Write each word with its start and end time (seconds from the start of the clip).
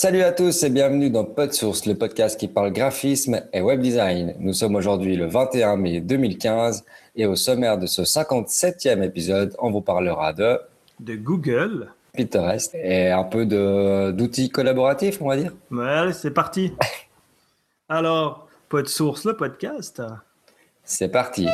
salut 0.00 0.22
à 0.22 0.32
tous 0.32 0.62
et 0.62 0.70
bienvenue 0.70 1.10
dans 1.10 1.24
PodSource, 1.24 1.84
le 1.84 1.94
podcast 1.94 2.40
qui 2.40 2.48
parle 2.48 2.72
graphisme 2.72 3.42
et 3.52 3.60
web 3.60 3.82
design. 3.82 4.34
Nous 4.38 4.54
sommes 4.54 4.74
aujourd'hui 4.74 5.14
le 5.14 5.26
21 5.26 5.76
mai 5.76 6.00
2015 6.00 6.86
et 7.16 7.26
au 7.26 7.36
sommaire 7.36 7.76
de 7.76 7.84
ce 7.84 8.00
57e 8.00 9.02
épisode, 9.02 9.54
on 9.58 9.70
vous 9.70 9.82
parlera 9.82 10.32
de... 10.32 10.58
De 11.00 11.16
Google. 11.16 11.92
Pinterest 12.16 12.74
et 12.76 13.10
un 13.10 13.24
peu 13.24 13.44
d'outils 13.44 14.48
collaboratifs, 14.48 15.20
on 15.20 15.28
va 15.28 15.36
dire. 15.36 15.52
Ouais, 15.70 16.14
c'est 16.14 16.30
parti. 16.30 16.72
Alors, 17.90 18.48
PodSource, 18.70 19.26
le 19.26 19.36
podcast. 19.36 20.02
C'est 20.82 21.10
parti. 21.10 21.46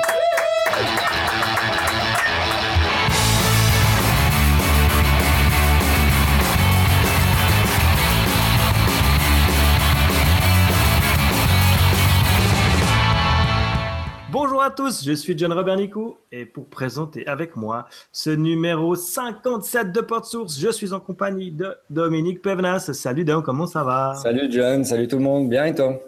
Tous, 14.77 15.05
je 15.07 15.13
suis 15.13 15.37
John 15.39 15.55
Robert 15.55 15.77
Nicou 15.77 16.19
et 16.31 16.45
pour 16.45 16.67
présenter 16.67 17.27
avec 17.27 17.57
moi 17.57 17.89
ce 18.13 18.29
numéro 18.29 18.95
57 18.95 19.91
de 19.91 20.03
Porte 20.03 20.27
Source, 20.27 20.61
je 20.61 20.71
suis 20.71 20.93
en 20.93 21.01
compagnie 21.01 21.51
de 21.51 21.75
Dominique 21.89 22.43
Pevenas. 22.43 22.93
Salut 22.93 23.25
Dom, 23.25 23.43
comment 23.43 23.67
ça 23.67 23.83
va? 23.85 24.15
Salut 24.17 24.49
John, 24.51 24.85
salut 24.85 25.09
tout 25.09 25.17
le 25.17 25.23
monde, 25.23 25.49
bien 25.49 25.65
et 25.65 25.75
toi? 25.75 25.99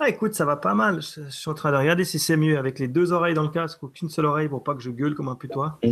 Ah, 0.00 0.08
écoute, 0.08 0.32
ça 0.34 0.46
va 0.46 0.56
pas 0.56 0.72
mal. 0.72 1.02
Je, 1.02 1.28
suis 1.28 1.50
en 1.50 1.54
train 1.54 1.70
de 1.70 1.76
regarder 1.76 2.04
si 2.04 2.18
c'est 2.18 2.38
mieux 2.38 2.56
avec 2.56 2.78
les 2.78 2.88
deux 2.88 3.12
oreilles 3.12 3.34
dans 3.34 3.42
le 3.42 3.50
casque 3.50 3.82
ou 3.82 3.88
qu'une 3.88 4.08
seule 4.08 4.24
oreille 4.24 4.48
pour 4.48 4.64
pas 4.64 4.74
que 4.74 4.82
je 4.82 4.90
gueule 4.90 5.14
comme 5.14 5.28
un 5.28 5.36
putois. 5.36 5.78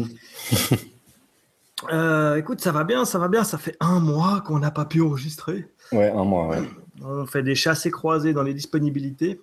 Euh, 1.92 2.36
écoute, 2.36 2.62
ça 2.62 2.72
va 2.72 2.83
bien, 2.83 3.05
ça 3.05 3.19
va 3.19 3.28
bien. 3.28 3.45
Ça 3.45 3.59
fait 3.59 3.77
un 3.80 4.00
mois 4.00 4.41
qu'on 4.41 4.58
n'a 4.58 4.70
pas 4.70 4.86
pu 4.86 5.02
enregistrer. 5.02 5.67
Ouais, 5.92 6.08
un 6.08 6.25
mois, 6.25 6.47
ouais. 6.47 6.62
On 7.02 7.27
fait 7.27 7.42
des 7.42 7.56
chassés 7.56 7.91
croisés 7.91 8.33
dans 8.33 8.45
les 8.45 8.55
disponibilités. 8.55 9.39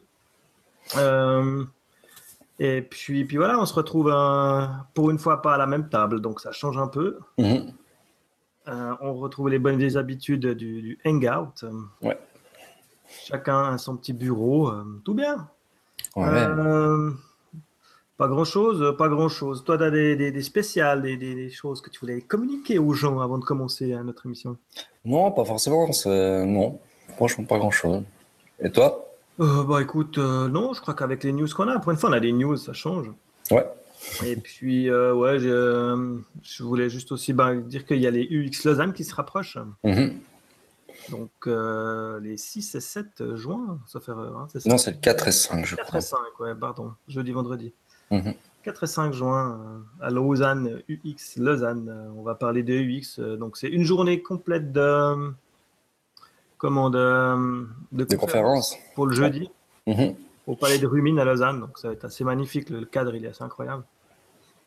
Euh, 0.97 1.63
et 2.63 2.83
puis, 2.83 3.25
puis 3.25 3.37
voilà, 3.37 3.59
on 3.59 3.65
se 3.65 3.73
retrouve 3.73 4.13
pour 4.93 5.09
une 5.09 5.17
fois 5.17 5.41
pas 5.41 5.55
à 5.55 5.57
la 5.57 5.65
même 5.65 5.89
table, 5.89 6.21
donc 6.21 6.39
ça 6.39 6.51
change 6.51 6.77
un 6.77 6.87
peu. 6.87 7.17
Mhm. 7.39 7.73
Euh, 8.67 8.93
on 9.01 9.15
retrouve 9.15 9.49
les 9.49 9.57
bonnes 9.57 9.79
vieilles 9.79 9.97
habitudes 9.97 10.45
du, 10.45 10.99
hangout. 11.03 11.65
Ouais. 12.03 12.19
Chacun 13.07 13.73
a 13.73 13.77
son 13.79 13.97
petit 13.97 14.13
bureau, 14.13 14.69
euh, 14.69 14.83
tout 15.03 15.15
bien. 15.15 15.49
Euh, 16.17 17.09
pas 18.15 18.27
grand 18.27 18.45
chose, 18.45 18.95
pas 18.95 19.09
grand 19.09 19.27
chose. 19.27 19.63
Toi, 19.63 19.79
tu 19.79 19.83
as 19.83 19.89
des, 19.89 20.31
des, 20.31 20.41
spéciales, 20.43 21.01
des, 21.01 21.17
des, 21.17 21.49
choses 21.49 21.81
que 21.81 21.89
tu 21.89 21.99
voulais 21.99 22.21
communiquer 22.21 22.77
aux 22.77 22.93
gens 22.93 23.21
avant 23.21 23.39
de 23.39 23.43
commencer 23.43 23.87
notre 24.03 24.27
émission? 24.27 24.55
Non, 25.03 25.31
pas 25.31 25.45
forcément. 25.45 25.89
Non, 26.05 26.79
franchement, 27.15 27.43
pas 27.45 27.57
grand 27.57 27.71
chose. 27.71 28.03
Et 28.59 28.69
toi? 28.69 29.10
Euh, 29.39 29.63
bah 29.63 29.81
écoute, 29.81 30.17
euh, 30.17 30.47
non, 30.47 30.73
je 30.73 30.81
crois 30.81 30.93
qu'avec 30.93 31.23
les 31.23 31.31
news 31.31 31.47
qu'on 31.47 31.67
a, 31.67 31.79
pour 31.79 31.91
une 31.91 31.97
fois, 31.97 32.09
on 32.09 32.13
a 32.13 32.19
des 32.19 32.31
news, 32.31 32.57
ça 32.57 32.73
change. 32.73 33.09
Ouais. 33.49 33.67
Et 34.25 34.35
puis, 34.35 34.89
euh, 34.89 35.13
ouais, 35.13 35.39
je, 35.39 36.63
voulais 36.63 36.89
juste 36.89 37.11
aussi 37.11 37.33
bah, 37.33 37.55
dire 37.55 37.85
qu'il 37.85 37.99
y 37.99 38.07
a 38.07 38.11
les 38.11 38.27
UX 38.29 38.65
Lausanne 38.65 38.93
qui 38.93 39.03
se 39.03 39.15
rapprochent. 39.15 39.57
Mhm. 39.83 40.19
Donc, 41.09 41.31
les 42.21 42.37
6 42.37 42.75
et 42.75 42.79
7 42.79 43.35
juin, 43.35 43.79
ça 43.87 43.99
fait. 43.99 44.11
Hein, 44.11 44.47
non, 44.65 44.77
c'est 44.77 44.91
le 44.91 44.97
4 44.97 45.27
et 45.27 45.31
5, 45.31 45.65
je 45.65 45.75
4 45.75 45.87
crois. 45.87 45.99
4 45.99 46.05
et 46.05 46.07
5, 46.07 46.39
ouais, 46.39 46.55
pardon, 46.55 46.91
jeudi, 47.07 47.31
vendredi. 47.31 47.73
4 48.09 48.25
mhm. 48.25 48.33
et 48.65 48.85
5 48.85 49.13
juin 49.13 49.83
à 50.01 50.09
Lausanne, 50.09 50.81
UX 50.89 51.37
Lausanne. 51.37 52.11
On 52.15 52.23
va 52.23 52.35
parler 52.35 52.63
de 52.63 52.73
UX. 52.73 53.19
Donc, 53.37 53.57
c'est 53.57 53.69
une 53.69 53.83
journée 53.83 54.21
complète 54.21 54.71
de 54.71 55.33
comment, 56.61 56.91
de, 56.91 57.65
de, 57.91 58.15
conférence 58.15 58.77
pour 58.93 59.07
le 59.07 59.15
jeudi 59.15 59.49
mhm. 59.87 60.13
au 60.45 60.55
Palais 60.55 60.77
de 60.77 60.85
Rumine 60.85 61.17
à 61.17 61.25
Lausanne. 61.25 61.59
Donc 61.59 61.79
ça 61.79 61.87
va 61.87 61.95
être 61.95 62.05
assez 62.05 62.23
magnifique. 62.23 62.69
Le 62.69 62.85
cadre, 62.85 63.15
il 63.15 63.25
est 63.25 63.29
assez 63.29 63.43
incroyable. 63.43 63.83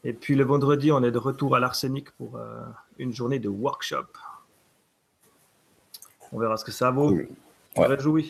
Et 0.02 0.12
puis 0.12 0.34
le 0.34 0.42
vendredi, 0.42 0.90
on 0.90 1.04
est 1.04 1.12
de 1.12 1.18
retour 1.18 1.54
à 1.54 1.60
l'Arsenic 1.60 2.10
pour 2.16 2.36
euh, 2.36 2.62
une 2.98 3.12
journée 3.12 3.38
de 3.38 3.48
workshop. 3.48 4.06
On 6.32 6.40
verra 6.40 6.56
ce 6.56 6.64
que 6.64 6.72
ça 6.72 6.90
vaut. 6.90 7.16
On 7.76 7.82
va 7.82 7.96
jouer. 7.96 8.26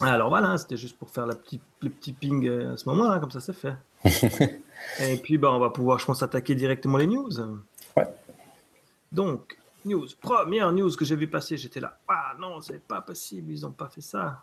Alors 0.00 0.30
voilà, 0.30 0.56
c'était 0.56 0.78
juste 0.78 0.96
pour 0.96 1.10
faire 1.10 1.26
la 1.26 1.34
petite, 1.34 1.62
le 1.82 1.90
petit 1.90 2.14
ping 2.14 2.48
euh, 2.48 2.72
à 2.72 2.76
ce 2.78 2.88
moment-là, 2.88 3.18
comme 3.18 3.30
ça 3.30 3.40
c'est 3.40 3.52
fait. 3.52 3.74
Et 5.00 5.18
puis 5.18 5.36
bah, 5.36 5.52
on 5.52 5.58
va 5.58 5.68
pouvoir, 5.68 5.98
je 5.98 6.06
pense, 6.06 6.22
attaquer 6.22 6.54
directement 6.54 6.96
les 6.96 7.06
news. 7.06 7.30
Ouais. 7.94 8.06
Donc, 9.12 9.58
news, 9.86 10.06
première 10.20 10.72
news 10.72 10.90
que 10.96 11.04
j'ai 11.04 11.16
vu 11.16 11.28
passer, 11.28 11.56
j'étais 11.56 11.80
là, 11.80 11.98
ah 12.08 12.34
non, 12.38 12.60
c'est 12.60 12.82
pas 12.82 13.00
possible, 13.00 13.52
ils 13.52 13.62
n'ont 13.62 13.72
pas 13.72 13.88
fait 13.88 14.00
ça. 14.00 14.42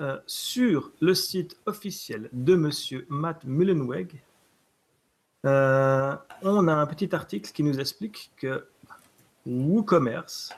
Euh, 0.00 0.18
sur 0.26 0.90
le 1.00 1.14
site 1.14 1.56
officiel 1.66 2.28
de 2.32 2.54
Monsieur 2.56 3.06
Matt 3.08 3.44
Mullenweg, 3.44 4.22
euh, 5.44 6.16
on 6.42 6.68
a 6.68 6.74
un 6.74 6.86
petit 6.86 7.14
article 7.14 7.50
qui 7.52 7.62
nous 7.62 7.78
explique 7.78 8.30
que 8.36 8.64
WooCommerce, 9.46 10.50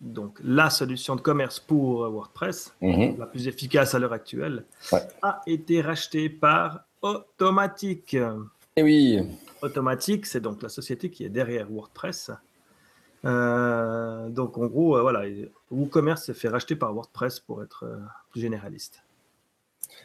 donc 0.00 0.38
la 0.42 0.70
solution 0.70 1.14
de 1.14 1.20
commerce 1.20 1.60
pour 1.60 2.08
WordPress, 2.08 2.74
mhm. 2.80 3.18
la 3.18 3.26
plus 3.26 3.48
efficace 3.48 3.94
à 3.94 3.98
l'heure 3.98 4.12
actuelle, 4.12 4.64
a 5.22 5.40
été 5.46 5.80
racheté 5.80 6.28
par 6.28 6.84
Automatic. 7.04 8.14
Et 8.14 8.20
eh 8.76 8.82
oui. 8.82 9.20
Automatic, 9.60 10.24
c'est 10.24 10.40
donc 10.40 10.62
la 10.62 10.70
société 10.70 11.10
qui 11.10 11.22
est 11.24 11.28
derrière 11.28 11.70
WordPress. 11.70 12.30
Euh, 13.24 14.28
donc 14.28 14.58
en 14.58 14.66
gros, 14.66 14.96
euh, 14.96 15.02
voilà, 15.02 15.22
WooCommerce 15.70 16.24
s'est 16.24 16.34
fait 16.34 16.48
racheter 16.48 16.76
par 16.76 16.92
WordPress 16.92 17.40
pour 17.40 17.62
être 17.62 17.84
euh, 17.84 17.96
plus 18.30 18.40
généraliste. 18.40 19.02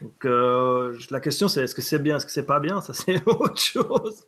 Donc 0.02 0.24
la 0.24 1.20
question 1.20 1.48
c'est 1.50 1.64
est-ce 1.64 1.76
que 1.76 1.82
c'est 1.82 2.00
bien, 2.00 2.18
est-ce 2.18 2.26
que 2.26 2.32
c'est 2.32 2.46
pas 2.46 2.60
bien? 2.60 2.80
Ça 2.82 2.94
c'est 2.94 3.22
autre 3.28 3.60
chose. 3.60 4.24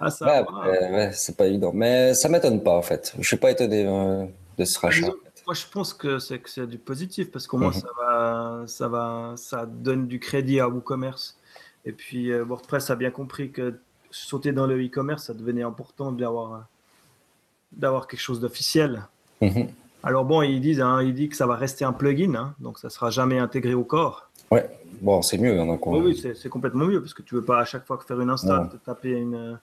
ouais, 0.00 1.10
c'est 1.12 1.36
pas 1.36 1.46
évident, 1.46 1.72
mais 1.74 2.14
ça 2.14 2.28
m'étonne 2.28 2.62
pas 2.62 2.76
en 2.76 2.82
fait. 2.82 3.14
Je 3.18 3.26
suis 3.26 3.36
pas 3.36 3.50
étonné 3.50 3.84
de 4.56 4.64
ce 4.64 4.78
rachat. 4.78 5.08
Moi, 5.46 5.54
je 5.54 5.66
pense 5.72 5.94
que 5.94 6.18
c'est 6.20 6.66
du 6.68 6.78
positif 6.78 7.32
parce 7.32 7.48
qu'au 7.48 7.58
moins 7.58 7.70
mhm. 7.70 7.80
ça 7.80 7.88
va, 7.98 8.62
ça 8.66 8.88
va, 8.88 9.34
ça 9.36 9.66
donne 9.66 10.06
du 10.06 10.20
crédit 10.20 10.60
à 10.60 10.68
WooCommerce. 10.68 11.36
Et 11.84 11.92
puis 11.92 12.32
WordPress 12.32 12.90
a 12.90 12.94
bien 12.94 13.10
compris 13.10 13.50
que 13.50 13.80
sauter 14.12 14.52
dans 14.52 14.66
le 14.66 14.84
e-commerce, 14.84 15.24
ça 15.24 15.34
devenait 15.34 15.62
important 15.62 16.12
d'avoir 16.12 16.68
d'avoir 17.72 18.06
quelque 18.06 18.20
chose 18.20 18.40
d'officiel. 18.40 19.02
Mhm. 19.40 19.68
Alors 20.02 20.24
bon, 20.24 20.42
ils 20.42 20.60
disent, 20.60 20.80
hein, 20.80 21.02
ils 21.02 21.14
disent 21.14 21.30
que 21.30 21.36
ça 21.36 21.46
va 21.46 21.56
rester 21.56 21.84
un 21.84 21.92
plugin, 21.92 22.34
hein, 22.34 22.54
donc 22.58 22.78
ça 22.78 22.88
sera 22.90 23.10
jamais 23.10 23.38
intégré 23.38 23.74
au 23.74 23.84
corps. 23.84 24.30
Ouais, 24.50 24.68
bon, 25.00 25.22
c'est 25.22 25.38
mieux. 25.38 25.58
Hein, 25.60 25.78
oui, 25.86 26.16
c'est 26.16 26.48
complètement 26.48 26.86
mieux 26.86 27.00
parce 27.00 27.14
que 27.14 27.22
tu 27.22 27.34
veux 27.34 27.44
pas 27.44 27.60
à 27.60 27.64
chaque 27.64 27.86
fois 27.86 27.98
faire 28.06 28.20
une 28.20 28.30
install, 28.30 28.68
te 28.70 28.76
taper 28.76 29.10
une, 29.10 29.58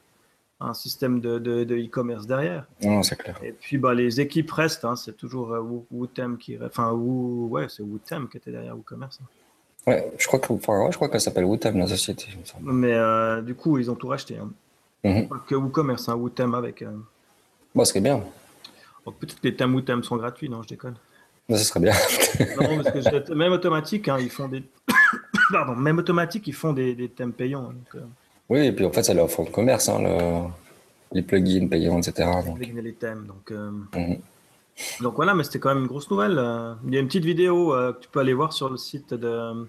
un 0.59 0.73
système 0.73 1.19
de 1.19 1.37
e-commerce 1.85 2.23
de, 2.23 2.27
derrière. 2.27 2.65
Non, 2.81 3.03
c'est 3.03 3.17
clair. 3.17 3.37
Et 3.43 3.51
puis 3.51 3.77
bah, 3.77 3.93
les 3.93 4.21
équipes 4.21 4.51
restent, 4.51 4.87
c'est 4.95 5.17
toujours 5.17 5.53
euh, 5.53 5.81
Wootem 5.91 6.37
qui, 6.37 6.57
enfin 6.63 6.91
ouais, 6.91 7.67
c'est 7.69 7.83
Wootem 7.83 8.27
qui 8.29 8.37
était 8.37 8.51
derrière 8.51 8.75
WooCommerce. 8.75 9.19
Ouais, 9.85 10.11
je 10.17 10.27
crois 10.27 10.39
que, 10.39 10.51
enfin, 10.51 10.87
je 10.91 10.95
crois 10.95 11.09
qu'elle 11.09 11.21
s'appelle 11.21 11.45
Wootem 11.45 11.77
la 11.77 11.87
société. 11.87 12.27
Mais 12.61 12.93
euh, 12.93 13.41
du 13.41 13.55
coup, 13.55 13.77
ils 13.77 13.89
ont 13.89 13.95
tout 13.95 14.07
racheté. 14.07 14.37
Hein. 14.37 14.51
Mhm. 15.03 15.27
Pas 15.29 15.43
que 15.47 15.55
WooCommerce, 15.55 16.09
hein, 16.09 16.15
Wootem 16.15 16.53
avec. 16.55 16.81
Euh, 16.81 16.91
Bon, 17.77 17.85
ce 17.85 17.91
serait 17.91 18.01
bien. 18.01 18.23
Peut-être 19.05 19.39
que 19.39 19.47
les 19.47 19.55
thèmes 19.55 19.75
ou 19.75 19.81
thèmes 19.81 20.03
sont 20.03 20.17
gratuits, 20.17 20.49
non, 20.49 20.63
je 20.63 20.69
déconne. 20.69 20.95
Non, 21.47 21.57
ce 21.57 21.63
serait 21.63 21.79
bien. 21.79 21.93
non, 22.59 22.83
parce 22.83 22.89
que 22.89 23.33
même 23.35 23.51
automatique, 23.51 24.07
hein, 24.07 24.17
ils 24.19 24.31
font 24.31 24.47
des. 24.47 24.63
Pardon, 25.51 25.75
même 25.75 25.99
automatique, 25.99 26.47
ils 26.47 26.55
font 26.55 26.73
des, 26.73 26.95
des 26.95 27.07
thèmes 27.07 27.33
payants. 27.33 27.71
Euh. 27.93 27.99
Oui, 28.49 28.65
et 28.65 28.71
puis 28.71 28.83
en 28.83 28.91
fait, 28.91 29.03
ça 29.03 29.13
leur 29.13 29.29
fond 29.29 29.43
de 29.43 29.51
commerce, 29.51 29.89
hein, 29.89 29.99
le... 30.01 30.49
les 31.11 31.21
plugins 31.21 31.67
payants, 31.67 31.99
etc. 31.99 32.27
Donc. 32.43 32.57
Les, 32.59 32.93
thèmes, 32.93 33.27
donc. 33.27 33.51
Euh. 33.51 33.69
Mhm. 33.93 34.21
Donc 35.01 35.15
voilà, 35.15 35.35
mais 35.35 35.43
c'était 35.43 35.59
quand 35.59 35.69
même 35.69 35.83
une 35.83 35.87
grosse 35.87 36.09
nouvelle. 36.09 36.39
Euh. 36.39 36.73
Il 36.87 36.95
y 36.95 36.97
a 36.97 36.99
une 36.99 37.07
petite 37.07 37.25
vidéo 37.25 37.73
que 37.73 37.99
tu 38.01 38.09
peux 38.09 38.21
aller 38.21 38.33
voir 38.33 38.53
sur 38.53 38.71
le 38.71 38.77
site 38.77 39.13
de, 39.13 39.67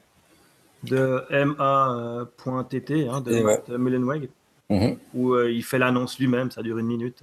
de 0.84 1.24
ma.tt, 1.44 2.90
hein, 2.90 3.20
de 3.20 3.76
Mullenweg, 3.76 4.30
mhm. 4.70 4.96
où 5.12 5.38
il 5.40 5.62
fait 5.62 5.78
l'annonce 5.78 6.18
lui-même, 6.18 6.50
ça 6.50 6.62
dure 6.62 6.78
une 6.78 6.86
minute. 6.86 7.22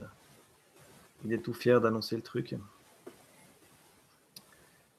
Il 1.26 1.34
est 1.34 1.40
tout 1.40 1.54
fier 1.54 1.82
d'annoncer 1.82 2.16
le 2.16 2.22
truc. 2.22 2.56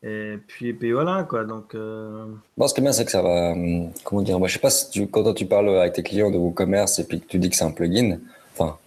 Et 0.02 0.38
puis, 0.46 0.72
puis 0.72 0.92
voilà, 0.92 1.24
quoi. 1.24 1.44
Donc, 1.44 1.74
euh... 1.74 2.26
ce 2.64 2.74
qui 2.74 2.80
est 2.80 2.82
bien, 2.82 2.92
c'est 2.92 3.04
que 3.04 3.10
ça 3.10 3.22
va. 3.22 3.52
Hum, 3.52 3.90
comment 4.04 4.22
dire 4.22 4.38
Moi, 4.38 4.48
je 4.48 4.54
sais 4.54 4.60
pas 4.60 4.70
si 4.70 4.90
tu, 4.90 5.06
quand 5.08 5.32
tu 5.34 5.46
parles 5.46 5.68
avec 5.70 5.94
tes 5.94 6.02
clients 6.02 6.30
de 6.30 6.36
WooCommerce 6.36 6.98
et 6.98 7.04
puis 7.04 7.20
que 7.20 7.26
tu 7.26 7.38
dis 7.38 7.50
que 7.50 7.56
c'est 7.56 7.64
un 7.64 7.70
plugin, 7.70 8.18
enfin, 8.52 8.78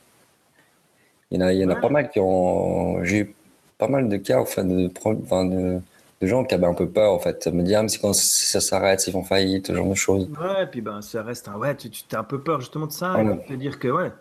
il 1.31 1.39
y 1.39 1.43
en 1.43 1.47
a, 1.47 1.53
il 1.53 1.59
y 1.59 1.65
en 1.65 1.69
a 1.69 1.75
pas 1.75 1.89
mal 1.89 2.09
qui 2.09 2.19
ont. 2.19 3.03
J'ai 3.03 3.19
eu 3.19 3.35
pas 3.77 3.87
mal 3.87 4.07
de 4.07 4.17
cas, 4.17 4.39
enfin, 4.39 4.63
de, 4.63 4.89
enfin, 5.03 5.45
de, 5.45 5.79
de 6.21 6.27
gens 6.27 6.43
qui 6.43 6.53
avaient 6.53 6.67
un 6.67 6.73
peu 6.73 6.87
peur, 6.87 7.11
en 7.11 7.19
fait. 7.19 7.47
Me 7.47 7.63
dire, 7.63 7.79
ah, 7.79 7.83
mais 7.83 7.89
c'est 7.89 7.99
quand 7.99 8.13
ça 8.13 8.61
s'arrête, 8.61 9.01
s'ils 9.01 9.13
font 9.13 9.23
faillite, 9.23 9.67
ce 9.67 9.75
genre 9.75 9.89
de 9.89 9.95
choses. 9.95 10.29
Ouais, 10.39 10.63
et 10.63 10.67
puis 10.67 10.81
ben, 10.81 11.01
ça 11.01 11.23
reste 11.23 11.47
un. 11.47 11.55
Ouais, 11.55 11.75
tu, 11.75 11.89
tu 11.89 12.03
as 12.13 12.19
un 12.19 12.23
peu 12.23 12.39
peur 12.39 12.61
justement 12.61 12.87
de 12.87 12.91
ça. 12.91 13.17
Ouais, 13.17 13.45
te 13.45 13.53
dire 13.53 13.79
que, 13.79 13.87
ouais, 13.87 14.11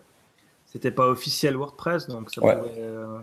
c'était 0.78 0.92
pas 0.92 1.08
officiel 1.08 1.56
WordPress, 1.56 2.06
donc 2.06 2.30
ça 2.30 2.40
ouais. 2.40 2.56
euh, 2.78 3.19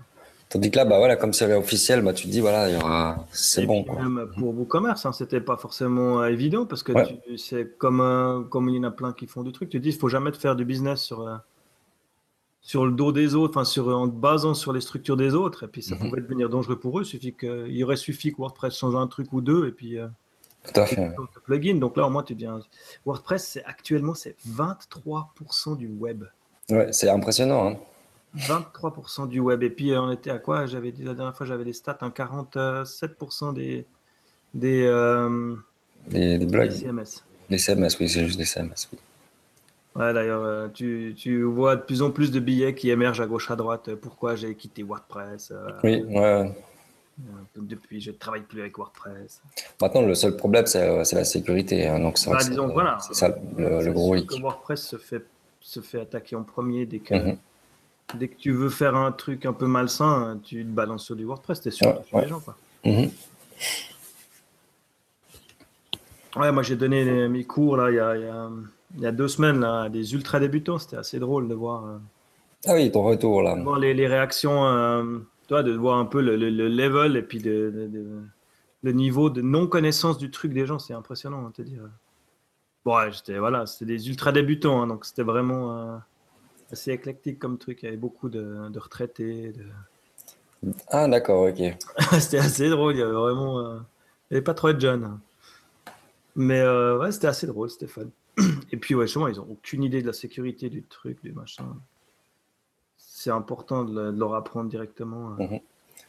Tandis 0.50 0.70
que 0.70 0.78
là, 0.78 0.86
bah 0.86 1.00
voilà, 1.00 1.16
comme 1.16 1.34
c'est 1.34 1.52
officiel, 1.54 2.02
bah 2.04 2.14
tu 2.14 2.26
te 2.26 2.32
dis 2.32 2.40
voilà, 2.40 2.70
il 2.70 2.76
y 2.76 2.78
aura, 2.78 3.26
c'est 3.32 3.66
bon. 3.66 3.84
Quoi. 3.84 4.02
Même 4.02 4.30
pour 4.38 4.56
WooCommerce, 4.56 5.06
hein, 5.06 5.12
c'était 5.12 5.42
pas 5.42 5.58
forcément 5.58 6.22
euh, 6.22 6.28
évident 6.28 6.66
parce 6.66 6.84
que 6.84 6.92
c'est 7.36 7.78
comme 7.78 8.00
euh, 8.00 8.42
comme 8.44 8.70
il 8.70 8.76
y 8.76 8.80
en 8.80 8.84
a 8.84 8.92
plein 8.92 9.12
qui 9.12 9.26
font 9.26 9.42
du 9.42 9.52
truc. 9.52 9.70
Tu 9.70 9.78
te 9.80 9.84
dis, 9.84 9.90
il 9.90 9.98
faut 9.98 10.08
jamais 10.08 10.32
te 10.32 10.38
faire 10.38 10.56
du 10.56 10.64
business 10.64 11.02
sur 11.02 11.22
euh, 11.22 11.36
sur 12.62 12.86
le 12.86 12.92
dos 12.92 13.12
des 13.12 13.34
autres, 13.34 13.58
enfin 13.58 13.66
sur 13.66 13.88
en 13.88 14.08
te 14.08 14.16
basant 14.16 14.54
sur 14.54 14.72
les 14.72 14.82
structures 14.82 15.18
des 15.18 15.34
autres. 15.34 15.64
Et 15.64 15.68
puis 15.68 15.82
ça 15.82 15.96
mhm. 15.96 16.10
pouvait 16.10 16.22
devenir 16.22 16.48
dangereux 16.48 16.78
pour 16.78 17.00
eux. 17.00 17.02
Il 17.04 17.08
suffit 17.08 17.34
que, 17.34 17.68
il 17.68 17.84
aurait 17.84 17.96
suffi 17.96 18.32
que 18.32 18.38
WordPress 18.38 18.78
change 18.78 18.96
un 18.96 19.08
truc 19.08 19.34
ou 19.34 19.42
deux 19.42 19.68
et 19.68 19.72
puis. 19.72 19.98
Tout 20.64 20.80
à 20.80 20.86
fait. 20.86 21.12
Plugin. 21.44 21.76
Donc 21.76 21.98
là, 21.98 22.08
au 22.08 22.10
moins, 22.10 22.24
tu 22.24 22.34
dis 22.34 22.48
WordPress, 23.06 23.48
c'est 23.48 23.64
actuellement 23.66 24.14
c'est 24.14 24.36
23% 24.48 25.78
du 25.78 25.88
web. 25.88 26.24
Ouais, 26.70 26.92
c'est 26.92 27.10
impressionnant. 27.10 27.70
Hein. 27.70 27.78
23% 28.38 29.28
du 29.28 29.40
web. 29.40 29.64
Et 29.64 29.70
puis, 29.70 29.92
euh, 29.92 30.02
on 30.02 30.12
était 30.12 30.32
à 30.32 30.40
quoi? 30.40 30.66
J'avais 30.66 30.94
la 31.00 31.14
dernière 31.14 31.36
fois, 31.36 31.46
j'avais 31.46 31.64
des 31.64 31.74
stats, 31.74 31.98
un 32.02 32.10
47% 32.10 33.54
des, 33.54 33.86
des, 34.54 34.84
euh, 34.86 35.56
des, 36.08 36.38
blogs. 36.40 36.70
Des 36.70 36.76
CMS. 36.76 37.24
Des 37.50 37.58
CMS, 37.58 37.90
oui, 38.00 38.10
c'est 38.10 38.26
juste 38.26 38.38
des 38.38 38.46
CMS. 38.46 38.90
Oui. 38.92 39.00
Ouais, 39.96 40.14
d'ailleurs, 40.14 40.44
euh, 40.44 40.68
tu, 40.74 41.14
tu, 41.18 41.44
vois 41.44 41.78
de 41.78 41.82
plus 41.82 42.02
en 42.02 42.12
plus 42.12 42.30
de 42.32 42.42
billets 42.42 42.76
qui 42.76 42.90
émergent 42.90 43.22
à 43.22 43.28
gauche, 43.28 43.50
à 43.50 43.56
droite. 43.56 43.96
Pourquoi 43.96 44.36
j'ai 44.36 44.54
quitté 44.56 44.84
WordPress 44.84 45.54
Oui, 45.84 46.04
ouais. 46.04 46.52
Depuis, 47.56 48.02
je 48.02 48.12
ne 48.12 48.18
travaille 48.18 48.42
plus 48.42 48.60
avec 48.60 48.78
WordPress. 48.78 49.42
Maintenant, 49.82 50.02
le 50.02 50.16
seul 50.16 50.36
problème, 50.36 50.66
c'est 50.66 51.14
la 51.14 51.24
sécurité. 51.24 51.88
Hein, 51.88 52.00
donc, 52.00 52.18
bah, 52.28 52.40
disons, 52.44 52.68
voilà. 52.68 52.98
C'est 53.00 53.14
ça 53.14 53.34
le, 53.58 53.92
gros 53.94 54.16
hic. 54.16 54.30
WordPress 54.42 54.82
se 54.82 54.98
fait, 54.98 55.24
se 55.66 55.80
fait 55.80 56.00
attaquer 56.00 56.36
en 56.36 56.44
premier 56.44 56.86
dès 56.86 57.00
que, 57.00 57.16
mhm. 57.16 57.38
Dès 58.14 58.28
que 58.28 58.36
tu 58.36 58.52
veux 58.52 58.70
faire 58.70 58.96
un 58.96 59.12
truc 59.12 59.48
un 59.48 59.54
peu 59.54 59.66
malsain, 59.66 60.40
tu 60.44 60.64
te 60.64 60.70
balances 60.70 61.06
sur 61.06 61.16
du 61.16 61.26
WordPress, 61.26 61.60
t'es 61.62 61.72
sûr 61.72 62.04
ouais, 62.14 62.22
les 62.22 62.28
gens. 62.28 62.40
Quoi. 62.40 62.56
Mhm. 62.86 63.10
Ouais, 66.36 66.52
moi 66.52 66.62
j'ai 66.62 66.76
donné 66.76 67.28
mes 67.28 67.44
cours 67.46 67.78
là, 67.78 67.90
il, 67.90 67.96
y 67.96 68.00
a, 68.00 68.16
il, 68.96 69.02
y 69.02 69.08
a, 69.08 69.12
deux 69.12 69.28
semaines 69.28 69.60
là, 69.60 69.84
à 69.84 69.90
des 69.90 70.14
ultra 70.14 70.40
débutants, 70.40 70.78
c'était 70.78 70.98
assez 70.98 71.18
drôle 71.18 71.48
de 71.48 71.56
voir. 71.56 71.86
Euh, 71.86 71.98
ah 72.68 72.74
oui, 72.76 72.92
ton 72.92 73.04
retour 73.04 73.42
là. 73.42 73.56
De 73.56 73.64
voir 73.64 73.80
les, 73.80 73.96
les 73.96 74.08
réactions, 74.08 74.68
euh, 74.68 75.18
toi, 75.48 75.64
de 75.64 75.72
voir 75.72 75.98
un 75.98 76.06
peu 76.06 76.22
le, 76.22 76.36
le, 76.36 76.68
level 76.68 77.18
et 77.18 77.24
puis 77.24 77.40
de, 77.40 77.90
le 78.84 78.92
niveau 78.92 79.32
de 79.32 79.42
non-connaissance 79.42 80.20
du 80.20 80.30
truc 80.30 80.54
des 80.54 80.68
gens, 80.68 80.78
c'est 80.78 80.94
impressionnant, 80.94 81.48
à 81.48 81.52
te 81.52 81.64
dire. 81.64 81.82
Bon, 82.86 82.96
ouais, 82.98 83.12
j'étais, 83.12 83.40
voilà, 83.40 83.66
c'était 83.66 83.86
des 83.86 84.10
ultra 84.10 84.32
débutants, 84.32 84.82
hein, 84.82 84.88
donc 84.88 85.06
c'était 85.06 85.24
vraiment. 85.24 85.78
Euh, 85.78 85.98
assez 86.72 86.92
éclectique 86.92 87.40
comme 87.40 87.58
truc. 87.58 87.84
Il 87.84 87.86
y 87.86 87.88
avait 87.90 87.98
beaucoup 87.98 88.30
de, 88.30 88.70
retraités. 88.78 89.54
Ah, 90.90 91.08
d'accord, 91.08 91.48
ok. 91.48 91.78
c'était 92.20 92.40
assez 92.40 92.70
drôle. 92.70 92.96
Il 92.96 93.00
y 93.00 93.02
avait 93.02 93.12
vraiment. 93.12 93.60
Euh, 93.60 93.78
il 94.30 94.34
n'y 94.34 94.38
avait 94.38 94.44
pas 94.44 94.54
trop 94.54 94.74
de 94.74 94.80
jeunes. 94.80 95.20
Mais 96.36 96.60
euh, 96.60 96.98
ouais, 96.98 97.12
c'était 97.12 97.28
assez 97.28 97.48
drôle, 97.48 97.70
c'était 97.70 97.88
fun. 97.88 98.08
Et 98.72 98.78
puis, 98.78 98.96
ouais, 98.96 99.06
justement, 99.06 99.28
ils 99.28 99.38
n'ont 99.38 99.48
aucune 99.50 99.84
idée 99.84 100.02
de 100.02 100.08
la 100.08 100.14
sécurité 100.14 100.70
du 100.70 100.84
truc, 100.84 101.22
du 101.24 101.32
machin. 101.32 101.66
C'est 102.98 103.32
important 103.32 103.86
de, 103.86 104.12
leur 104.12 104.36
apprendre 104.36 104.70
directement. 104.70 105.30
Hein. 105.30 105.38
Mhm. 105.40 105.60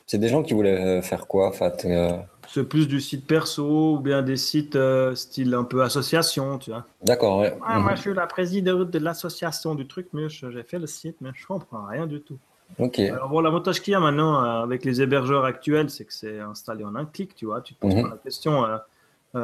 C'est 0.06 0.18
des 0.18 0.28
gens 0.28 0.44
qui 0.44 0.54
voulaient 0.54 0.98
euh, 0.98 1.02
faire 1.02 1.26
quoi, 1.26 1.50
Fat 1.50 1.76
euh? 1.84 2.16
C'est 2.48 2.62
plus 2.62 2.86
du 2.86 3.00
site 3.00 3.26
perso 3.26 3.96
ou 3.96 3.98
bien 3.98 4.22
des 4.22 4.36
sites 4.36 4.76
euh, 4.76 5.16
style 5.16 5.52
un 5.52 5.64
peu 5.64 5.82
association, 5.82 6.58
tu 6.58 6.70
vois. 6.70 6.84
D'accord, 7.02 7.40
ouais. 7.40 7.58
Ah, 7.66 7.80
moi, 7.80 7.90
mhm. 7.90 7.96
je 7.96 8.02
suis 8.02 8.14
la 8.14 8.28
présidente 8.28 8.90
de 8.90 8.98
l'association 9.00 9.74
du 9.74 9.88
truc, 9.88 10.06
mais 10.12 10.28
j'ai 10.28 10.62
fait 10.62 10.78
le 10.78 10.86
site, 10.86 11.16
mais 11.20 11.30
je 11.34 11.44
comprends 11.44 11.86
rien 11.86 12.06
du 12.06 12.20
tout. 12.20 12.38
Ok. 12.78 13.00
Alors, 13.00 13.28
bon, 13.28 13.40
l'avantage 13.40 13.82
qu'il 13.82 13.92
y 13.92 13.94
a 13.96 14.00
maintenant 14.00 14.38
avec 14.62 14.84
les 14.84 15.02
hébergeurs 15.02 15.44
actuels, 15.44 15.90
c'est 15.90 16.04
que 16.04 16.12
c'est 16.12 16.38
installé 16.38 16.84
en 16.84 16.94
un 16.94 17.04
clic, 17.04 17.34
tu 17.34 17.46
vois. 17.46 17.60
Tu 17.60 17.74
te 17.74 17.80
poses 17.80 17.94
mhm. 17.94 18.02
pas 18.02 18.10
la 18.10 18.16
question, 18.18 18.64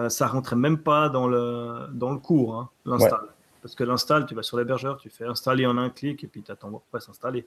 ça 0.09 0.26
rentrait 0.29 0.56
même 0.56 0.79
pas 0.79 1.09
dans 1.09 1.26
le, 1.26 1.88
dans 1.93 2.12
le 2.12 2.19
cours, 2.19 2.55
hein, 2.55 2.69
l'install. 2.87 3.29
Parce 3.62 3.75
que 3.75 3.85
l'install, 3.85 4.26
tu 4.26 4.35
vas 4.35 4.43
sur 4.43 4.59
l'hébergeur, 4.59 4.97
tu 4.99 5.11
fais 5.11 5.25
installer 5.25 5.67
en 5.67 5.76
un 5.76 5.91
clic 5.91 6.23
et 6.23 6.26
puis 6.29 6.43
tu 6.43 6.50
attends 6.53 6.69
WordPress 6.69 7.09
installé. 7.09 7.47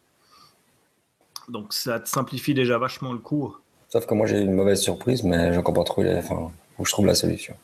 Donc 1.50 1.74
ça 1.74 2.00
te 2.00 2.10
simplifie 2.10 2.54
déjà 2.54 2.78
vachement 2.78 3.14
le 3.14 3.20
cours. 3.20 3.62
Sauf 3.90 4.06
que 4.06 4.14
moi 4.14 4.26
j'ai 4.28 4.40
eu 4.40 4.44
une 4.44 4.54
mauvaise 4.54 4.82
surprise, 4.82 5.24
mais 5.24 5.54
je 5.54 5.60
comprends 5.60 5.84
pas 5.84 5.90
trop 5.90 6.04
les... 6.04 6.16
enfin, 6.16 6.52
où 6.80 6.86
je 6.86 6.92
trouve 6.92 7.06
la 7.06 7.16
solution. 7.16 7.56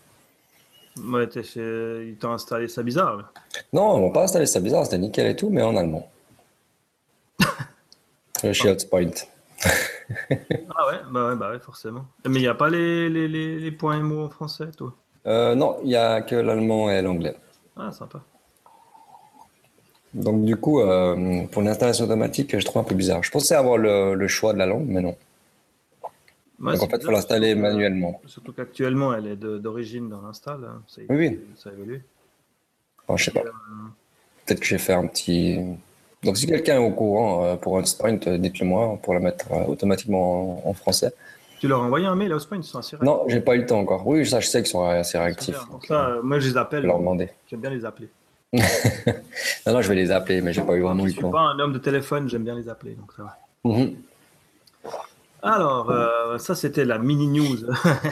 Ouais, 0.98 1.26
ils 1.26 2.18
t'ont 2.20 2.34
installé 2.34 2.68
ça 2.68 2.84
bizarre. 2.84 3.32
Non, 3.72 3.98
ils 3.98 4.02
m'ont 4.02 4.12
pas 4.12 4.24
installé 4.24 4.46
ça 4.46 4.60
bizarre, 4.60 4.86
c'était 4.86 4.98
nickel 4.98 5.28
et 5.28 5.36
tout, 5.36 5.50
mais 5.50 5.62
en 5.62 5.76
allemand. 5.76 6.10
chez 8.52 8.70
Hotpoint. 8.70 9.12
ah 9.66 10.88
ouais 10.88 11.00
bah, 11.12 11.30
ouais, 11.30 11.36
bah 11.36 11.52
ouais, 11.52 11.60
forcément. 11.60 12.06
Mais 12.28 12.40
il 12.40 12.42
n'y 12.42 12.48
a 12.48 12.56
pas 12.56 12.70
les, 12.70 13.10
les, 13.10 13.28
les, 13.28 13.72
points 13.72 13.98
et 14.00 14.02
mots 14.02 14.26
en 14.26 14.30
français, 14.30 14.72
toi? 14.76 14.94
Euh, 15.28 15.56
Non, 15.56 15.78
il 15.84 15.90
n'y 15.90 15.96
a 15.96 16.22
que 16.22 16.36
l'allemand 16.36 16.90
et 16.90 17.02
l'anglais. 17.02 17.36
Ah, 17.78 17.92
sympa. 17.92 18.22
Donc 20.14 20.44
du 20.44 20.56
coup, 20.58 20.82
euh, 20.82 21.46
pour 21.52 21.62
l'installation 21.62 22.06
automatique, 22.06 22.58
je 22.58 22.66
trouve 22.66 22.82
un 22.82 22.86
peu 22.86 22.96
bizarre. 22.96 23.24
Je 23.24 23.32
pensais 23.32 23.56
avoir 23.56 23.78
le, 23.78 24.28
choix 24.28 24.54
de 24.54 24.58
la 24.58 24.66
langue, 24.66 24.86
mais 24.88 25.02
non. 25.02 25.16
Donc 26.60 26.84
en 26.84 26.88
fait, 26.88 26.98
il 26.98 27.06
faut 27.06 27.12
l'installer 27.12 27.56
manuellement. 27.56 28.22
Surtout 28.26 28.52
qu'actuellement, 28.52 29.14
elle 29.14 29.28
est 29.28 29.36
d'origine 29.36 30.10
dans 30.10 30.22
l'install. 30.22 30.66
Hein. 30.66 30.82
Oui, 31.10 31.16
oui. 31.16 31.40
Ça 31.56 31.70
a 31.70 31.74
évolué. 31.74 32.02
Enfin, 33.08 33.18
je 33.18 33.26
sais 33.26 33.32
pas. 33.32 33.40
Euh, 33.40 33.52
Peut-être 34.46 34.60
que 34.60 34.66
je 34.66 34.76
vais 34.76 34.80
faire 34.80 35.00
un 35.00 35.08
petit. 35.08 35.60
Donc 36.24 36.38
si 36.38 36.46
quelqu'un 36.46 36.76
est 36.76 36.86
au 36.86 36.92
courant 36.92 37.46
euh, 37.46 37.56
pour 37.56 37.80
un 37.80 37.86
sprint, 37.86 38.30
dites-le 38.30 38.68
moi 38.68 39.00
pour 39.02 39.14
la 39.16 39.20
mettre 39.20 39.52
automatiquement 39.68 40.68
en, 40.68 40.74
français. 40.74 41.12
Tu 41.60 41.68
leur 41.68 41.82
as 41.82 41.86
envoyé 41.86 42.06
un 42.06 42.16
mail 42.16 42.32
à 42.34 42.40
sprint, 42.40 42.66
ils 42.66 42.70
sont 42.70 42.80
assez 42.80 42.96
réactifs. 42.96 43.08
Non, 43.08 43.24
j'ai 43.28 43.40
pas 43.40 43.56
eu 43.56 43.60
le 43.60 43.66
temps 43.66 43.80
encore. 43.80 44.06
Oui, 44.06 44.26
ça, 44.26 44.40
je 44.40 44.48
sais 44.48 44.62
qu'ils 44.62 44.72
sont 44.72 44.84
assez 44.84 45.18
réactifs. 45.18 45.58
moi, 46.22 46.40
je 46.40 46.50
les 46.50 46.58
appelle. 46.58 46.84
leur 46.84 47.00
demander. 47.00 47.30
J'aime 47.50 47.62
bien 47.62 47.70
les 47.70 47.86
appeler. 47.86 48.10
non, 49.66 49.74
non, 49.74 49.82
je 49.82 49.88
vais 49.88 49.96
les 49.96 50.12
appeler, 50.12 50.42
mais 50.42 50.52
j'ai 50.52 50.62
pas 50.62 50.76
eu 50.76 50.82
vraiment 50.82 51.06
le 51.06 51.12
temps. 51.12 51.16
Je 51.16 51.26
suis 51.26 51.32
pas 51.32 51.42
un 51.42 51.60
homme 51.60 51.74
de 51.74 51.80
téléphone, 51.80 52.28
j'aime 52.28 52.44
bien 52.44 52.56
les 52.56 52.68
appeler, 52.68 52.96
donc 52.96 53.14
ça 53.14 53.24
va. 53.24 53.38
Mhm. 53.64 53.96
Alors, 55.44 55.90
euh, 55.90 56.38
ça 56.38 56.54
c'était 56.54 56.86
la 56.86 57.00
mini 57.00 57.28
news 57.28 57.58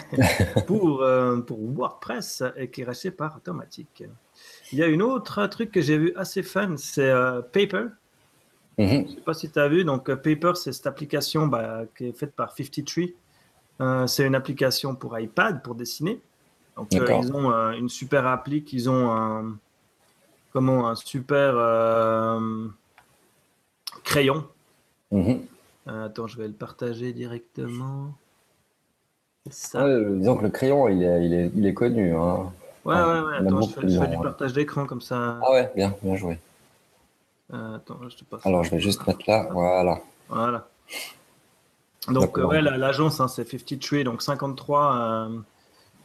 pour, 0.68 1.04
euh, 1.04 1.38
pour 1.42 1.60
WordPress 1.60 2.44
et 2.56 2.70
qui 2.70 2.82
est 2.82 2.86
restée 2.86 3.12
par 3.12 3.36
automatique. 3.36 4.04
Il 4.72 4.80
y 4.80 4.84
a 4.84 4.88
une 4.88 5.02
autre 5.02 5.46
truc 5.48 5.72
que 5.72 5.82
j'ai 5.82 5.98
vu 5.98 6.14
assez 6.16 6.42
fun, 6.42 6.76
c'est 6.78 7.10
euh, 7.10 7.42
Paper. 7.42 7.88
Mhm. 8.78 8.88
Je 8.88 8.98
ne 8.98 9.08
sais 9.08 9.22
pas 9.22 9.34
si 9.34 9.52
tu 9.52 9.60
as 9.60 9.68
vu, 9.68 9.84
donc 9.84 10.12
Paper 10.12 10.54
c'est 10.56 10.72
cette 10.72 10.88
application 10.88 11.48
bah, 11.48 11.82
qui 11.96 12.08
est 12.08 12.18
faite 12.18 12.34
par 12.34 12.52
53. 12.56 14.08
c'est 14.08 14.26
une 14.26 14.36
application 14.36 14.96
pour 14.96 15.20
iPad 15.20 15.62
pour 15.62 15.76
dessiner. 15.76 16.22
Donc 16.78 16.88
ils 16.94 17.34
ont 17.34 17.52
une 17.74 17.90
super 17.90 18.26
appli 18.26 18.64
qu'ils 18.64 18.90
ont 18.90 19.12
un 19.12 19.58
comment 20.52 20.90
un 20.90 20.96
super 20.96 21.54
euh, 21.56 22.68
crayon. 24.04 24.46
Mhm. 25.12 25.42
Euh, 25.88 26.06
attends, 26.06 26.28
je 26.28 26.38
vais 26.38 26.48
le 26.48 26.54
partager 26.54 27.14
directement. 27.14 28.14
Ça. 29.50 29.88
disons 29.88 30.38
que 30.38 30.44
le 30.44 30.50
crayon, 30.50 30.88
il 30.90 31.02
est, 31.02 31.26
il 31.26 31.34
est, 31.34 31.52
il 31.56 31.66
est 31.66 31.74
connu. 31.74 32.16
Hein. 32.16 32.52
Ouais, 32.86 32.96
ouais, 32.96 33.22
ouais. 33.22 33.38
Attends, 33.38 33.62
je 33.62 33.74
fais, 33.74 34.08
du 34.08 34.18
partage 34.18 34.54
d'écran 34.54 34.86
comme 34.86 35.02
ça. 35.02 35.40
Ah 35.42 35.52
ouais, 35.52 35.72
bien, 35.76 35.96
bien 36.04 36.16
joué. 36.16 36.38
Euh, 37.54 37.78
attends, 37.78 37.98
je 38.08 38.18
te 38.18 38.24
passe. 38.26 38.46
Alors, 38.46 38.64
je 38.64 38.72
vais 38.72 38.80
juste 38.80 39.06
mettre 39.08 39.22
là. 39.28 39.48
Voilà. 39.52 40.00
Voilà. 40.28 40.68
Donc, 42.08 42.38
ouais, 42.38 42.62
l'agence, 42.62 43.20
hein, 43.20 43.28
c'est 43.28 43.50
53, 43.50 44.04
donc 44.04 44.22
53 44.22 45.30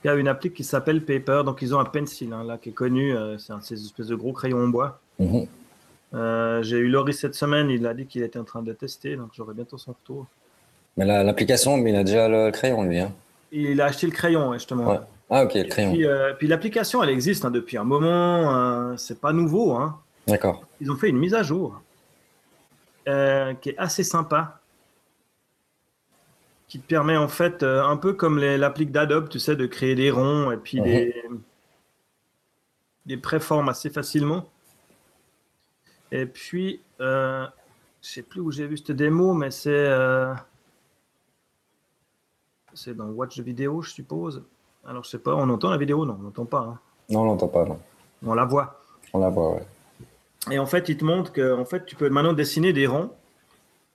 il 0.04 0.08
y 0.08 0.11
a 0.11 0.14
une 0.14 0.28
appli 0.28 0.52
qui 0.52 0.64
s'appelle 0.64 1.02
Paper. 1.02 1.42
Donc, 1.44 1.62
ils 1.62 1.75
ont 1.75 1.80
un 1.80 1.87
pencil 1.87 2.32
hein, 2.32 2.44
là 2.44 2.58
qui 2.58 2.68
est 2.68 2.73
connu. 2.73 3.16
Euh, 3.16 3.38
c'est 3.38 3.54
un 3.54 3.58
de 3.58 3.62
ces 3.62 3.82
espèces 3.82 4.08
de 4.08 4.14
gros 4.14 4.32
crayons 4.32 4.62
en 4.62 4.68
bois. 4.68 5.00
Mhm. 5.18 5.46
Euh, 6.12 6.62
j'ai 6.62 6.76
eu 6.76 6.88
Laurie 6.88 7.14
cette 7.14 7.34
semaine. 7.34 7.70
Il 7.70 7.87
a 7.87 7.94
dit 7.94 8.04
qu'il 8.06 8.23
était 8.23 8.38
en 8.38 8.44
train 8.44 8.62
de 8.62 8.73
tester. 8.75 9.16
Donc, 9.16 9.30
j'aurai 9.32 9.54
bientôt 9.54 9.78
son 9.78 9.92
retour. 9.92 10.26
Mais 10.99 11.06
l'application, 11.06 11.78
mais 11.78 11.90
il 11.90 11.96
a 11.96 12.04
déjà 12.04 12.28
le 12.28 12.50
crayon, 12.50 12.82
lui. 12.84 13.00
Hein. 13.00 13.12
Il 13.50 13.80
a 13.80 13.87
acheté 13.87 14.06
le 14.06 14.12
crayon, 14.12 14.52
justement. 14.52 15.00
Ah, 15.30 15.44
ok, 15.44 15.54
le 15.54 15.64
crayon. 15.64 15.92
Puis, 15.92 16.06
euh, 16.06 16.34
puis 16.34 16.49
l'application, 16.49 17.02
elle 17.02 17.08
existe 17.08 17.44
hein, 17.46 17.50
depuis 17.50 17.78
un 17.78 17.84
moment. 17.84 18.96
c'est 18.99 19.18
pas 19.18 19.32
nouveau. 19.32 19.78
D'accord. 20.26 20.64
Ils 20.82 20.90
ont 20.90 20.96
fait 20.96 21.08
une 21.08 21.18
mise 21.18 21.34
à 21.34 21.42
jour 21.42 21.80
qui 23.06 23.70
est 23.70 23.78
assez 23.78 24.04
sympa 24.04 24.61
qui 26.75 26.81
te 26.81 26.88
permet 26.88 27.16
en 27.16 27.28
fait, 27.28 27.62
euh, 27.62 27.85
un 27.85 27.97
peu 27.97 28.14
comme 28.14 28.40
l'applique 28.40 28.90
d'Adobe, 28.90 29.28
tu 29.28 29.38
sais, 29.38 29.54
de 29.54 29.64
créer 29.64 29.95
des 29.95 30.11
ronds 30.11 30.50
et 30.50 30.57
puis 30.57 30.81
des, 30.81 31.14
des 33.07 33.16
préformes 33.16 33.69
assez 33.69 33.90
facilement. 33.90 34.50
Et 36.11 36.26
puis, 36.26 36.81
euh, 37.00 37.47
je 38.02 38.09
sais 38.09 38.23
plus 38.23 38.40
où 38.40 38.50
j'ai 38.50 38.66
vu 38.66 38.76
cette 38.76 38.90
démo, 38.90 39.35
mais 39.35 39.52
c'est 39.52 39.71
euh, 39.71 40.35
c'est 42.73 42.97
dans 42.97 43.07
Watch 43.07 43.38
vidéo, 43.38 43.81
je 43.81 43.90
suppose. 43.90 44.43
Alors, 44.85 45.04
je 45.04 45.11
sais 45.11 45.21
pas, 45.21 45.37
on 45.37 45.49
entend 45.50 45.71
la 45.71 45.78
vidéo? 45.78 46.04
Non, 46.04 46.16
on 46.19 46.25
n'entend 46.25 46.45
pas. 46.45 46.59
Hein. 46.59 46.81
Non, 47.09 47.21
on 47.21 47.26
n'entend 47.26 47.47
pas, 47.47 47.64
non. 47.66 47.78
On 48.26 48.35
la 48.35 48.47
voit. 48.47 48.83
On 49.12 49.21
la 49.21 49.28
voit, 49.28 49.54
ouais. 49.54 49.66
Et 50.50 50.59
en 50.59 50.66
fait, 50.66 50.88
il 50.88 50.97
te 50.97 51.04
montre 51.04 51.33
que 51.33 51.57
en 51.57 51.66
fait, 51.66 51.87
tu 51.87 51.95
peux 51.95 52.09
maintenant 52.09 52.33
dessiner 52.33 52.73
des 52.73 52.88
ronds 52.88 53.12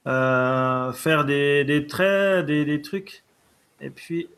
euh, 0.07 0.91
faire 0.93 1.25
des, 1.25 1.63
des 1.65 1.87
traits, 1.87 2.45
des, 2.45 2.65
des 2.65 2.81
trucs. 2.81 3.23
Et 3.81 3.89
puis, 3.89 4.29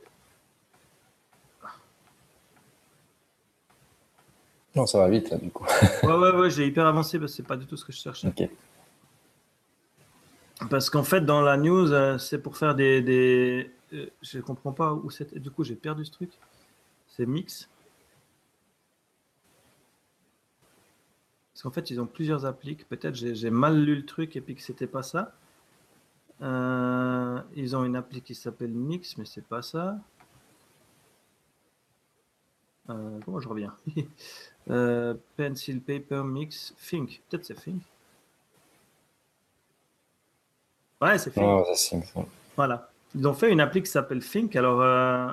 Non, 4.75 4.85
ça 4.85 4.99
va 4.99 5.09
vite 5.09 5.29
là, 5.29 5.37
du 5.37 5.51
coup. 5.51 5.65
ouais, 6.03 6.13
ouais, 6.13 6.31
ouais, 6.35 6.49
j'ai 6.49 6.65
hyper 6.65 6.85
avancé 6.85 7.19
parce 7.19 7.31
que 7.33 7.35
c'est 7.37 7.43
pas 7.47 7.57
du 7.57 7.65
tout 7.65 7.75
ce 7.75 7.83
que 7.83 7.91
je 7.91 7.97
cherchais. 7.99 8.27
ok. 8.27 8.49
Parce 10.69 10.89
qu'en 10.89 11.03
fait, 11.03 11.21
dans 11.21 11.41
la 11.41 11.57
news, 11.57 11.91
euh, 11.91 12.17
c'est 12.17 12.37
pour 12.41 12.55
faire 12.57 12.75
des. 12.75 13.01
des 13.01 13.69
euh, 13.93 14.05
je 14.21 14.39
comprends 14.39 14.71
pas 14.71 14.93
où 14.93 15.09
c'était. 15.09 15.39
Du 15.39 15.51
coup, 15.51 15.63
j'ai 15.63 15.75
perdu 15.75 16.05
ce 16.05 16.11
truc. 16.11 16.31
C'est 17.07 17.25
mix. 17.25 17.67
Parce 21.53 21.63
qu'en 21.63 21.71
fait, 21.71 21.89
ils 21.91 21.99
ont 21.99 22.05
plusieurs 22.05 22.45
appliques. 22.45 22.87
Peut-être 22.87 23.15
j'ai 23.15 23.35
j'ai 23.35 23.49
mal 23.49 23.77
lu 23.83 23.95
le 23.95 24.05
truc 24.05 24.35
et 24.35 24.41
puis 24.41 24.55
que 24.55 24.61
c'était 24.61 24.87
pas 24.87 25.03
ça. 25.03 25.33
Euh, 26.41 27.39
ils 27.55 27.75
ont 27.75 27.83
une 27.83 27.95
appli 27.95 28.21
qui 28.21 28.33
s'appelle 28.33 28.71
Mix, 28.71 29.17
mais 29.17 29.25
c'est 29.25 29.45
pas 29.45 29.61
ça. 29.61 29.97
Euh, 32.89 33.19
comment 33.25 33.39
je 33.39 33.47
reviens? 33.49 33.73
Euh, 34.69 35.15
Pencil, 35.37 35.81
paper, 35.81 36.21
mix, 36.23 36.75
think. 36.87 37.23
Peut-être 37.27 37.43
c'est 37.43 37.55
think. 37.55 37.81
Ouais, 41.01 41.17
c'est 41.17 41.31
think. 41.31 41.65
Voilà. 42.55 42.87
Ils 43.15 43.27
ont 43.27 43.33
fait 43.33 43.51
une 43.51 43.59
appli 43.59 43.81
qui 43.81 43.89
s'appelle 43.89 44.23
Think. 44.23 44.55
Alors, 44.55 44.79
euh, 44.79 45.31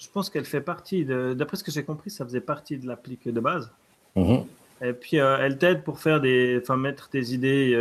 je 0.00 0.08
pense 0.08 0.30
qu'elle 0.30 0.46
fait 0.46 0.60
partie 0.60 1.04
de. 1.04 1.32
D'après 1.32 1.56
ce 1.56 1.62
que 1.62 1.70
j'ai 1.70 1.84
compris, 1.84 2.10
ça 2.10 2.24
faisait 2.24 2.40
partie 2.40 2.76
de 2.76 2.88
l'appli 2.88 3.16
de 3.24 3.40
base. 3.40 3.70
Mhm. 4.16 4.44
Et 4.82 4.92
puis, 4.92 5.18
elle 5.18 5.58
t'aide 5.58 5.84
pour 5.84 6.00
faire 6.00 6.20
des. 6.20 6.58
Enfin, 6.60 6.76
mettre 6.76 7.08
tes 7.08 7.32
idées 7.32 7.72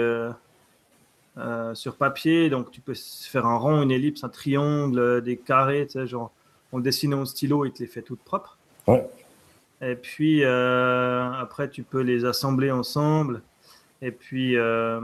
euh, 1.38 1.74
sur 1.76 1.96
papier. 1.96 2.50
Donc, 2.50 2.72
tu 2.72 2.82
peux 2.82 2.94
faire 2.96 3.46
un 3.46 3.58
rond, 3.58 3.82
une 3.82 3.92
ellipse, 3.92 4.24
un 4.24 4.30
triangle, 4.30 5.00
euh, 5.00 5.22
des 5.22 5.38
carrés. 5.38 5.86
Tu 5.88 5.94
sais, 5.94 6.08
genre, 6.08 6.32
on 6.72 6.78
le 6.78 6.84
dessine 6.84 7.14
au 7.14 7.26
stylo, 7.26 7.66
il 7.66 7.72
te 7.72 7.80
les 7.80 7.88
fait 7.88 8.02
toutes 8.02 8.22
propres. 8.24 8.58
Ouais. 8.88 9.08
Et 9.82 9.96
puis, 9.96 10.44
euh, 10.44 11.32
après, 11.34 11.70
tu 11.70 11.84
peux 11.84 12.02
les 12.02 12.26
assembler 12.26 12.72
ensemble. 12.72 13.42
Et 14.02 14.12
puis, 14.12 14.58
euh, 14.58 15.02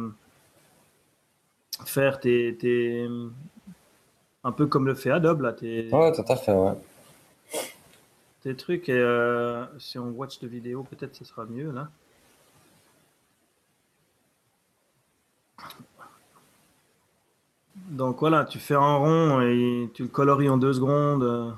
faire 1.86 2.20
tes, 2.20 2.56
tes- 2.58 3.08
Un 4.44 4.52
peu 4.52 4.66
comme 4.66 4.88
le 4.88 4.96
fait 4.96 5.12
Adobe, 5.12 5.42
là, 5.42 5.54
tes, 5.54 5.88
Ouais, 5.94 6.12
tout 6.14 6.24
à 6.28 6.36
fait, 6.36 6.52
ouais. 6.54 6.74
tes 8.42 8.56
trucs. 8.56 8.90
Et 8.90 9.06
si 9.78 10.00
on 10.00 10.10
watch 10.10 10.40
de 10.40 10.48
vidéo, 10.48 10.84
peut-être 10.90 11.16
ce 11.16 11.24
sera 11.26 11.46
mieux, 11.46 11.72
là. 11.72 11.90
Donc 17.92 18.20
voilà, 18.22 18.46
tu 18.46 18.58
fais 18.58 18.74
un 18.76 18.96
rond 18.96 19.42
et 19.42 19.90
tu 19.94 20.04
le 20.04 20.08
colories 20.08 20.50
en 20.50 20.58
deux 20.58 20.74
secondes. 20.74 21.56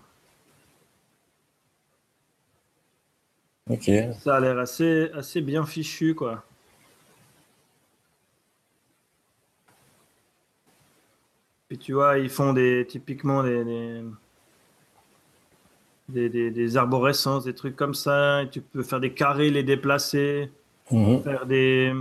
Ok. 3.70 3.90
Ça 4.20 4.36
a 4.36 4.40
l'air 4.40 4.58
assez, 4.60 5.10
assez 5.14 5.42
bien 5.42 5.66
fichu, 5.66 6.16
quoi. 6.16 6.44
Puis 11.68 11.78
tu 11.78 11.94
vois, 11.94 12.18
ils 12.20 12.30
font 12.30 12.54
des, 12.54 12.86
typiquement 12.88 13.44
des, 13.44 13.64
des, 13.64 14.02
des, 16.10 16.30
des- 16.30 16.52
des 16.52 16.78
arborescences, 16.78 17.46
des 17.46 17.54
trucs 17.56 17.76
comme 17.76 17.94
ça. 17.94 18.44
Et 18.44 18.50
tu 18.50 18.62
peux 18.62 18.84
faire 18.84 19.00
des 19.00 19.14
carrés, 19.14 19.50
les 19.50 19.64
déplacer, 19.64 20.52
Mhm. 20.92 21.24
faire 21.24 21.46
des. 21.46 21.94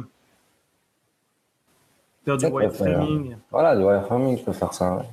Faire 2.24 2.36
du 2.36 2.44
faire, 2.44 2.52
wireframing. 2.54 3.36
Voilà, 3.50 3.76
du 3.76 3.82
wireframing, 3.84 4.38
je 4.38 4.44
peux 4.44 4.52
faire 4.52 4.72
ça. 4.74 4.96
ouais. 4.96 5.04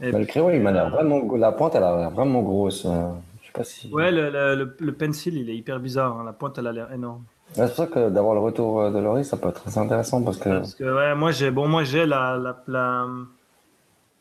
Et 0.00 0.12
Mais 0.12 0.20
le 0.20 0.26
crayon, 0.26 0.50
il 0.50 0.60
m'a 0.62 0.70
l'air 0.70 0.86
euh, 0.86 0.90
vraiment. 0.90 1.20
La 1.36 1.52
pointe, 1.52 1.74
elle 1.74 1.82
a 1.82 1.96
l'air 1.96 2.10
vraiment 2.10 2.42
grosse. 2.42 2.84
euh, 2.86 3.08
Je 3.42 3.46
sais 3.46 3.52
pas 3.52 3.64
si. 3.64 3.92
Ouais, 3.92 4.10
le, 4.12 4.30
le, 4.30 4.76
le- 4.78 4.92
pencil, 4.94 5.36
il 5.36 5.50
est 5.50 5.56
hyper 5.56 5.80
bizarre. 5.80 6.18
hein. 6.18 6.24
La 6.24 6.32
pointe, 6.32 6.56
elle 6.58 6.66
a 6.68 6.72
l'air 6.72 6.92
énorme. 6.92 7.24
Ouais, 7.56 7.66
C'est 7.66 7.74
pour 7.74 7.76
ça 7.76 7.86
que 7.88 8.08
d'avoir 8.10 8.34
le 8.34 8.40
retour 8.40 8.80
euh, 8.80 8.90
de 8.92 8.98
Laurie, 8.98 9.24
ça 9.24 9.36
peut 9.36 9.48
être 9.48 9.62
très 9.62 9.76
intéressant 9.78 10.22
parce 10.22 10.36
que. 10.36 10.48
Parce 10.50 10.74
que 10.74 10.84
ouais, 10.84 11.14
moi 11.14 11.32
j'ai 11.32 11.50
bon 11.50 11.66
moi 11.66 11.82
j'ai 11.82 12.06
la 12.06 12.36
la 12.36 12.62
la, 12.68 13.06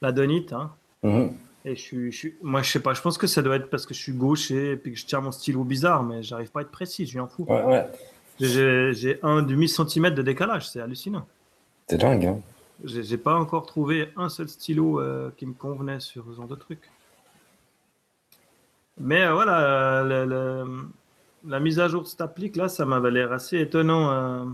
la 0.02 0.12
donite 0.12 0.54
hein, 0.54 0.72
Mhm. 1.04 1.34
Et 1.68 1.76
je 1.76 1.82
suis, 1.82 2.12
je 2.12 2.18
suis- 2.18 2.36
moi 2.42 2.62
je 2.62 2.72
sais 2.72 2.80
pas 2.80 2.94
je 2.94 3.02
pense 3.02 3.18
que 3.18 3.28
ça 3.28 3.42
doit 3.42 3.56
être 3.58 3.70
parce 3.70 3.86
que 3.86 3.94
je 3.94 4.00
suis 4.00 4.14
gaucher 4.14 4.72
et 4.72 4.78
puis 4.78 4.94
que 4.94 4.98
je 5.00 5.06
tiens 5.06 5.22
mon 5.22 5.32
stylo 5.32 5.64
bizarre 5.64 6.02
mais 6.04 6.24
j'arrive 6.24 6.50
pas 6.52 6.60
à 6.60 6.64
être 6.64 6.72
précis 6.72 7.06
je 7.06 7.18
m'en 7.20 7.28
fous. 7.28 7.46
Ouais, 7.48 7.64
ouais. 7.64 7.86
J'ai 8.40 9.20
un 9.24 9.42
demi 9.42 9.68
centimètre 9.68 10.16
de 10.16 10.22
décalage 10.22 10.70
c'est 10.70 10.80
hallucinant. 10.82 11.28
C'est 11.88 11.98
dingue, 11.98 12.26
hein. 12.26 12.40
J'ai 12.84 13.18
pas 13.18 13.36
encore 13.36 13.66
trouvé 13.66 14.10
un 14.16 14.30
seul 14.30 14.48
stylo 14.50 15.00
euh, 15.02 15.32
qui 15.38 15.46
me 15.48 15.54
convenait 15.54 16.00
sur 16.00 16.24
ce 16.30 16.36
genre 16.36 16.48
de 16.48 16.56
truc. 16.56 16.80
Mais 19.00 19.24
euh, 19.24 19.34
voilà 19.34 20.04
le- 20.04 20.26
le- 20.26 20.88
la 21.48 21.60
mise 21.60 21.80
à 21.80 21.88
jour 21.88 22.02
de 22.04 22.08
cette 22.08 22.22
appli 22.22 22.52
là 22.54 22.68
ça 22.70 22.86
m'avait 22.86 23.12
l'air 23.12 23.32
assez 23.32 23.60
étonnant. 23.60 24.12
euh, 24.12 24.46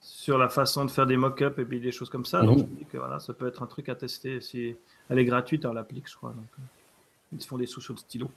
sur 0.00 0.36
la 0.36 0.48
façon 0.50 0.84
de 0.84 0.90
faire 0.90 1.06
des 1.06 1.16
mock-ups 1.16 1.58
et 1.58 1.64
puis 1.64 1.80
des 1.80 1.90
choses 1.92 2.10
comme 2.10 2.26
ça. 2.26 2.42
Donc, 2.42 2.58
Mhm. 2.58 2.64
je 2.64 2.70
me 2.70 2.76
dis 2.78 2.84
que 2.84 2.98
voilà, 2.98 3.20
ça 3.20 3.32
peut 3.32 3.46
être 3.46 3.62
un 3.62 3.66
truc 3.66 3.88
à 3.88 3.94
tester. 3.94 4.40
Si... 4.42 4.76
Elle 5.10 5.18
est 5.18 5.24
gratuite, 5.24 5.64
hein, 5.64 5.72
l'appli, 5.72 6.02
je 6.06 6.16
crois. 6.16 6.30
Donc, 6.30 6.46
euh, 6.58 6.62
ils 7.32 7.40
se 7.42 7.46
font 7.48 7.58
des 7.58 7.66
sous 7.66 7.80
sur 7.80 7.92
le 7.94 7.98
stylo. 7.98 8.30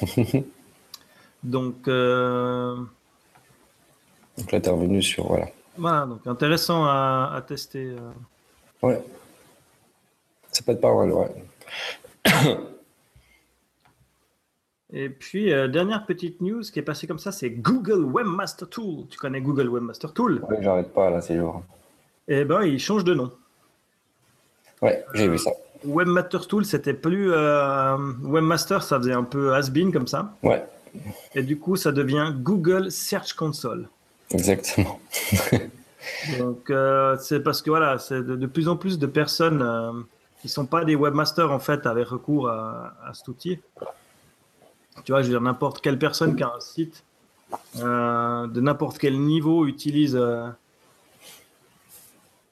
donc, 1.42 1.88
euh, 1.88 2.76
Donc 4.38 4.52
là, 4.52 4.60
t'es 4.60 4.70
revenu 4.70 5.02
sur. 5.02 5.26
Voilà. 5.26 5.46
voilà, 5.76 6.06
donc 6.06 6.26
intéressant 6.26 6.84
à, 6.84 7.32
à 7.34 7.42
tester. 7.42 7.86
euh. 7.98 8.10
Ouais. 8.82 9.02
Ça 10.50 10.62
peut 10.62 10.72
être 10.72 10.80
pas 10.80 10.94
mal, 10.94 11.10
ouais. 11.12 11.44
Et 14.92 15.08
puis, 15.08 15.52
euh, 15.52 15.66
dernière 15.66 16.06
petite 16.06 16.40
news 16.40 16.60
qui 16.62 16.78
est 16.78 16.82
passée 16.82 17.06
comme 17.08 17.18
ça, 17.18 17.32
c'est 17.32 17.50
Google 17.50 18.04
Webmaster 18.04 18.68
Tool. 18.68 19.06
Tu 19.10 19.18
connais 19.18 19.40
Google 19.40 19.68
Webmaster 19.68 20.12
Tool? 20.12 20.44
Ouais, 20.48 20.58
j'arrête 20.60 20.92
pas 20.92 21.10
là 21.10 21.20
ces 21.20 21.36
jours. 21.36 21.64
Eh 22.28 22.44
ben, 22.44 22.62
il 22.62 22.78
change 22.78 23.02
de 23.04 23.12
nom. 23.14 23.32
Ouais, 24.82 25.04
j'ai 25.14 25.28
vu 25.28 25.38
ça. 25.38 25.50
Webmaster 25.84 26.46
Tool, 26.46 26.64
c'était 26.64 26.94
plus 26.94 27.32
euh, 27.32 27.96
Webmaster, 28.22 28.82
ça 28.82 28.98
faisait 28.98 29.12
un 29.12 29.24
peu 29.24 29.54
has-been 29.54 29.92
comme 29.92 30.06
ça. 30.06 30.34
Ouais, 30.42 30.66
Et 31.34 31.42
du 31.42 31.58
coup, 31.58 31.76
ça 31.76 31.92
devient 31.92 32.32
Google 32.36 32.90
Search 32.90 33.34
Console. 33.34 33.88
exactement. 34.30 35.00
Donc, 36.38 36.68
euh, 36.70 37.16
c'est 37.18 37.40
parce 37.40 37.62
que 37.62 37.70
voilà, 37.70 37.98
c'est 37.98 38.22
de, 38.22 38.36
de 38.36 38.46
plus 38.46 38.68
en 38.68 38.76
plus 38.76 38.98
de 38.98 39.06
personnes 39.06 39.62
euh, 39.62 39.92
qui 40.42 40.48
sont 40.48 40.66
pas 40.66 40.84
des 40.84 40.96
webmasters 40.96 41.50
en 41.50 41.58
fait 41.58 41.86
avaient 41.86 42.02
recours 42.02 42.48
à, 42.48 42.94
à 43.06 43.14
cet 43.14 43.26
outil. 43.28 43.58
Tu 45.04 45.12
vois, 45.12 45.22
je 45.22 45.26
veux 45.28 45.32
dire, 45.32 45.40
n'importe 45.40 45.80
quelle 45.80 45.98
personne 45.98 46.36
qui 46.36 46.42
a 46.42 46.52
un 46.54 46.60
site 46.60 47.04
de 47.76 48.60
n'importe 48.60 48.98
quel 48.98 49.18
niveau 49.20 49.66
utilise 49.66 50.18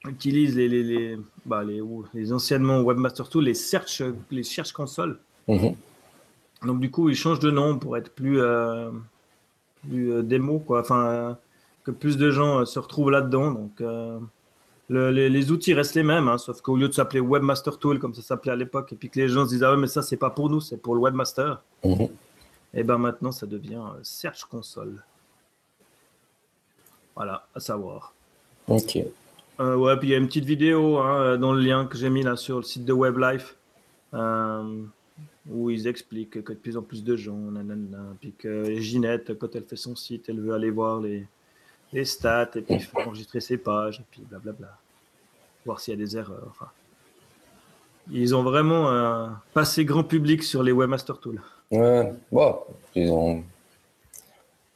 utilise 0.09 0.57
les 0.57 0.69
les, 0.69 0.83
les, 0.83 1.19
bah, 1.47 1.63
les, 1.65 1.81
les 2.15 2.33
anciennement 2.33 2.81
webmaster 2.83 3.29
tools, 3.29 3.45
les 3.45 3.55
search 3.55 4.03
les 4.31 4.43
search 4.43 4.73
consoles. 4.73 5.19
Mhm. 5.49 5.75
Donc 6.65 6.81
du 6.81 6.91
coup, 6.91 7.09
ils 7.09 7.17
changent 7.17 7.41
de 7.41 7.51
nom 7.51 7.79
pour 7.79 7.97
être 7.97 8.11
plus, 8.15 8.41
euh, 8.41 8.91
plus 9.89 10.13
euh, 10.13 10.23
démo, 10.23 10.59
quoi. 10.61 10.81
Enfin, 10.81 11.07
euh, 11.07 11.35
que 11.85 11.91
plus 11.91 12.17
de 12.17 12.31
gens 12.31 12.61
euh, 12.61 12.65
se 12.65 12.79
retrouvent 12.79 13.11
là-dedans. 13.11 13.51
Donc, 13.51 13.81
le- 14.89 15.11
les, 15.11 15.29
les 15.31 15.51
outils 15.51 15.75
restent 15.75 15.95
les 15.95 16.03
mêmes, 16.03 16.29
hein, 16.29 16.39
sauf 16.39 16.61
qu'au 16.61 16.77
lieu 16.77 16.87
de 16.89 16.93
s'appeler 16.93 17.21
Webmaster 17.21 17.79
Tool 17.79 17.99
comme 17.99 18.15
ça 18.15 18.23
s'appelait 18.23 18.53
à 18.53 18.57
l'époque, 18.57 18.93
et 18.93 18.97
puis 18.97 19.09
que 19.09 19.19
les 19.19 19.29
gens 19.29 19.45
se 19.45 19.51
disent 19.51 19.63
ah 19.63 19.71
ouais 19.73 19.77
mais 19.79 19.87
ça 19.87 20.03
c'est 20.03 20.17
pas 20.19 20.31
pour 20.31 20.51
nous, 20.51 20.61
c'est 20.61 20.77
pour 20.77 20.95
le 20.95 21.01
Webmaster. 21.01 21.63
Mhm. 21.85 22.09
Et 22.75 22.85
ben 22.85 22.99
maintenant 22.99 23.33
ça 23.33 23.47
devient 23.47 23.83
Search 24.03 24.45
Console. 24.45 25.03
Voilà, 27.17 27.47
à 27.55 27.61
savoir. 27.61 28.15
Ok. 28.69 28.99
Euh, 29.61 29.77
ouais, 29.77 29.97
puis 29.99 30.09
il 30.09 30.13
y 30.13 30.15
a 30.15 30.19
une 30.19 30.27
petite 30.27 30.45
vidéo 30.45 30.99
hein, 30.99 31.37
dans 31.37 31.53
le 31.53 31.61
lien 31.61 31.87
que 31.87 31.97
j'ai 31.97 32.11
mis 32.11 32.23
là 32.23 32.37
sur 32.37 32.57
le 32.57 32.63
site 32.63 32.85
de 32.85 32.93
WebLife 32.93 33.57
euh, 34.15 34.83
où 35.49 35.71
ils 35.71 35.87
expliquent 35.87 36.43
que 36.43 36.53
de 36.53 36.59
plus 36.59 36.77
en 36.77 36.83
plus 36.83 37.05
de 37.05 37.17
gens, 37.17 37.37
nanana, 37.37 38.15
puis 38.21 38.33
que 38.37 38.75
Ginette, 38.77 39.39
quand 39.39 39.55
elle 39.55 39.65
fait 39.65 39.77
son 39.77 39.95
site, 39.95 40.29
elle 40.29 40.41
veut 40.41 40.55
aller 40.55 40.71
voir 40.71 41.01
les, 41.01 41.27
les 41.93 42.05
stats 42.05 42.51
et 42.55 42.63
puis 42.63 42.81
faire 42.81 43.07
enregistrer 43.07 43.41
ses 43.41 43.59
pages 43.59 44.01
et 44.01 44.05
puis 44.11 44.23
blablabla. 44.29 44.77
Voir 45.65 45.81
s'il 45.81 45.95
y 45.95 46.03
a 46.03 46.05
des 46.05 46.17
erreurs. 46.17 46.73
Ils 48.11 48.35
ont 48.35 48.43
vraiment 48.43 48.91
euh, 48.91 49.29
passé 49.55 49.85
grand 49.85 50.03
public 50.03 50.43
sur 50.43 50.63
les 50.63 50.73
Webmaster 50.73 51.19
Tools. 51.19 51.41
Ouais, 51.71 52.13
bon, 52.31 52.57
ont. 52.97 53.43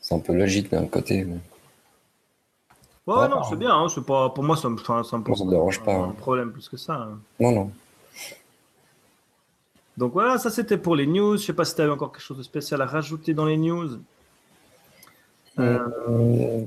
C'est 0.01 0.15
un 0.15 0.21
peu 0.21 0.35
logique 0.35 0.71
d'un 0.71 0.87
côté. 0.87 1.27
Ouais, 3.07 3.29
non, 3.29 3.45
c'est 3.45 3.57
bien. 3.57 3.73
hein, 3.73 3.87
pas, 4.07 4.31
pour 4.31 4.43
moi, 4.43 4.57
ça 4.57 4.69
me, 4.69 4.75
enfin, 4.75 5.05
ça 5.05 5.17
me 5.19 5.35
ça 5.35 5.45
me 5.45 5.51
dérange 5.51 5.81
pas, 5.83 5.95
un 5.95 6.05
hein. 6.09 6.15
problème 6.19 6.51
plus 6.51 6.69
que 6.69 6.77
ça. 6.77 6.95
hein. 6.95 7.19
Non, 7.39 7.53
non. 7.53 7.71
Donc 9.97 10.13
voilà, 10.13 10.39
ça 10.39 10.51
c'était 10.51 10.77
pour 10.77 10.95
les 10.97 11.07
news. 11.07 11.37
Je 11.37 11.45
sais 11.45 11.53
pas 11.53 11.65
si 11.65 11.75
tu 11.75 11.81
avais 11.81 11.91
encore 11.91 12.13
quelque 12.13 12.23
chose 12.23 12.37
de 12.39 12.43
spécial 12.43 12.83
à 12.83 12.87
rajouter 12.87 13.33
dans 13.33 13.47
les 13.47 13.57
news. 13.57 13.99
Euh, 15.59 15.79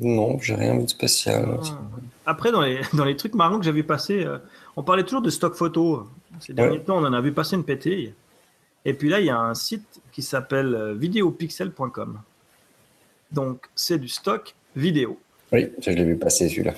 non, 0.02 0.40
j'ai 0.40 0.56
rien 0.56 0.76
de 0.76 0.88
spécial. 0.88 1.60
Ah. 1.64 1.80
Après, 2.26 2.52
dans 2.52 2.62
les, 2.62 2.82
dans 2.94 3.06
les 3.06 3.16
trucs 3.16 3.36
marrants 3.36 3.60
que 3.60 3.66
j'ai 3.66 3.72
vu 3.72 3.84
passer, 3.84 4.26
euh, 4.26 4.40
on 4.76 4.84
parlait 4.84 5.04
toujours 5.04 5.22
de 5.22 5.30
stock 5.30 5.54
photo. 5.54 6.08
Ces 6.40 6.54
derniers 6.54 6.80
temps, 6.82 6.98
on 6.98 7.06
en 7.06 7.14
a 7.14 7.22
vu 7.22 7.32
passer 7.34 7.56
une 7.56 7.64
pétille. 7.66 8.14
Et 8.86 8.94
puis 8.94 9.10
là, 9.10 9.20
il 9.20 9.26
y 9.26 9.30
a 9.30 9.40
un 9.40 9.54
site 9.54 10.02
qui 10.12 10.22
s'appelle 10.24 10.74
euh, 10.74 10.94
videopixel.com. 10.96 12.20
Donc, 13.32 13.70
c'est 13.76 14.00
du 14.00 14.08
stock 14.08 14.56
vidéo. 14.76 15.20
Oui, 15.52 15.70
je 15.82 15.92
l'ai 15.92 16.04
vu 16.04 16.18
passer 16.18 16.50
celui-là. 16.50 16.74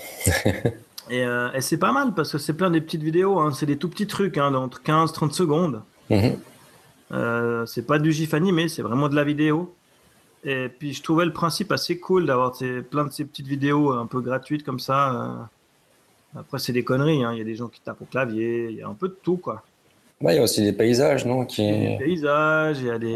et, 1.10 1.22
et 1.22 1.62
c'est 1.62 1.78
pas 1.78 1.92
mal 1.92 2.14
parce 2.14 2.32
que 2.32 2.38
c'est 2.38 2.54
plein 2.54 2.72
des 2.72 2.82
petites 2.82 3.04
vidéos. 3.04 3.40
Hein. 3.40 3.52
C'est 3.54 3.66
des 3.66 3.78
tout 3.78 3.90
petits 3.90 4.08
trucs, 4.08 4.38
hein, 4.38 4.52
d'entre 4.52 4.82
15-30 4.82 5.32
secondes. 5.32 5.82
Mhm. 6.10 6.36
c'est 7.68 7.86
pas 7.86 8.00
du 8.00 8.12
GIF 8.12 8.34
animé, 8.34 8.68
c'est 8.68 8.82
vraiment 8.82 9.08
de 9.10 9.16
la 9.16 9.24
vidéo. 9.24 9.74
Et 10.44 10.70
puis 10.70 10.94
je 10.94 11.04
trouvais 11.04 11.26
le 11.26 11.34
principe 11.34 11.72
assez 11.72 12.00
cool 12.00 12.26
d'avoir 12.26 12.54
plein 12.90 13.06
de 13.06 13.12
ces 13.12 13.26
petites 13.26 13.48
vidéos 13.48 13.92
un 13.92 14.08
peu 14.08 14.22
gratuites 14.22 14.64
comme 14.64 14.80
ça. 14.80 15.14
Euh. 16.36 16.40
Après, 16.40 16.60
c'est 16.60 16.74
des 16.74 16.84
conneries. 16.84 17.24
Hein. 17.24 17.34
Il 17.34 17.38
y 17.38 17.42
a 17.42 17.46
des 17.46 17.56
gens 17.56 17.68
qui 17.68 17.82
tapent 17.82 18.02
au 18.02 18.06
clavier. 18.06 18.70
Il 18.72 18.78
y 18.78 18.82
a 18.82 18.88
un 18.88 18.94
peu 18.94 19.10
de 19.10 19.18
tout, 19.22 19.38
quoi. 19.38 19.64
il 20.22 20.34
y 20.34 20.38
a 20.38 20.42
aussi 20.42 20.64
des 20.64 20.74
paysages, 20.74 21.26
non 21.26 21.46
qui... 21.46 21.68
Il 21.68 21.84
y 21.84 21.88
a 21.88 21.98
des 21.98 22.06
paysages, 22.06 22.80
il 22.80 22.88
y 22.88 22.90
a 22.90 22.98
des 22.98 23.14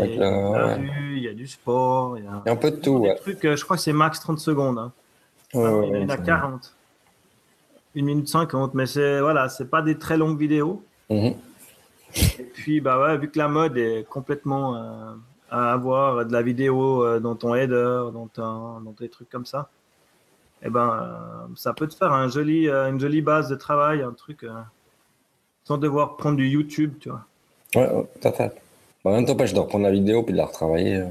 il 1.15 1.23
y 1.23 1.27
a 1.27 1.33
du 1.33 1.47
sport. 1.47 2.17
Il 2.17 2.25
y 2.25 2.27
a, 2.27 2.51
un 2.51 2.55
peu 2.55 2.71
de 2.71 2.75
tout. 2.75 2.97
Ouais. 2.97 3.15
trucs, 3.15 3.43
euh, 3.45 3.55
je 3.55 3.63
crois 3.63 3.77
que 3.77 3.83
c'est 3.83 3.93
max 3.93 4.19
30 4.19 4.37
secondes. 4.39 4.77
Hein. 4.77 4.91
Il 5.55 6.01
y 6.01 6.05
en 6.05 6.09
a 6.09 6.17
40. 6.17 6.75
1 7.97 8.01
minute 8.03 8.27
50, 8.27 8.73
mais 8.73 8.85
c'est 8.85 9.21
voilà, 9.21 9.47
c'est 9.49 9.69
pas 9.69 9.81
des 9.81 9.97
très 9.97 10.17
longues 10.17 10.37
vidéos. 10.37 10.83
Mhm. 11.09 11.33
Et 12.39 12.43
puis, 12.43 12.81
bah 12.81 12.99
ouais, 12.99 13.17
vu 13.17 13.29
que 13.29 13.37
la 13.37 13.47
mode 13.47 13.77
est 13.77 14.07
complètement 14.07 14.75
euh, 14.75 15.13
à 15.49 15.73
avoir 15.73 16.25
de 16.25 16.31
la 16.31 16.41
vidéo 16.41 17.03
euh, 17.03 17.19
dans 17.19 17.35
ton 17.35 17.55
header, 17.55 18.09
dans, 18.13 18.29
dans 18.35 18.95
des 18.99 19.09
trucs 19.09 19.29
comme 19.29 19.45
ça, 19.45 19.69
eh 20.63 20.69
ben, 20.69 20.89
euh, 21.01 21.53
ça 21.55 21.73
peut 21.73 21.87
te 21.87 21.95
faire 21.95 22.11
un 22.13 22.29
joli, 22.29 22.69
une 22.69 22.99
jolie 22.99 23.21
base 23.21 23.49
de 23.49 23.55
travail, 23.55 24.01
un 24.01 24.13
truc 24.13 24.45
sans 25.63 25.77
devoir 25.77 26.15
prendre 26.17 26.37
du 26.37 26.47
YouTube, 26.47 26.93
tu 26.99 27.09
vois. 27.09 27.25
Ouais, 27.75 28.07
tout 28.21 28.27
à 28.27 28.31
fait. 28.31 28.53
En 29.03 29.11
même 29.11 29.25
temps, 29.25 29.45
je 29.45 29.53
dois 29.53 29.63
reprendre 29.63 29.85
la 29.85 29.91
vidéo 29.91 30.23
puis 30.23 30.33
de 30.33 30.37
la 30.37 30.45
retravailler. 30.45 31.03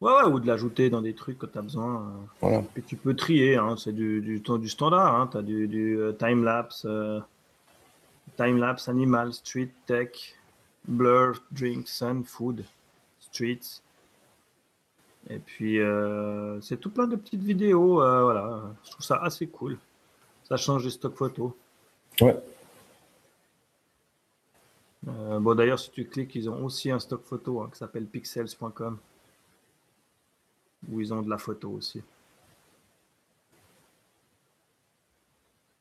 Ouais, 0.00 0.12
ouais, 0.12 0.24
ou 0.24 0.40
de 0.40 0.46
l'ajouter 0.46 0.88
dans 0.88 1.02
des 1.02 1.14
trucs 1.14 1.38
que 1.38 1.46
tu 1.46 1.58
as 1.58 1.62
besoin. 1.62 2.12
Voilà. 2.40 2.62
Et 2.76 2.82
tu 2.82 2.96
peux 2.96 3.14
trier, 3.14 3.56
hein, 3.56 3.76
c'est 3.76 3.92
du, 3.92 4.20
du, 4.22 4.40
du, 4.40 4.68
standard. 4.68 5.14
Hein, 5.14 5.28
tu 5.30 5.36
as 5.36 5.42
du, 5.42 5.68
du 5.68 5.98
time-lapse, 6.18 6.86
time-lapse, 8.36 8.88
animal, 8.88 9.34
street, 9.34 9.70
tech, 9.86 10.34
blur, 10.88 11.42
drink, 11.52 11.86
sun, 11.86 12.24
food. 12.24 12.64
Streets. 13.20 13.82
Et 15.28 15.38
puis, 15.38 15.78
euh, 15.80 16.60
c'est 16.60 16.78
tout 16.78 16.90
plein 16.90 17.06
de 17.06 17.16
petites 17.16 17.42
vidéos. 17.42 18.02
Euh, 18.02 18.22
voilà, 18.22 18.62
je 18.84 18.90
trouve 18.90 19.04
ça 19.04 19.16
assez 19.16 19.46
cool. 19.46 19.78
Ça 20.44 20.56
change 20.56 20.84
des 20.84 20.90
stock 20.90 21.14
photos. 21.14 21.52
Ouais. 22.20 22.36
Euh, 25.08 25.38
bon, 25.38 25.54
d'ailleurs, 25.54 25.78
si 25.78 25.90
tu 25.90 26.04
cliques, 26.06 26.34
ils 26.34 26.48
ont 26.48 26.64
aussi 26.64 26.90
un 26.90 26.98
stock 26.98 27.22
photo 27.24 27.60
hein, 27.60 27.68
qui 27.72 27.78
s'appelle 27.78 28.06
pixels.com 28.06 28.98
où 30.88 31.00
ils 31.00 31.12
ont 31.12 31.22
de 31.22 31.30
la 31.30 31.38
photo 31.38 31.70
aussi. 31.70 32.02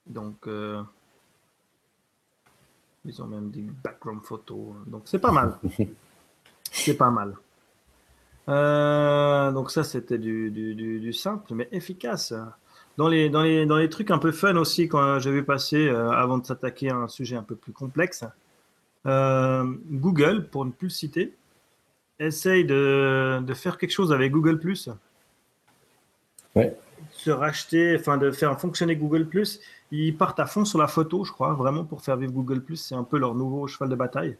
Donc, 0.06 0.48
ils 3.06 3.22
ont 3.22 3.27
même 3.27 3.50
des 3.51 3.62
background 3.84 4.24
photos. 4.24 4.75
Donc, 4.88 5.03
c'est 5.06 5.20
pas 5.20 5.32
mal. 5.32 5.58
C'est 6.72 6.96
pas 6.96 7.10
mal. 7.10 7.36
Euh, 8.48 9.51
donc 9.51 9.72
ça, 9.72 9.84
c'était 9.84 10.18
du, 10.18 11.14
simple, 11.14 11.53
mais 11.53 11.68
efficace. 11.72 12.33
Dans 12.98 13.07
les, 13.07 13.29
dans, 13.29 13.44
les, 13.44 13.66
dans 13.66 13.77
les 13.77 13.90
trucs 13.90 14.12
un 14.12 14.18
peu 14.18 14.31
fun 14.31 14.55
aussi, 14.55 14.88
quand 14.88 15.20
j'ai 15.20 15.31
vu 15.31 15.44
passer, 15.44 15.88
euh, 15.88 16.12
avant 16.12 16.38
de 16.38 16.46
s'attaquer 16.46 16.90
à 16.90 16.96
un 16.96 17.07
sujet 17.07 17.35
un 17.35 17.44
peu 17.44 17.55
plus 17.55 17.72
complexe, 17.72 18.25
euh, 19.05 19.66
Google, 19.90 20.48
pour 20.50 20.66
ne 20.66 20.72
plus 20.72 20.88
le 20.88 20.94
citer, 20.94 21.35
essaye 22.20 22.66
de, 22.66 23.53
faire 23.55 23.77
quelque 23.77 23.92
chose 23.92 24.12
avec 24.12 24.32
Google⁇ 24.32 24.60
ouais. 26.55 26.77
Se 27.12 27.32
racheter, 27.32 27.96
enfin 27.98 28.18
de 28.18 28.32
faire 28.32 28.60
fonctionner 28.60 28.96
Google⁇ 28.96 29.27
Ils 29.92 30.16
partent 30.16 30.40
à 30.40 30.46
fond 30.46 30.66
sur 30.66 30.79
la 30.79 30.88
photo, 30.88 31.24
je 31.24 31.32
crois, 31.32 31.53
vraiment 31.53 31.86
pour 31.86 32.01
faire 32.01 32.18
vivre 32.18 32.34
Google⁇ 32.34 32.60
C'est 32.75 32.96
un 32.96 33.03
peu 33.03 33.18
leur 33.18 33.36
nouveau 33.36 33.68
cheval 33.68 33.90
de 33.90 33.96
bataille. 33.96 34.38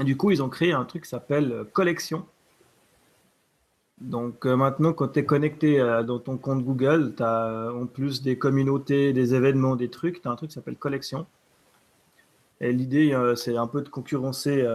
Et 0.00 0.04
du 0.04 0.16
coup, 0.16 0.30
ils 0.30 0.42
ont 0.42 0.48
créé 0.48 0.72
un 0.72 0.84
truc 0.84 1.04
qui 1.04 1.08
s'appelle 1.08 1.52
euh, 1.52 1.64
Collection. 1.64 2.26
Donc 4.00 4.46
euh, 4.46 4.54
maintenant, 4.54 4.92
quand 4.92 5.08
tu 5.08 5.18
es 5.20 5.24
connecté 5.24 5.80
euh, 5.80 6.04
dans 6.04 6.20
ton 6.20 6.36
compte 6.36 6.62
Google, 6.62 7.14
tu 7.16 7.22
as 7.22 7.72
en 7.74 7.86
plus 7.86 8.22
des 8.22 8.38
communautés, 8.38 9.12
des 9.12 9.34
événements, 9.34 9.74
des 9.74 9.88
trucs, 9.88 10.22
tu 10.22 10.28
as 10.28 10.30
un 10.30 10.36
truc 10.36 10.50
qui 10.50 10.54
s'appelle 10.54 10.76
Collection. 10.76 11.26
Et 12.60 12.72
l'idée, 12.72 13.16
c'est 13.36 13.56
un 13.56 13.68
peu 13.68 13.82
de 13.82 13.88
concurrencer 13.88 14.66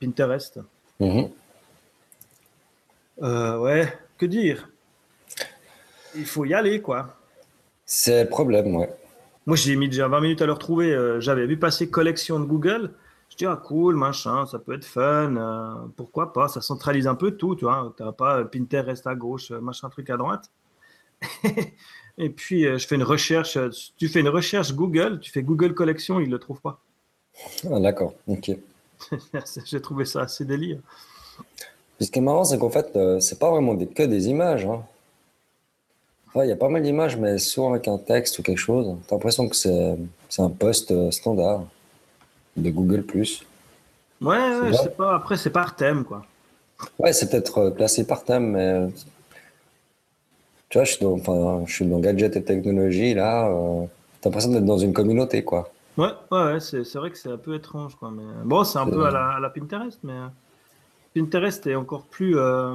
Pinterest. 0.00 0.58
Mhm. 1.00 1.30
ouais, 3.20 3.92
que 4.18 4.26
dire? 4.26 4.68
Il 6.14 6.26
faut 6.26 6.44
y 6.44 6.54
aller, 6.54 6.80
quoi. 6.80 7.16
C'est 7.86 8.24
le 8.24 8.28
problème, 8.28 8.74
ouais. 8.76 8.90
Moi, 9.46 9.56
j'ai 9.56 9.74
mis 9.76 9.88
déjà 9.88 10.06
20 10.08 10.20
minutes 10.20 10.42
à 10.42 10.46
le 10.46 10.52
retrouver. 10.52 11.16
J'avais 11.18 11.46
vu 11.46 11.58
passer 11.58 11.90
Collection 11.90 12.38
de 12.38 12.44
Google. 12.44 12.94
Je 13.30 13.36
dis, 13.36 13.46
ah 13.46 13.56
cool, 13.56 13.94
machin, 13.94 14.44
ça 14.46 14.58
peut 14.58 14.74
être 14.74 14.84
fun, 14.84 15.36
euh, 15.36 15.86
pourquoi 15.96 16.32
pas, 16.32 16.48
ça 16.48 16.60
centralise 16.60 17.06
un 17.06 17.14
peu 17.14 17.30
tout, 17.30 17.54
tu 17.54 17.64
vois, 17.64 17.94
tu 17.96 18.02
n'as 18.02 18.12
pas 18.12 18.44
Pinterest 18.44 19.06
à 19.06 19.14
gauche, 19.14 19.52
euh, 19.52 19.60
machin 19.60 19.88
truc 19.88 20.10
à 20.10 20.16
droite. 20.16 20.50
et 22.18 22.30
puis, 22.30 22.66
euh, 22.66 22.76
je 22.76 22.86
fais 22.86 22.96
une 22.96 23.04
recherche, 23.04 23.56
tu 23.96 24.08
fais 24.08 24.20
une 24.20 24.28
recherche 24.28 24.74
Google, 24.74 25.20
tu 25.20 25.30
fais 25.30 25.44
Google 25.44 25.74
Collection, 25.74 26.18
il 26.18 26.26
ne 26.26 26.32
le 26.32 26.38
trouve 26.40 26.60
pas. 26.60 26.82
Ah, 27.70 27.78
d'accord, 27.78 28.14
ok. 28.26 28.50
J'ai 29.64 29.80
trouvé 29.80 30.04
ça 30.04 30.22
assez 30.22 30.44
délire. 30.44 30.78
ce 32.00 32.10
qui 32.10 32.18
est 32.18 32.22
marrant, 32.22 32.44
c'est 32.44 32.58
qu'en 32.58 32.70
fait, 32.70 32.98
c'est 33.20 33.38
pas 33.38 33.50
vraiment 33.50 33.74
des, 33.74 33.86
que 33.86 34.02
des 34.02 34.28
images. 34.28 34.66
Hein. 34.66 34.82
Il 36.36 36.46
y 36.46 36.52
a 36.52 36.56
pas 36.56 36.68
mal 36.68 36.82
d'images, 36.82 37.16
mais 37.16 37.38
souvent 37.38 37.70
avec 37.70 37.88
un 37.88 37.98
texte 37.98 38.38
ou 38.38 38.42
quelque 38.42 38.58
chose. 38.58 38.96
Tu 39.08 39.14
as 39.14 39.16
l'impression 39.16 39.48
que 39.48 39.56
c'est 39.56 39.96
un 40.38 40.50
post 40.50 41.10
standard 41.10 41.64
de 42.56 42.70
Google+. 42.70 43.04
Ouais, 43.14 44.36
ouais 44.36 44.68
je 44.68 44.74
sais 44.74 44.90
pas. 44.90 45.16
Après, 45.16 45.36
c'est 45.36 45.50
par 45.50 45.74
thème, 45.74 46.04
quoi. 46.04 46.24
Ouais, 46.98 47.12
c'est 47.12 47.30
peut-être 47.30 47.58
euh, 47.58 47.70
classé 47.70 48.06
par 48.06 48.24
thème, 48.24 48.52
mais 48.52 48.88
tu 50.68 50.78
vois, 50.78 50.84
je 50.84 50.92
suis 50.92 51.04
dans, 51.04 51.12
enfin, 51.12 51.64
je 51.66 51.72
suis 51.72 51.86
dans 51.86 51.98
gadget 51.98 52.36
et 52.36 52.42
technologie, 52.42 53.14
là. 53.14 53.48
Euh, 53.48 53.84
T'as 54.20 54.28
l'impression 54.28 54.52
d'être 54.52 54.66
dans 54.66 54.78
une 54.78 54.92
communauté, 54.92 55.42
quoi. 55.42 55.72
Ouais, 56.00 56.12
ouais, 56.30 56.60
c'est, 56.60 56.94
vrai 56.94 57.10
que 57.10 57.18
c'est 57.18 57.30
un 57.30 57.36
peu 57.36 57.54
étrange, 57.54 57.96
quoi. 57.96 58.10
Mais... 58.10 58.22
Bon, 58.44 58.64
c'est 58.64 58.78
un 58.78 58.86
peu 58.86 59.04
à 59.04 59.38
la, 59.40 59.50
Pinterest, 59.50 59.98
mais 60.02 60.18
Pinterest 61.14 61.66
est 61.66 61.74
encore 61.74 62.04
plus. 62.04 62.38
Euh... 62.38 62.74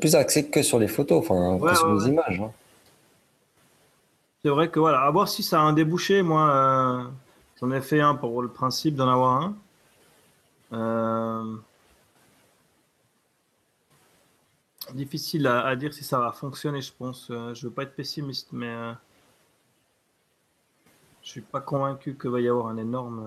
plus 0.00 0.14
axé 0.14 0.48
que 0.50 0.62
sur 0.62 0.78
les 0.78 0.88
photos, 0.88 1.18
enfin, 1.18 1.58
que 1.58 1.74
sur 1.74 1.94
les 1.94 2.08
images. 2.08 2.40
Hein. 2.40 2.50
C'est 4.42 4.50
vrai 4.50 4.68
que 4.68 4.80
voilà, 4.80 5.02
à 5.02 5.10
voir 5.10 5.28
si 5.28 5.42
ça 5.42 5.60
a 5.60 5.62
un 5.62 5.72
débouché, 5.72 6.22
moi. 6.22 6.50
Euh, 6.50 7.04
J'en 7.60 7.70
ai 7.72 7.82
fait 7.82 8.00
un 8.00 8.14
pour 8.14 8.40
le 8.40 8.48
principe 8.48 8.94
d'en 8.94 9.08
avoir 9.08 9.42
un. 9.42 9.56
Euh, 10.72 11.56
difficile 14.94 15.46
à, 15.46 15.76
dire 15.76 15.92
si 15.92 16.02
ça 16.02 16.18
va 16.18 16.32
fonctionner, 16.32 16.80
je 16.80 16.92
pense. 16.96 17.28
Euh, 17.30 17.54
je 17.54 17.66
veux 17.66 17.72
pas 17.72 17.82
être 17.82 17.94
pessimiste, 17.94 18.48
mais 18.52 18.68
euh, 18.68 18.92
je 21.22 21.28
suis 21.28 21.40
pas 21.40 21.60
convaincu 21.60 22.16
qu'il 22.20 22.30
va 22.30 22.40
y 22.40 22.48
avoir 22.48 22.68
un 22.68 22.76
énorme. 22.76 23.22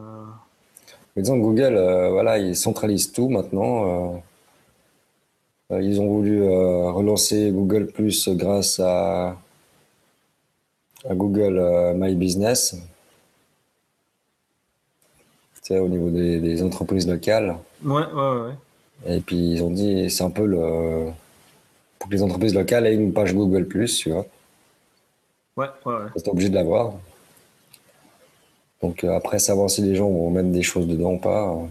disons 1.16 1.38
Google, 1.38 1.76
voilà, 2.12 2.38
ils 2.40 2.56
centralisent 2.56 3.12
tout 3.12 3.30
maintenant. 3.30 4.22
ils 5.72 6.02
ont 6.02 6.08
voulu 6.08 6.44
relancer 6.44 7.52
Google 7.52 7.88
Plus 7.88 8.30
grâce 8.30 8.80
à, 8.80 9.38
à 11.08 11.16
Google 11.16 11.94
My 11.96 12.16
Business 12.16 12.76
au 15.72 15.88
niveau 15.88 16.10
des, 16.10 16.64
entreprises 16.64 17.08
locales. 17.08 17.58
Ouais, 17.84 18.06
ouais, 18.14 18.42
ouais. 18.42 19.16
Et 19.16 19.20
puis 19.20 19.54
ils 19.54 19.64
ont 19.64 19.70
dit, 19.70 20.10
c'est 20.10 20.24
un 20.24 20.30
peu 20.30 20.46
le. 20.46 21.10
Pour 22.00 22.10
que 22.10 22.16
les 22.16 22.24
entreprises 22.24 22.54
locales 22.54 22.86
aient 22.86 22.96
une 22.96 23.14
page 23.14 23.34
Google, 23.34 23.68
tu 23.68 24.12
vois. 24.12 24.26
Ouais, 25.56 25.68
ouais, 25.86 25.94
ouais. 25.94 26.10
C'est 26.16 26.28
obligé 26.28 26.50
de 26.50 26.56
l'avoir. 26.56 26.94
Donc 28.84 29.06
euh, 29.06 29.16
après, 29.16 29.40
savoir 29.40 29.70
si 29.70 29.82
les 29.82 29.96
gens 29.96 30.10
vont 30.10 30.30
mettre 30.30 30.50
des 30.50 30.62
choses 30.62 30.88
dedans 30.88 31.14
ou 31.14 31.18
pas. 31.18 31.50
Euh. 31.50 31.66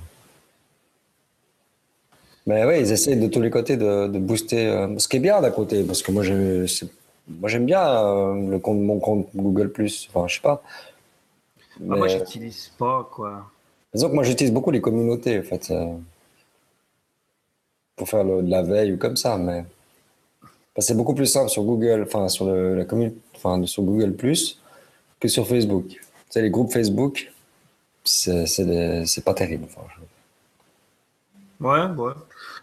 Mais 2.46 2.64
ouais, 2.64 2.80
ils 2.80 2.90
essaient 2.90 3.16
de 3.16 3.28
tous 3.28 3.42
les 3.42 3.50
côtés 3.50 3.76
de, 3.76 4.08
booster. 4.18 4.66
Euh, 4.66 4.98
ce 4.98 5.06
qui 5.06 5.18
est 5.18 5.20
bien 5.20 5.40
d'un 5.42 5.50
côté, 5.50 5.84
parce 5.84 6.02
que 6.02 6.10
moi, 6.10 6.24
moi 7.28 7.48
j'aime 7.50 7.66
bien 7.66 7.84
le 8.34 8.58
compte, 8.58 8.78
mon 8.78 8.98
compte 8.98 9.28
Google. 9.36 9.70
Enfin, 10.08 10.26
je 10.26 10.36
sais 10.36 10.40
pas. 10.40 10.62
Mais... 11.78 11.98
moi, 11.98 12.08
j'utilise 12.08 12.72
pas, 12.78 13.08
quoi. 13.12 13.44
Disons 13.92 14.08
que 14.08 14.14
moi, 14.14 14.24
j'utilise 14.24 14.52
beaucoup 14.52 14.70
les 14.70 14.80
communautés, 14.80 15.38
en 15.38 15.42
fait, 15.42 15.70
pour 17.94 18.08
faire 18.08 18.24
de 18.24 18.50
la 18.50 18.62
veille 18.62 18.92
ou 18.94 18.96
comme 18.96 19.16
ça, 19.16 19.36
mais. 19.36 19.66
c'est 20.78 20.96
beaucoup 20.96 21.14
plus 21.14 21.26
simple 21.26 21.50
sur 21.50 21.62
Google, 21.62 22.04
enfin 22.06 22.28
sur 22.28 22.46
le, 22.46 22.74
la 22.74 22.86
commune, 22.86 23.12
enfin 23.36 23.62
sur 23.66 23.82
Google 23.82 24.16
que 25.20 25.28
sur 25.28 25.46
Facebook. 25.46 26.00
Sais, 26.32 26.40
les 26.40 26.48
groupes 26.48 26.72
Facebook, 26.72 27.30
c'est 28.04 29.22
pas 29.22 29.34
terrible. 29.34 29.66
Ouais, 31.60 31.84
ouais. 31.84 32.12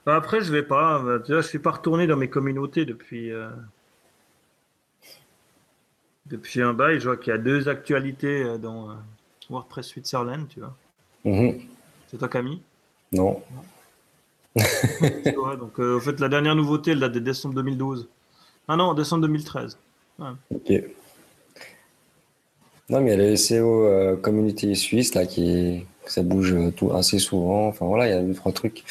Bah, 0.08 0.16
Après, 0.16 0.42
je 0.42 0.52
vais 0.52 0.64
pas. 0.64 1.00
tu 1.24 1.34
vois, 1.34 1.42
je 1.42 1.48
suis 1.48 1.60
pas 1.60 1.70
retourné 1.72 2.08
dans 2.08 2.18
mes 2.18 2.32
communautés 2.32 2.86
depuis. 2.86 3.32
euh, 3.32 3.50
Depuis 6.26 6.64
un 6.64 6.74
bail, 6.74 7.00
je 7.00 7.06
vois 7.10 7.18
qu'il 7.18 7.30
y 7.32 7.36
a 7.36 7.38
deux 7.38 7.70
actualités 7.70 8.42
euh, 8.44 8.58
dans 8.58 8.90
euh, 8.90 8.94
WordPress 9.52 9.88
Switzerland, 9.88 10.48
tu 10.50 10.62
vois. 10.62 10.76
Mhm. 11.24 11.62
C'est 12.08 12.18
toi, 12.18 12.28
Camille? 12.28 12.62
Non. 13.12 13.42
Ouais, 14.62 15.58
donc, 15.58 15.80
euh, 15.80 15.98
en 15.98 16.00
fait, 16.00 16.20
la 16.20 16.28
dernière 16.28 16.56
nouveauté, 16.56 16.92
elle 16.92 17.00
date 17.00 17.12
de 17.14 17.20
décembre 17.20 17.54
2012. 17.54 18.08
Ah 18.68 18.76
non, 18.76 18.96
décembre 18.96 19.22
2013. 19.28 19.78
Ok. 20.50 20.72
Non, 22.90 23.02
mais 23.02 23.14
il 23.14 23.20
y 23.20 23.24
a 23.24 23.30
les 23.30 23.38
SEO 23.38 23.86
euh, 23.86 24.16
communauté 24.16 24.74
suisse 24.76 25.14
là 25.14 25.26
qui 25.26 25.86
ça 26.06 26.24
bouge 26.24 26.56
tout 26.76 26.92
assez 26.92 27.20
souvent. 27.20 27.68
Enfin 27.68 27.86
voilà, 27.86 28.08
il 28.08 28.10
y 28.12 28.14
a 28.14 28.22
deux 28.22 28.34
trois 28.34 28.52
trucs. 28.52 28.84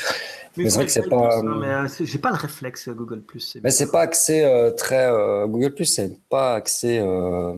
Mais 0.57 0.71
c'est 0.71 0.77
vrai 0.77 0.87
que 0.87 0.93
c'est 0.93 1.09
pas, 1.09 1.37
hein, 1.37 1.47
euh, 1.47 1.55
mais 1.61 1.69
euh, 1.69 1.89
j'ai 2.01 2.19
pas 2.19 2.31
le 2.31 2.37
réflexe 2.37 2.89
euh, 2.89 2.93
Google 2.93 3.23
c'est 3.39 3.63
Mais 3.63 3.71
c'est 3.71 3.91
pas 3.91 4.01
axé 4.01 4.43
euh, 4.45 4.73
très 4.73 5.07
euh, 5.07 5.47
Google 5.47 5.73
Plus, 5.73 5.85
c'est 5.85 6.19
pas 6.29 6.55
axé, 6.55 6.99
euh, 6.99 7.57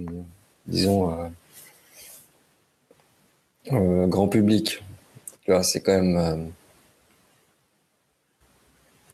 disons, 0.66 1.10
euh, 1.10 1.28
euh, 3.72 4.06
grand 4.06 4.28
public. 4.28 4.82
Tu 5.44 5.50
vois, 5.50 5.62
c'est 5.62 5.80
quand 5.80 5.92
même. 5.92 6.16
euh, 6.16 6.36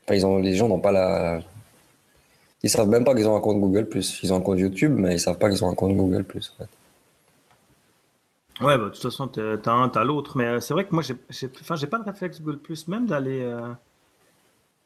enfin, 0.04 0.14
ils 0.16 0.26
ont, 0.26 0.38
les 0.38 0.54
gens 0.54 0.68
n'ont 0.68 0.80
pas 0.80 0.92
la. 0.92 1.40
Ils 2.64 2.70
savent 2.70 2.88
même 2.88 3.04
pas 3.04 3.14
qu'ils 3.14 3.28
ont 3.28 3.36
un 3.36 3.40
compte 3.40 3.60
Google 3.60 3.86
Plus. 3.88 4.18
Ils 4.22 4.32
ont 4.32 4.36
un 4.36 4.40
compte 4.40 4.58
YouTube, 4.58 4.92
mais 4.96 5.14
ils 5.14 5.20
savent 5.20 5.38
pas 5.38 5.48
qu'ils 5.48 5.64
ont 5.64 5.70
un 5.70 5.74
compte 5.74 5.96
Google 5.96 6.24
Plus. 6.24 6.52
En 6.56 6.64
fait. 6.64 6.70
Ouais, 8.60 8.78
bah, 8.78 8.84
de 8.84 8.88
toute 8.90 9.02
façon, 9.02 9.28
t'as 9.28 9.72
un, 9.72 9.88
t'as 9.88 10.04
l'autre. 10.04 10.36
Mais 10.36 10.44
euh, 10.46 10.60
c'est 10.60 10.72
vrai 10.74 10.86
que 10.86 10.94
moi, 10.94 11.02
j'ai 11.02 11.14
j'ai- 11.30 11.50
j'ai 11.76 11.86
pas 11.86 11.98
le 11.98 12.04
réflexe 12.04 12.40
Google 12.40 12.58
Plus, 12.58 12.88
même 12.88 13.06
d'aller. 13.06 13.40
Euh... 13.42 13.72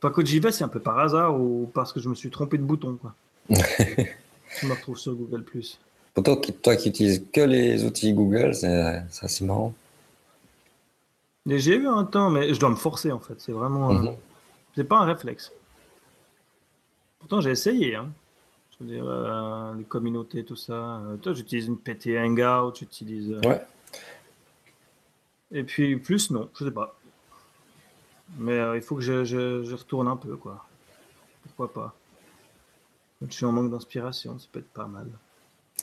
Enfin, 0.03 0.13
quand 0.13 0.27
j'y 0.27 0.41
vais, 0.41 0.51
c'est 0.51 0.65
un 0.65 0.69
peu 0.69 0.81
par 0.81 0.99
hasard 0.99 1.39
ou 1.41 1.71
parce 1.73 1.93
que 1.93 2.01
je 2.01 2.09
me 2.09 2.15
suis 2.15 2.31
trompé 2.31 2.59
de 2.59 2.63
bouton. 2.65 2.99
Quoi. 3.01 3.15
je 3.51 4.67
me 4.67 4.73
retrouve 4.73 4.97
sur 4.99 5.15
Google 5.15 5.45
Plus. 5.45 5.79
Pour 6.15 6.25
toi, 6.25 6.37
qui- 6.39 6.53
toi 6.53 6.75
qui 6.77 6.89
utilises 6.89 7.25
que 7.33 7.41
les 7.43 7.85
outils 7.85 8.13
Google, 8.13 8.55
c'est 8.55 9.03
c'est 9.11 9.25
assez 9.27 9.45
marrant. 9.45 9.73
Et 11.49 11.59
J'ai 11.59 11.77
eu 11.77 11.87
un 11.87 12.05
temps, 12.05 12.31
mais 12.31 12.53
je 12.55 12.59
dois 12.61 12.71
me 12.71 12.77
forcer 12.77 13.13
en 13.13 13.21
fait. 13.21 13.35
C'est 13.39 13.53
vraiment. 13.53 13.91
euh, 13.91 13.95
Mhm. 13.95 14.17
C'est 14.77 14.85
pas 14.85 14.99
un 14.99 15.05
réflexe. 15.05 15.53
Pourtant, 17.21 17.41
j'ai 17.41 17.51
essayé. 17.51 17.95
Hein. 17.97 18.09
Je 18.81 18.85
veux 18.87 18.91
dire, 18.91 19.05
euh, 19.07 19.75
les 19.77 19.85
communautés, 19.85 20.45
tout 20.45 20.57
ça. 20.57 20.73
Euh, 20.73 21.17
toi, 21.17 21.35
j'utilise 21.35 21.67
une 21.67 21.77
PT 21.79 22.19
Hangout, 22.19 22.75
j'utilise. 22.79 23.31
euh, 23.33 23.41
Ouais. 23.49 23.61
Et 25.53 25.65
puis, 25.65 25.97
plus, 25.97 26.31
non, 26.31 26.49
je 26.59 26.65
sais 26.65 26.71
pas. 26.71 26.97
Mais 28.39 28.53
euh, 28.59 28.77
il 28.77 28.83
faut 28.83 28.95
que 28.97 29.03
je, 29.03 29.25
je- 29.25 29.65
je 29.65 29.75
retourne 29.75 30.07
un 30.09 30.17
peu, 30.17 30.37
quoi. 30.37 30.65
Pourquoi 31.45 31.73
pas 31.73 31.95
je 33.29 33.35
suis 33.35 33.45
en 33.45 33.53
manque 33.53 33.71
d'inspiration, 33.71 34.39
ça 34.39 34.47
peut 34.51 34.61
être 34.61 34.73
pas 34.73 34.87
mal. 34.87 35.07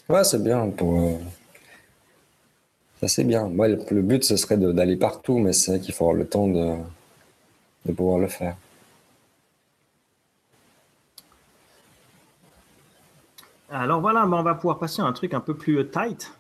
Ouais, 0.10 0.23
c'est 0.23 0.41
bien 0.41 0.67
pour. 0.71 1.19
Ça, 2.99 3.07
c'est 3.07 3.23
bien. 3.25 3.45
Ouais, 3.45 3.69
le, 3.69 3.79
le 3.91 4.01
but, 4.01 4.23
ce 4.23 4.36
serait 4.38 4.57
d'aller 4.57 4.95
partout, 4.95 5.38
mais 5.38 5.53
c'est 5.53 5.69
vrai 5.69 5.79
qu'il 5.79 5.93
faut 5.93 6.05
avoir 6.05 6.17
le 6.17 6.27
temps 6.27 6.47
de, 6.47 6.77
de 7.86 7.91
pouvoir 7.93 8.17
le 8.17 8.27
faire. 8.27 8.57
Alors 13.69 14.01
voilà, 14.01 14.25
bah, 14.25 14.38
on 14.38 14.43
va 14.43 14.56
pouvoir 14.56 14.80
passer 14.80 15.01
à 15.01 15.06
un 15.06 15.13
truc 15.13 15.34
un 15.34 15.39
peu 15.39 15.53
plus 15.56 15.77
euh, 15.80 15.84
tight, 15.84 16.32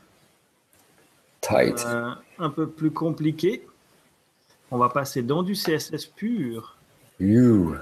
Tight. 1.41 1.83
euh, 1.85 2.11
un 2.39 2.49
peu 2.49 2.67
plus 2.67 2.91
compliqué. 2.91 3.67
On 4.71 4.77
va 4.77 4.89
passer 4.89 5.21
dans 5.23 5.43
du 5.43 5.53
CSS 5.55 6.05
pur. 6.05 6.77
You. 7.19 7.75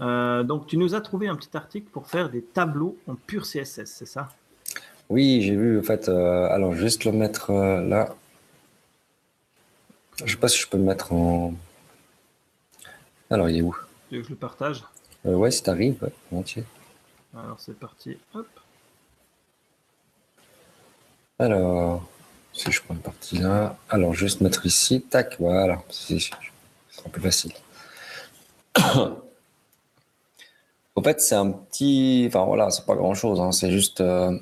Euh, 0.00 0.42
donc, 0.42 0.66
tu 0.66 0.76
nous 0.76 0.94
as 0.94 1.00
trouvé 1.00 1.28
un 1.28 1.36
petit 1.36 1.56
article 1.56 1.88
pour 1.90 2.06
faire 2.06 2.30
des 2.30 2.42
tableaux 2.42 2.96
en 3.06 3.14
pur 3.14 3.44
CSS, 3.44 3.84
c'est 3.86 4.06
ça? 4.06 4.28
Oui, 5.08 5.42
j'ai 5.42 5.56
vu, 5.56 5.78
en 5.78 5.82
fait. 5.82 6.08
euh, 6.08 6.48
alors, 6.50 6.72
juste 6.72 7.04
le 7.04 7.12
mettre 7.12 7.52
là. 7.52 8.14
Je 10.24 10.32
sais 10.32 10.38
pas 10.38 10.48
si 10.48 10.58
je 10.58 10.68
peux 10.68 10.76
le 10.76 10.84
mettre 10.84 11.12
en. 11.12 11.54
Alors, 13.30 13.48
il 13.48 13.58
est 13.58 13.62
où? 13.62 13.76
Tu 14.08 14.16
veux 14.16 14.20
que 14.22 14.26
je 14.28 14.32
le 14.32 14.36
partage? 14.38 14.84
Ouais, 15.24 15.50
si 15.50 15.62
t'arrives, 15.62 16.02
ouais, 16.02 16.12
volontiers. 16.30 16.64
Alors, 17.36 17.58
c'est 17.60 17.78
parti. 17.78 18.18
Hop. 18.34 18.46
Alors, 21.40 22.02
si 22.52 22.70
je 22.70 22.80
prends 22.82 22.94
une 22.94 23.00
partie 23.00 23.38
là. 23.38 23.76
Alors, 23.88 24.14
juste 24.14 24.40
mettre 24.40 24.64
ici. 24.66 25.00
Tac, 25.02 25.36
voilà. 25.40 25.82
C'est- 25.90 26.18
Ce 26.18 26.30
sera 26.98 27.08
plus 27.10 27.22
facile. 27.22 27.52
En 30.96 31.02
fait, 31.02 31.20
c'est 31.20 31.36
un 31.36 31.50
petit. 31.52 32.24
Enfin, 32.28 32.44
voilà, 32.44 32.68
c'est 32.70 32.84
pas 32.84 32.94
grand 32.94 33.14
chose. 33.14 33.40
C'est 33.56 33.70
juste 33.70 34.00
euh, 34.00 34.36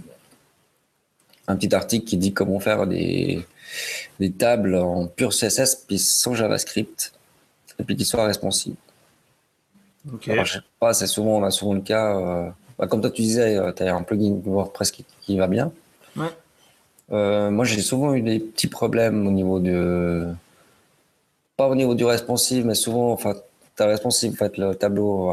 un 1.46 1.56
petit 1.56 1.72
article 1.74 2.04
qui 2.06 2.16
dit 2.16 2.32
comment 2.32 2.58
faire 2.58 2.86
des, 2.86 3.46
des 4.18 4.32
tables 4.32 4.74
en 4.74 5.06
pur 5.06 5.30
CSS, 5.32 5.84
puis 5.86 5.98
sans 5.98 6.34
JavaScript, 6.34 7.12
et 7.78 7.84
puis 7.84 7.96
qui 7.96 8.04
soient 8.04 8.24
responsives. 8.24 8.74
Ok. 10.12 10.28
Alors, 10.28 10.46
je 10.46 10.54
sais 10.54 10.64
pas, 10.80 10.94
c'est 10.94 11.06
souvent, 11.06 11.36
on 11.38 11.44
a 11.44 11.50
souvent 11.50 11.74
le 11.74 11.82
cas. 11.82 12.16
euh, 12.16 12.50
bah, 12.78 12.86
comme 12.88 13.02
toi, 13.02 13.10
tu 13.10 13.22
disais, 13.22 13.56
tu 13.76 13.82
as 13.84 13.94
un 13.94 14.02
plugin 14.02 14.40
WordPress 14.44 14.90
qui, 14.90 15.04
qui 15.20 15.36
va 15.36 15.46
bien. 15.46 15.70
Ouais. 16.16 16.28
Euh, 17.10 17.50
moi, 17.50 17.64
j'ai 17.64 17.80
souvent 17.80 18.14
eu 18.14 18.22
des 18.22 18.38
petits 18.38 18.66
problèmes 18.66 19.26
au 19.26 19.30
niveau 19.30 19.60
de. 19.60 20.28
Pas 21.56 21.68
au 21.68 21.74
niveau 21.74 21.94
du 21.94 22.04
responsive, 22.04 22.64
mais 22.66 22.74
souvent, 22.74 23.12
enfin, 23.12 23.34
ta 23.76 23.86
responsive, 23.86 24.32
en 24.32 24.36
fait, 24.36 24.56
le 24.58 24.74
tableau 24.74 25.30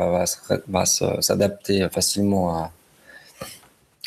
va, 0.67 0.85
s'adapter 0.85 1.87
facilement 1.89 2.55
à, 2.57 2.71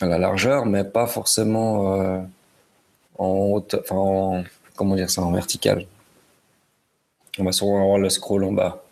à 0.01 0.07
la 0.07 0.19
largeur, 0.19 0.67
mais 0.67 0.85
pas 0.85 1.07
forcément 1.07 2.01
euh, 2.01 2.21
en 3.19 3.27
haute, 3.29 3.75
enfin, 3.81 3.97
en- 3.97 4.45
comment 4.75 4.97
dire 4.97 5.11
ça, 5.11 5.23
en 5.23 5.31
vertical. 5.33 5.87
On 7.39 7.45
va 7.45 7.53
souvent 7.53 7.81
avoir 7.83 7.99
le 7.99 8.09
scroll 8.09 8.43
en 8.45 8.53
bas. 8.53 8.83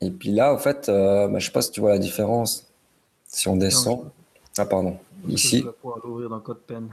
Et 0.00 0.10
puis 0.10 0.30
là, 0.30 0.52
en 0.52 0.58
fait, 0.58 0.88
euh, 0.88 1.28
bah, 1.28 1.38
je 1.38 1.46
sais 1.46 1.52
pas 1.52 1.62
si 1.62 1.70
tu 1.70 1.80
vois 1.80 1.90
la 1.90 1.98
différence. 1.98 2.66
Si 3.26 3.48
on 3.48 3.56
descend. 3.56 4.10
Ah, 4.56 4.64
pardon. 4.66 4.96
Ici. 5.26 5.60
Je 5.60 5.66
vais 5.66 5.72
pouvoir 5.72 5.98
l'ouvrir 6.04 6.28
dans 6.28 6.40
CodePen. 6.40 6.88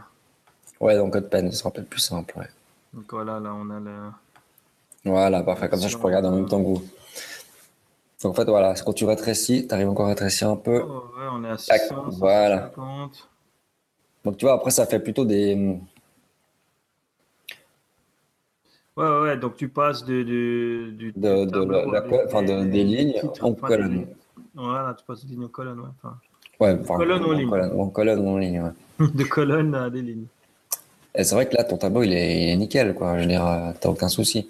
Ouais, 0.79 0.95
donc 0.97 1.13
code 1.13 1.29
pen, 1.29 1.51
ce 1.51 1.57
sera 1.57 1.71
peut-être 1.71 1.89
plus 1.89 1.99
simple. 2.01 2.37
Ouais. 2.37 2.47
Donc 2.93 3.05
voilà, 3.11 3.39
là, 3.39 3.53
on 3.53 3.69
a 3.69 3.79
le. 3.79 3.91
Voilà, 5.05 5.43
parfait. 5.43 5.69
Comme 5.69 5.79
ça, 5.79 5.87
je 5.87 5.97
peux 5.97 6.03
regarder 6.03 6.27
en 6.27 6.31
même 6.35 6.47
temps 6.47 6.59
que 6.61 6.67
vous. 6.67 6.83
Donc, 8.23 8.31
en 8.31 8.33
fait, 8.33 8.45
voilà, 8.45 8.73
quand 8.83 8.93
tu 8.93 9.05
rétrécis, 9.05 9.67
tu 9.67 9.73
arrives 9.73 9.89
encore 9.89 10.07
à 10.07 10.09
rétrécir 10.09 10.49
un 10.49 10.55
peu. 10.57 10.81
Oh, 10.83 11.03
ouais, 11.17 11.27
on 11.31 11.43
est 11.43 11.49
à 11.49 11.57
Tac, 11.57 11.81
600, 11.81 12.09
voilà. 12.17 12.69
650. 12.73 13.29
Donc, 14.25 14.37
tu 14.37 14.45
vois, 14.45 14.55
après, 14.55 14.71
ça 14.71 14.85
fait 14.87 14.99
plutôt 14.99 15.23
des. 15.25 15.77
Ouais, 18.97 19.19
ouais, 19.21 19.37
donc 19.37 19.57
tu 19.57 19.67
passes 19.67 20.05
de, 20.05 20.23
de, 20.23 20.91
du, 20.91 21.11
De- 21.11 21.11
du 21.11 21.45
de 21.45 21.51
tableau 21.51 21.65
la- 21.65 21.85
la 21.85 21.97
avec 21.99 22.09
co- 22.11 22.19
enfin, 22.25 22.43
de- 22.43 22.63
des 22.63 22.83
lignes 22.85 23.13
en 23.41 23.53
colonne. 23.53 24.05
des- 24.05 24.15
Voilà, 24.53 24.93
tu 24.93 25.03
passes 25.05 25.25
de 25.25 25.29
ligne 25.31 25.43
en 25.45 25.49
colonne, 25.49 25.79
ouais. 25.81 25.89
Enfin, 26.01 26.17
Ouais, 26.59 26.77
enfin, 26.81 26.95
Colonne 26.97 27.23
en 27.23 27.31
ligne. 27.33 27.49
Colonne, 27.49 27.79
en 27.79 27.87
colonne 27.89 28.27
en 28.27 28.37
ligne, 28.37 28.61
ouais. 28.61 29.07
de 29.13 29.23
colonne 29.23 29.75
à 29.75 29.89
des 29.89 30.01
lignes. 30.01 30.25
Et 31.13 31.23
c'est 31.23 31.35
vrai 31.35 31.47
que 31.47 31.55
là, 31.55 31.63
ton 31.63 31.77
tableau, 31.77 32.03
il 32.03 32.13
est, 32.13 32.43
il 32.43 32.49
est 32.49 32.55
nickel, 32.57 32.93
quoi. 32.93 33.17
Je 33.17 33.23
veux 33.23 33.29
dire, 33.29 33.45
euh, 33.45 33.71
t'as 33.79 33.89
aucun 33.89 34.09
souci. 34.09 34.49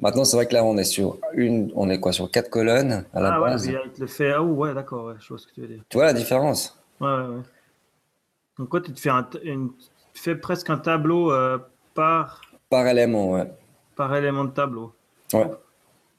Maintenant, 0.00 0.24
c'est 0.24 0.36
vrai 0.36 0.46
que 0.46 0.54
là, 0.54 0.64
on 0.64 0.76
est 0.78 0.84
sur 0.84 1.18
une, 1.34 1.70
on 1.76 1.88
est 1.90 2.00
quoi, 2.00 2.12
sur 2.12 2.30
quatre 2.30 2.50
colonnes 2.50 3.04
à 3.14 3.20
la 3.20 3.34
Ah 3.34 3.40
ouais, 3.40 3.50
base. 3.50 3.66
puis 3.68 3.76
il 3.84 3.92
te 3.92 4.00
le 4.00 4.06
fait. 4.06 4.32
Ah 4.32 4.42
ouais, 4.42 4.74
d'accord, 4.74 5.06
ouais, 5.06 5.14
je 5.20 5.28
vois 5.28 5.38
ce 5.38 5.46
que 5.46 5.52
tu 5.52 5.60
veux 5.60 5.68
dire. 5.68 5.82
Tu 5.88 5.96
vois 5.96 6.06
la 6.06 6.12
différence? 6.12 6.78
Ouais, 7.00 7.06
ouais, 7.08 7.26
ouais. 7.36 7.42
Donc, 8.58 8.68
quoi, 8.68 8.80
tu 8.80 8.92
te 8.92 9.00
fais, 9.00 9.10
un, 9.10 9.26
une- 9.44 9.70
tu 10.14 10.22
fais 10.22 10.34
presque 10.34 10.68
un 10.70 10.78
tableau 10.78 11.32
euh, 11.32 11.58
par, 11.94 12.42
Par 12.68 12.86
élément, 12.86 13.30
ouais. 13.32 13.46
par 13.96 14.14
élément 14.14 14.44
de 14.44 14.50
tableau. 14.50 14.92
Ouais. 15.32 15.46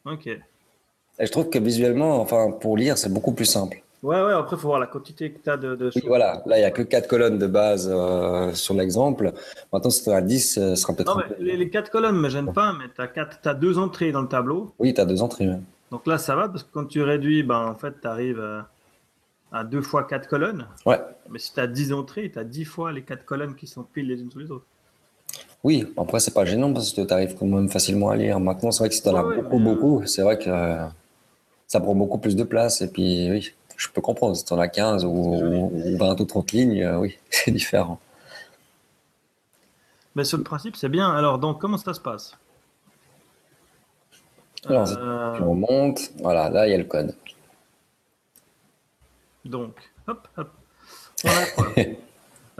Ok. 0.06 0.28
Et 0.28 1.26
je 1.26 1.32
trouve 1.32 1.50
que 1.50 1.60
visuellement, 1.60 2.20
enfin, 2.22 2.52
pour 2.52 2.76
lire, 2.78 2.98
c'est 2.98 3.12
beaucoup 3.14 3.34
plus 3.34 3.46
simple. 3.46 3.83
Ouais, 4.04 4.22
ouais, 4.22 4.34
après, 4.34 4.58
il 4.58 4.60
faut 4.60 4.68
voir 4.68 4.80
la 4.82 4.88
quantité 4.88 5.32
que 5.32 5.40
tu 5.42 5.50
as 5.50 5.56
de, 5.56 5.76
de 5.76 5.90
Oui, 5.96 6.02
voilà. 6.06 6.44
Là, 6.46 6.58
il 6.58 6.60
n'y 6.60 6.66
a 6.66 6.72
que 6.72 6.82
quatre 6.82 7.08
colonnes 7.08 7.40
de 7.40 7.48
base 7.48 7.90
euh, 7.92 8.54
sur 8.54 8.74
l'exemple. 8.74 9.32
Maintenant, 9.72 9.90
si 9.90 10.04
tu 10.04 10.12
as 10.12 10.22
10, 10.22 10.54
ce 10.56 10.76
sera 10.76 10.94
peut-être 10.94 11.16
Non, 11.16 11.24
mais 11.28 11.34
peu. 11.36 11.42
les, 11.42 11.56
les 11.56 11.70
quatre 11.70 11.90
colonnes 11.90 12.16
ne 12.16 12.20
me 12.20 12.30
gênent 12.30 12.52
pas, 12.52 12.74
mais 12.74 12.86
tu 12.94 13.02
as, 13.02 13.50
as 13.50 13.54
deux 13.54 13.78
entrées 13.78 14.12
dans 14.12 14.22
le 14.22 14.28
tableau. 14.28 14.74
Oui, 14.78 14.94
tu 14.94 15.00
as 15.00 15.06
deux 15.06 15.22
entrées. 15.22 15.48
ouais. 15.48 15.60
Donc 15.90 16.06
là, 16.06 16.18
ça 16.18 16.36
va 16.36 16.50
parce 16.50 16.64
que 16.64 16.70
quand 16.74 16.86
tu 16.86 17.02
réduis, 17.02 17.44
ben, 17.44 17.66
en 17.68 17.76
fait, 17.76 17.94
tu 18.02 18.08
arrives 18.08 18.42
à, 18.42 18.68
à 19.58 19.64
deux 19.64 19.82
fois 19.82 20.04
quatre 20.04 20.28
colonnes. 20.28 20.68
Ouais. 20.86 21.00
Mais 21.30 21.40
si 21.40 21.54
tu 21.54 21.60
as 21.62 21.68
10 21.68 21.94
entrées, 21.94 22.30
tu 22.30 22.40
as 22.40 22.44
10 22.44 22.66
fois 22.66 22.92
les 22.92 23.04
quatre 23.04 23.24
colonnes 23.24 23.56
qui 23.56 23.68
sont 23.68 23.84
pile 23.84 24.08
les 24.08 24.20
unes 24.22 24.30
sur 24.32 24.40
les 24.42 24.52
autres. 24.52 24.66
Oui, 25.64 25.88
après, 25.96 26.20
c'est 26.20 26.34
pas 26.34 26.44
gênant 26.44 26.74
parce 26.74 26.92
que 26.92 27.00
tu 27.02 27.14
arrives 27.14 27.36
quand 27.40 27.46
même 27.46 27.70
facilement 27.70 28.10
à 28.10 28.18
lire. 28.18 28.38
Maintenant, 28.42 28.72
c'est 28.72 28.80
vrai 28.80 28.90
que 28.90 28.96
si 28.96 29.02
tu 29.02 29.08
en 29.08 29.16
as 29.16 29.24
Ouais, 29.24 29.36
beaucoup, 29.38 29.60
mais, 29.60 29.70
euh, 29.70 29.74
beaucoup, 29.76 30.06
c'est 30.06 30.22
vrai 30.24 30.38
que 30.38 30.50
euh, 30.50 30.86
ça 31.68 31.80
prend 31.80 31.96
beaucoup 31.96 32.18
plus 32.18 32.36
de 32.36 32.44
place. 32.44 32.82
Et 32.82 32.88
puis, 32.92 33.30
oui, 33.32 33.54
je 33.84 33.90
peux 33.90 34.02
comprendre. 34.02 34.36
Si 34.36 34.46
tu 34.46 34.54
en 34.54 34.60
as 34.60 34.70
15 34.70 35.06
ou, 35.06 35.72
20 35.98 36.20
ou 36.20 36.26
30 36.26 36.52
lignes, 36.54 36.84
euh, 36.84 36.98
oui, 36.98 37.18
c'est 37.30 37.52
différent. 37.52 38.00
Mais 40.16 40.24
sur 40.24 40.38
le 40.38 40.44
principe, 40.44 40.76
c'est 40.76 40.90
bien. 40.90 41.10
Alors, 41.12 41.40
donc, 41.40 41.60
comment 41.60 41.78
ça 41.78 41.94
se 41.94 42.00
passe? 42.00 42.38
Alors, 44.66 44.88
on 45.42 45.56
monte. 45.56 46.12
Voilà, 46.20 46.50
là, 46.50 46.68
il 46.68 46.72
y 46.72 46.74
a 46.74 46.78
le 46.78 46.86
code. 46.86 47.16
Donc, 49.44 49.76
hop, 50.08 50.28
hop. 50.38 50.52
On 51.26 51.30
a, 51.30 51.84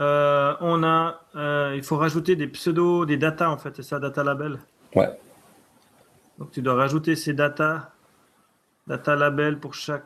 euh, 0.00 0.54
on 0.60 0.82
a 0.82 1.20
euh, 1.36 1.72
il 1.76 1.82
faut 1.82 1.96
rajouter 1.96 2.36
des 2.36 2.46
pseudos, 2.46 3.06
des 3.06 3.16
data 3.16 3.50
en 3.50 3.56
fait, 3.56 3.76
c'est 3.76 3.82
ça, 3.82 3.98
data 3.98 4.22
label? 4.22 4.58
Ouais. 4.94 5.18
Donc 6.38 6.50
tu 6.50 6.62
dois 6.62 6.74
rajouter 6.74 7.16
ces 7.16 7.32
data, 7.32 7.92
data 8.86 9.16
label 9.16 9.58
pour 9.58 9.74
chaque 9.74 10.04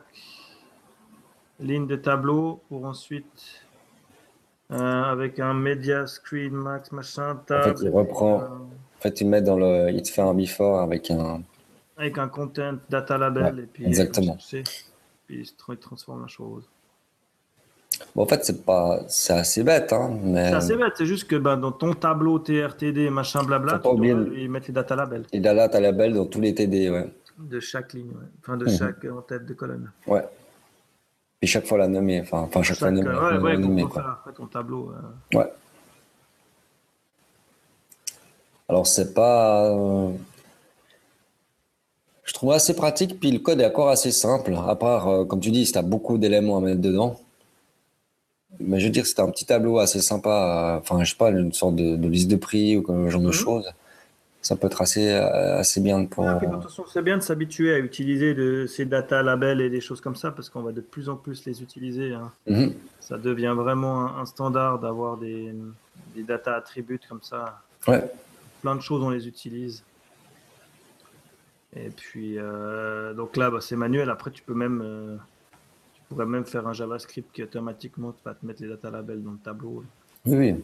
ligne 1.59 1.87
de 1.87 1.95
tableau 1.95 2.61
pour 2.69 2.85
ensuite 2.85 3.65
euh, 4.71 4.77
avec 4.77 5.39
un 5.39 5.53
media 5.53 6.07
screen 6.07 6.53
max 6.53 6.91
machin. 6.91 7.37
en 7.49 7.63
fait, 7.63 7.81
il 7.81 7.89
reprend. 7.89 8.35
en 8.43 8.67
fait, 8.99 9.21
il 9.21 9.27
met 9.27 9.41
dans 9.41 9.57
le, 9.57 9.89
il 9.91 10.01
te 10.01 10.09
fait 10.09 10.21
un 10.21 10.33
before 10.33 10.79
avec 10.79 11.11
un. 11.11 11.41
Avec 11.97 12.17
un 12.17 12.29
content 12.29 12.77
data 12.89 13.17
label 13.17 13.59
et 13.59 13.67
puis. 13.67 13.85
Exactement. 13.85 14.37
puis 15.27 15.47
il 15.67 15.77
transforme 15.77 16.21
la 16.21 16.27
chose 16.27 16.63
en 18.15 18.25
fait, 18.25 18.43
c'est 18.43 18.65
pas, 18.65 19.01
c'est 19.07 19.33
assez 19.33 19.63
bête, 19.63 19.93
hein, 19.93 20.17
mais... 20.23 20.49
C'est 20.49 20.55
assez 20.55 20.75
bête, 20.75 20.93
c'est 20.95 21.05
juste 21.05 21.27
que 21.27 21.35
ben, 21.35 21.57
dans 21.57 21.71
ton 21.71 21.93
tableau 21.93 22.39
TRTD, 22.39 23.09
machin, 23.09 23.43
blabla, 23.43 23.79
tu 23.79 23.95
dois 23.95 24.15
mettre 24.47 24.67
les 24.67 24.73
data 24.73 24.95
labels. 24.95 25.25
Les 25.31 25.39
data 25.39 25.79
labels 25.79 26.13
dans 26.13 26.25
tous 26.25 26.41
les 26.41 26.53
TD, 26.53 26.89
ouais. 26.89 27.07
De 27.37 27.59
chaque 27.59 27.93
ligne, 27.93 28.09
ouais. 28.09 28.27
Enfin, 28.41 28.57
de 28.57 28.65
mhm. 28.65 28.71
chaque 28.71 29.05
en 29.05 29.21
tête 29.21 29.45
de 29.45 29.53
colonne. 29.53 29.91
Ouais. 30.07 30.23
Et 31.41 31.47
chaque 31.47 31.65
fois 31.65 31.77
la 31.77 31.87
nommer, 31.87 32.19
enfin, 32.21 32.39
enfin 32.39 32.63
chaque, 32.63 32.77
fois 32.77 32.91
nommer. 32.91 33.09
Ouais, 33.09 33.37
ouais, 33.37 33.57
nommer, 33.57 33.83
pour 33.83 33.93
faire 33.93 34.33
ton 34.35 34.47
tableau. 34.47 34.91
Euh. 34.91 35.37
Ouais. 35.37 35.51
Alors, 38.67 38.85
c'est 38.85 39.13
pas. 39.13 39.69
Euh, 39.71 40.11
je 42.23 42.33
trouve 42.33 42.51
assez 42.51 42.75
pratique, 42.75 43.19
puis 43.19 43.31
le 43.31 43.39
code 43.39 43.61
est 43.61 43.65
encore 43.65 43.89
assez 43.89 44.11
simple, 44.11 44.53
à 44.67 44.75
part, 44.75 45.07
euh, 45.07 45.25
comme 45.25 45.39
tu 45.39 45.49
dis, 45.49 45.65
si 45.65 45.71
tu 45.71 45.77
as 45.79 45.81
beaucoup 45.81 46.17
d'éléments 46.17 46.57
à 46.57 46.61
mettre 46.61 46.81
dedans. 46.81 47.19
Mais 48.59 48.79
je 48.79 48.85
veux 48.85 48.91
dire, 48.91 49.05
c'était 49.07 49.21
un 49.21 49.29
petit 49.29 49.45
tableau 49.45 49.79
assez 49.79 50.01
sympa. 50.01 50.79
Enfin, 50.81 51.03
je 51.03 51.11
sais 51.11 51.17
pas, 51.17 51.29
une 51.29 51.53
sorte 51.53 51.75
de, 51.75 52.07
liste 52.07 52.29
de 52.29 52.35
prix 52.35 52.77
ou 52.77 52.85
ce 52.85 53.09
genre 53.09 53.21
de 53.21 53.27
mhm. 53.27 53.31
choses. 53.31 53.71
Ça 54.41 54.55
peut 54.55 54.67
être 54.67 54.81
assez, 54.81 55.11
assez 55.11 55.81
bien 55.81 56.05
pour. 56.05 56.25
c'est 56.87 57.01
bien 57.01 57.17
de 57.17 57.21
s'habituer 57.21 57.73
à 57.73 57.79
utiliser 57.79 58.33
de, 58.33 58.65
ces 58.67 58.85
data 58.85 59.21
labels 59.21 59.59
et 59.59 59.69
des 59.69 59.81
choses 59.81 59.99
comme 59.99 60.15
ça 60.15 60.31
parce 60.31 60.49
qu'on 60.49 60.61
va 60.61 60.71
de 60.71 60.79
plus 60.81 61.09
en 61.09 61.17
plus 61.17 61.45
les 61.45 61.61
utiliser. 61.61 62.13
Hein. 62.13 62.31
Mhm. 62.47 62.73
Ça 63.01 63.17
devient 63.17 63.53
vraiment 63.55 64.17
un, 64.17 64.25
standard 64.25 64.79
d'avoir 64.79 65.17
des, 65.17 65.53
des, 66.15 66.23
data 66.23 66.55
attributs 66.55 67.01
comme 67.09 67.21
ça. 67.21 67.61
Ouais. 67.87 68.09
Plein 68.61 68.75
de 68.75 68.81
choses, 68.81 69.03
on 69.03 69.09
les 69.09 69.27
utilise. 69.27 69.83
Et 71.75 71.89
puis, 71.89 72.35
euh, 72.37 73.13
donc 73.13 73.35
là, 73.35 73.51
bah, 73.51 73.59
c'est 73.61 73.75
manuel. 73.75 74.09
Après, 74.09 74.31
tu 74.31 74.41
peux 74.41 74.53
même. 74.53 74.81
Euh, 74.83 75.17
pourrais 76.09 76.25
même 76.25 76.45
faire 76.45 76.67
un 76.67 76.73
JavaScript 76.73 77.31
qui 77.31 77.43
automatiquement 77.43 78.13
va 78.25 78.33
te 78.33 78.45
mettre 78.45 78.61
les 78.63 78.67
data 78.67 78.89
labels 78.89 79.23
dans 79.23 79.31
le 79.31 79.37
tableau. 79.37 79.83
Oui, 80.25 80.35
oui. 80.35 80.55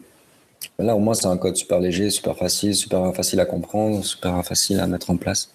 Là, 0.80 0.96
au 0.96 1.00
moins, 1.00 1.14
c'est 1.14 1.28
un 1.28 1.38
code 1.38 1.56
super 1.56 1.80
léger, 1.80 2.10
super 2.10 2.36
facile, 2.36 2.76
super 2.76 3.14
facile 3.16 3.40
à 3.40 3.46
comprendre, 3.46 4.04
super 4.04 4.44
facile 4.46 4.80
à 4.80 4.88
mettre 4.88 5.10
en 5.10 5.18
place. 5.18 5.52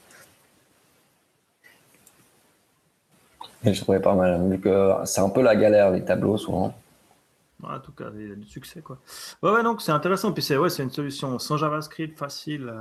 Et 3.64 3.74
je 3.74 3.82
trouvais 3.82 4.00
pas 4.00 4.14
mal, 4.14 4.48
vu 4.48 4.58
que 4.58 4.92
c'est 5.04 5.20
un 5.20 5.28
peu 5.28 5.42
la 5.42 5.54
galère, 5.54 5.90
les 5.90 6.04
tableaux, 6.04 6.38
souvent. 6.38 6.74
en 7.62 7.78
tout 7.80 7.92
cas, 7.92 8.06
il 8.14 8.28
y 8.28 8.32
a 8.32 8.34
du 8.34 8.46
succès, 8.46 8.80
quoi. 8.80 8.98
Ouais, 9.42 9.52
ouais, 9.52 9.62
donc 9.62 9.82
c'est 9.82 9.92
intéressant. 9.92 10.32
Puis 10.32 10.42
c'est 10.42 10.56
ouais, 10.56 10.68
une 10.78 10.90
solution 10.90 11.38
sans 11.38 11.58
JavaScript, 11.58 12.18
facile 12.18 12.72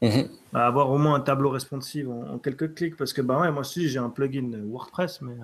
mhm. 0.00 0.28
à, 0.54 0.66
avoir 0.66 0.90
au 0.90 0.98
moins 0.98 1.14
un 1.14 1.20
tableau 1.20 1.50
responsive 1.50 2.08
en, 2.08 2.38
quelques 2.38 2.74
clics. 2.74 2.96
Parce 2.96 3.12
que, 3.12 3.20
bah 3.20 3.40
ouais, 3.40 3.50
moi 3.50 3.62
aussi, 3.62 3.88
j'ai 3.88 3.98
un 3.98 4.10
plugin 4.10 4.50
WordPress, 4.64 5.22
mais 5.22 5.34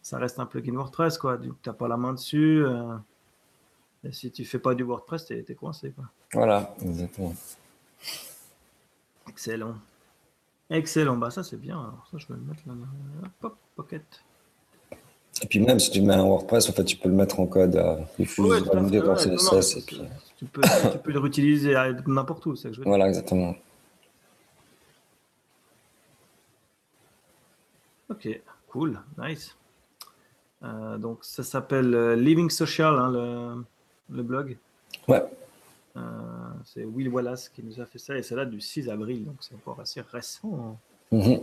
ça 0.00 0.16
reste 0.16 0.38
un 0.38 0.46
plugin 0.46 0.74
WordPress, 0.74 1.18
quoi. 1.18 1.36
Tu 1.36 1.50
n'as 1.66 1.72
pas 1.74 1.88
la 1.88 1.98
main 1.98 2.14
dessus. 2.14 2.64
Euh, 2.64 2.94
et 4.04 4.12
si 4.12 4.30
tu 4.30 4.44
fais 4.44 4.58
pas 4.58 4.74
du 4.74 4.82
WordPress, 4.82 5.26
tu 5.26 5.34
es, 5.34 5.54
coincé, 5.54 5.90
quoi. 5.90 6.04
Voilà, 6.32 6.74
exactement. 6.82 7.34
Excellent. 9.28 9.74
Excellent. 10.70 11.16
Bah, 11.16 11.30
ça, 11.30 11.42
c'est 11.42 11.56
bien. 11.56 11.94
ça, 12.10 12.18
je 12.18 12.26
vais 12.28 12.34
le 12.34 12.40
mettre 12.40 12.62
là. 12.66 12.74
Pop, 13.40 13.56
pocket. 13.76 14.04
Et 15.42 15.46
puis 15.46 15.58
même 15.58 15.80
si 15.80 15.90
tu 15.90 16.00
mets 16.00 16.14
un 16.14 16.22
WordPress, 16.22 16.68
en 16.68 16.72
fait, 16.72 16.84
tu 16.84 16.96
peux 16.96 17.08
le 17.08 17.14
mettre 17.14 17.40
en 17.40 17.46
code 17.46 17.76
euh, 17.76 17.96
diffuse, 18.18 18.64
dans 18.64 19.16
CSS. 19.16 19.84
puis... 19.84 20.00
tu, 20.36 20.44
peux, 20.44 20.62
tu 20.62 20.98
peux 20.98 21.12
le 21.12 21.18
réutiliser 21.18 21.74
n'importe 22.06 22.46
où, 22.46 22.54
c'est 22.54 22.68
que 22.68 22.74
je 22.74 22.80
veux 22.80 22.86
Voilà, 22.86 23.08
exactement. 23.08 23.54
Ok, 28.10 28.28
cool, 28.68 29.00
nice. 29.18 29.56
Euh, 30.62 30.98
donc, 30.98 31.24
ça 31.24 31.42
s'appelle 31.42 31.94
euh, 31.94 32.16
Living 32.16 32.48
Social, 32.48 32.96
hein, 32.96 33.10
le, 33.10 33.64
blog. 34.08 34.56
Ouais. 35.08 35.22
Euh, 35.96 36.00
c'est 36.64 36.84
Will 36.84 37.08
Wallace 37.08 37.48
qui 37.48 37.62
nous 37.62 37.80
a 37.80 37.86
fait 37.86 37.98
ça 37.98 38.16
et 38.16 38.22
c'est 38.22 38.34
là 38.34 38.44
du 38.44 38.60
6 38.60 38.88
avril, 38.88 39.24
donc 39.24 39.36
c'est 39.40 39.54
encore 39.54 39.80
assez 39.80 40.00
récent. 40.00 40.76
Hein. 41.12 41.16
Mhm. 41.16 41.40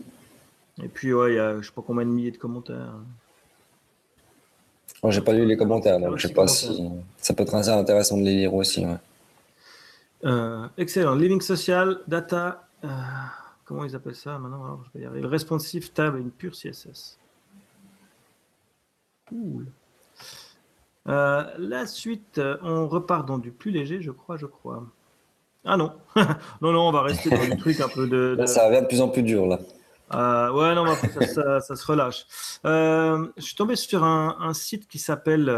Et 0.84 0.88
puis, 0.88 1.14
ouais, 1.14 1.34
il 1.34 1.36
y 1.36 1.40
a 1.40 1.62
je 1.62 1.68
sais 1.68 1.74
pas 1.74 1.84
combien 1.86 2.06
de 2.06 2.12
milliers 2.12 2.32
de 2.32 2.38
commentaires. 2.38 2.94
Moi, 5.04 5.12
j'ai 5.12 5.22
pas 5.22 5.34
lu 5.34 5.46
les 5.46 5.58
commentaires, 5.58 6.00
donc 6.00 6.18
je 6.18 6.28
sais 6.28 6.34
pas 6.34 6.48
si 6.48 6.90
ça 7.18 7.34
peut 7.34 7.44
être 7.44 7.56
assez 7.56 7.70
intéressant 7.70 8.18
de 8.18 8.24
les 8.24 8.36
lire 8.36 8.54
aussi. 8.54 8.86
excellent. 10.78 11.16
Living 11.16 11.42
Social, 11.42 12.02
Data, 12.08 12.68
comment 13.66 13.86
ils 13.86 13.96
appellent 13.96 14.16
ça 14.16 14.38
maintenant? 14.38 14.64
Alors, 14.64 14.84
je 14.86 15.00
vais 15.00 15.06
y 15.06 15.08
arriver. 15.08 15.26
Responsive 15.28 15.92
Tab 15.92 16.18
et 16.18 16.20
une 16.20 16.32
pure 16.32 16.54
CSS. 16.54 17.18
Euh, 21.08 21.44
la 21.58 21.88
suite, 21.88 22.38
euh, 22.38 22.58
on 22.62 22.88
repart 22.88 23.28
dans 23.28 23.40
du 23.40 23.52
plus 23.52 23.72
léger, 23.72 24.02
je 24.02 24.12
crois, 24.12 24.38
je 24.38 24.46
crois. 24.46 24.86
Ah 25.66 25.78
non, 25.78 25.94
non, 26.62 26.72
non, 26.72 26.88
on 26.88 26.92
va 26.92 27.02
rester 27.04 27.30
dans 27.30 27.44
du 27.44 27.58
truc 27.58 27.80
un 27.80 27.88
peu 27.88 28.08
de. 28.08 28.38
Ça 28.46 28.70
va 28.70 28.82
de 28.82 28.88
plus 28.88 29.02
en 29.02 29.10
plus 29.10 29.24
dur 29.24 29.48
là. 29.48 29.60
Euh, 30.14 30.52
ouais, 30.52 30.76
non, 30.76 30.86
ça, 31.34 31.62
ça, 31.62 31.76
se 31.76 31.86
relâche. 31.86 32.26
je 32.64 33.42
suis 33.42 33.56
tombé 33.56 33.76
sur 33.76 34.04
un, 34.04 34.54
site 34.54 34.88
qui 34.88 35.00
s'appelle 35.00 35.52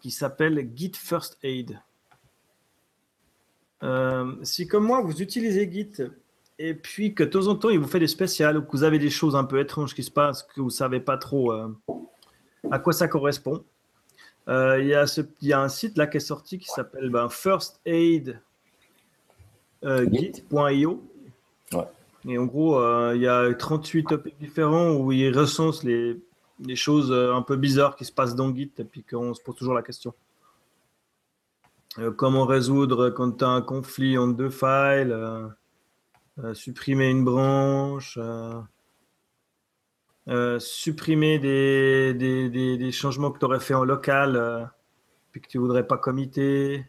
qui 0.00 0.10
s'appelle 0.10 0.68
Git 0.74 0.92
First 0.96 1.38
Aid. 1.42 1.78
si 4.42 4.66
comme 4.66 4.84
moi 4.84 5.02
vous 5.02 5.22
utilisez 5.22 5.70
Git 5.70 6.02
et 6.58 6.74
puis 6.74 7.14
que 7.14 7.22
de 7.22 7.28
temps 7.28 7.46
en 7.46 7.54
temps 7.54 7.70
il 7.70 7.78
vous 7.78 7.86
fait 7.86 8.00
des 8.00 8.08
spéciales 8.08 8.58
ou 8.58 8.62
que 8.62 8.72
vous 8.72 8.82
avez 8.82 8.98
des 8.98 9.10
choses 9.10 9.36
un 9.36 9.44
peu 9.44 9.60
étranges 9.60 9.94
qui 9.94 10.02
se 10.02 10.10
passent 10.10 10.42
que 10.42 10.60
vous 10.60 10.70
savez 10.70 10.98
pas 10.98 11.16
trop 11.16 11.52
à 11.52 12.78
quoi 12.80 12.92
ça 12.92 13.06
correspond. 13.06 13.62
Euh, 14.48 14.80
il 14.80 14.86
y, 14.86 15.52
a 15.52 15.60
un 15.60 15.68
site 15.68 15.98
là 15.98 16.06
qui 16.06 16.18
est 16.18 16.20
sorti 16.20 16.58
qui 16.58 16.68
s'appelle 16.68 17.10
ben. 17.10 17.28
Euh, 19.84 20.06
et 22.28 22.38
en 22.38 22.44
gros, 22.44 22.78
euh, 22.78 23.12
il 23.14 23.22
y 23.22 23.28
a 23.28 23.52
38 23.52 24.04
topics 24.04 24.38
différents 24.38 24.94
où 24.94 25.12
il 25.12 25.36
recense 25.36 25.82
les, 25.82 26.20
choses 26.74 27.12
un 27.12 27.42
peu 27.42 27.56
bizarres 27.56 27.96
qui 27.96 28.04
se 28.04 28.12
passent 28.12 28.34
dans 28.34 28.54
Git 28.54 28.72
et 28.78 28.84
puis 28.84 29.02
qu'on 29.02 29.34
se 29.34 29.42
pose 29.42 29.56
toujours 29.56 29.74
la 29.74 29.82
question. 29.82 30.14
comment 32.16 32.46
résoudre 32.46 33.10
quand 33.10 33.38
tu 33.38 33.44
as 33.44 33.48
un 33.48 33.62
conflit 33.62 34.16
entre 34.16 34.36
deux 34.36 34.50
files, 34.50 35.16
supprimer 36.54 37.10
une 37.10 37.24
branche, 37.24 38.18
euh, 40.28 40.58
supprimer 40.58 41.38
des, 41.38 42.12
des, 42.14 42.48
des, 42.76 42.92
changements 42.92 43.30
que 43.30 43.38
tu 43.38 43.44
aurais 43.44 43.60
fait 43.60 43.74
en 43.74 43.84
local 43.84 44.34
euh, 44.34 44.64
puis 45.30 45.40
que 45.40 45.46
tu 45.46 45.58
voudrais 45.58 45.86
pas 45.86 45.98
commiter. 45.98 46.84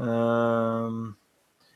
Euh, 0.00 1.08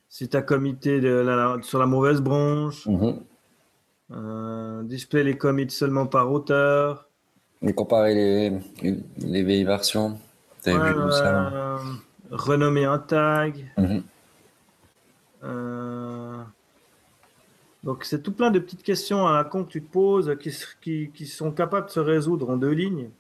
si 0.08 0.30
tu 0.30 0.36
as 0.36 0.40
commité 0.40 1.02
de 1.02 1.26
sur 1.60 1.78
la 1.78 1.86
mauvaise 1.86 2.22
branche. 2.22 2.86
Mhm. 2.86 4.84
display 4.84 5.24
les 5.24 5.36
commits 5.36 5.68
seulement 5.70 6.06
par 6.06 6.32
auteur. 6.32 7.06
Et 7.60 7.74
comparer 7.74 8.14
les, 8.14 8.58
les 9.18 9.42
vieilles 9.42 9.64
versions. 9.64 10.18
renommer 12.30 12.84
un 12.86 12.98
tag. 12.98 13.72
Mhm. 13.76 14.02
Donc, 17.86 18.04
c'est 18.04 18.20
tout 18.20 18.32
plein 18.32 18.50
de 18.50 18.58
petites 18.58 18.82
questions 18.82 19.28
à 19.28 19.32
la 19.32 19.44
con 19.44 19.64
que 19.64 19.70
tu 19.70 19.80
te 19.80 19.92
poses 19.92 20.36
qui, 20.40 21.26
sont 21.26 21.52
capables 21.52 21.86
de 21.86 21.92
se 21.92 22.00
résoudre 22.00 22.50
en 22.50 22.56
deux 22.56 22.72
lignes. 22.72 23.10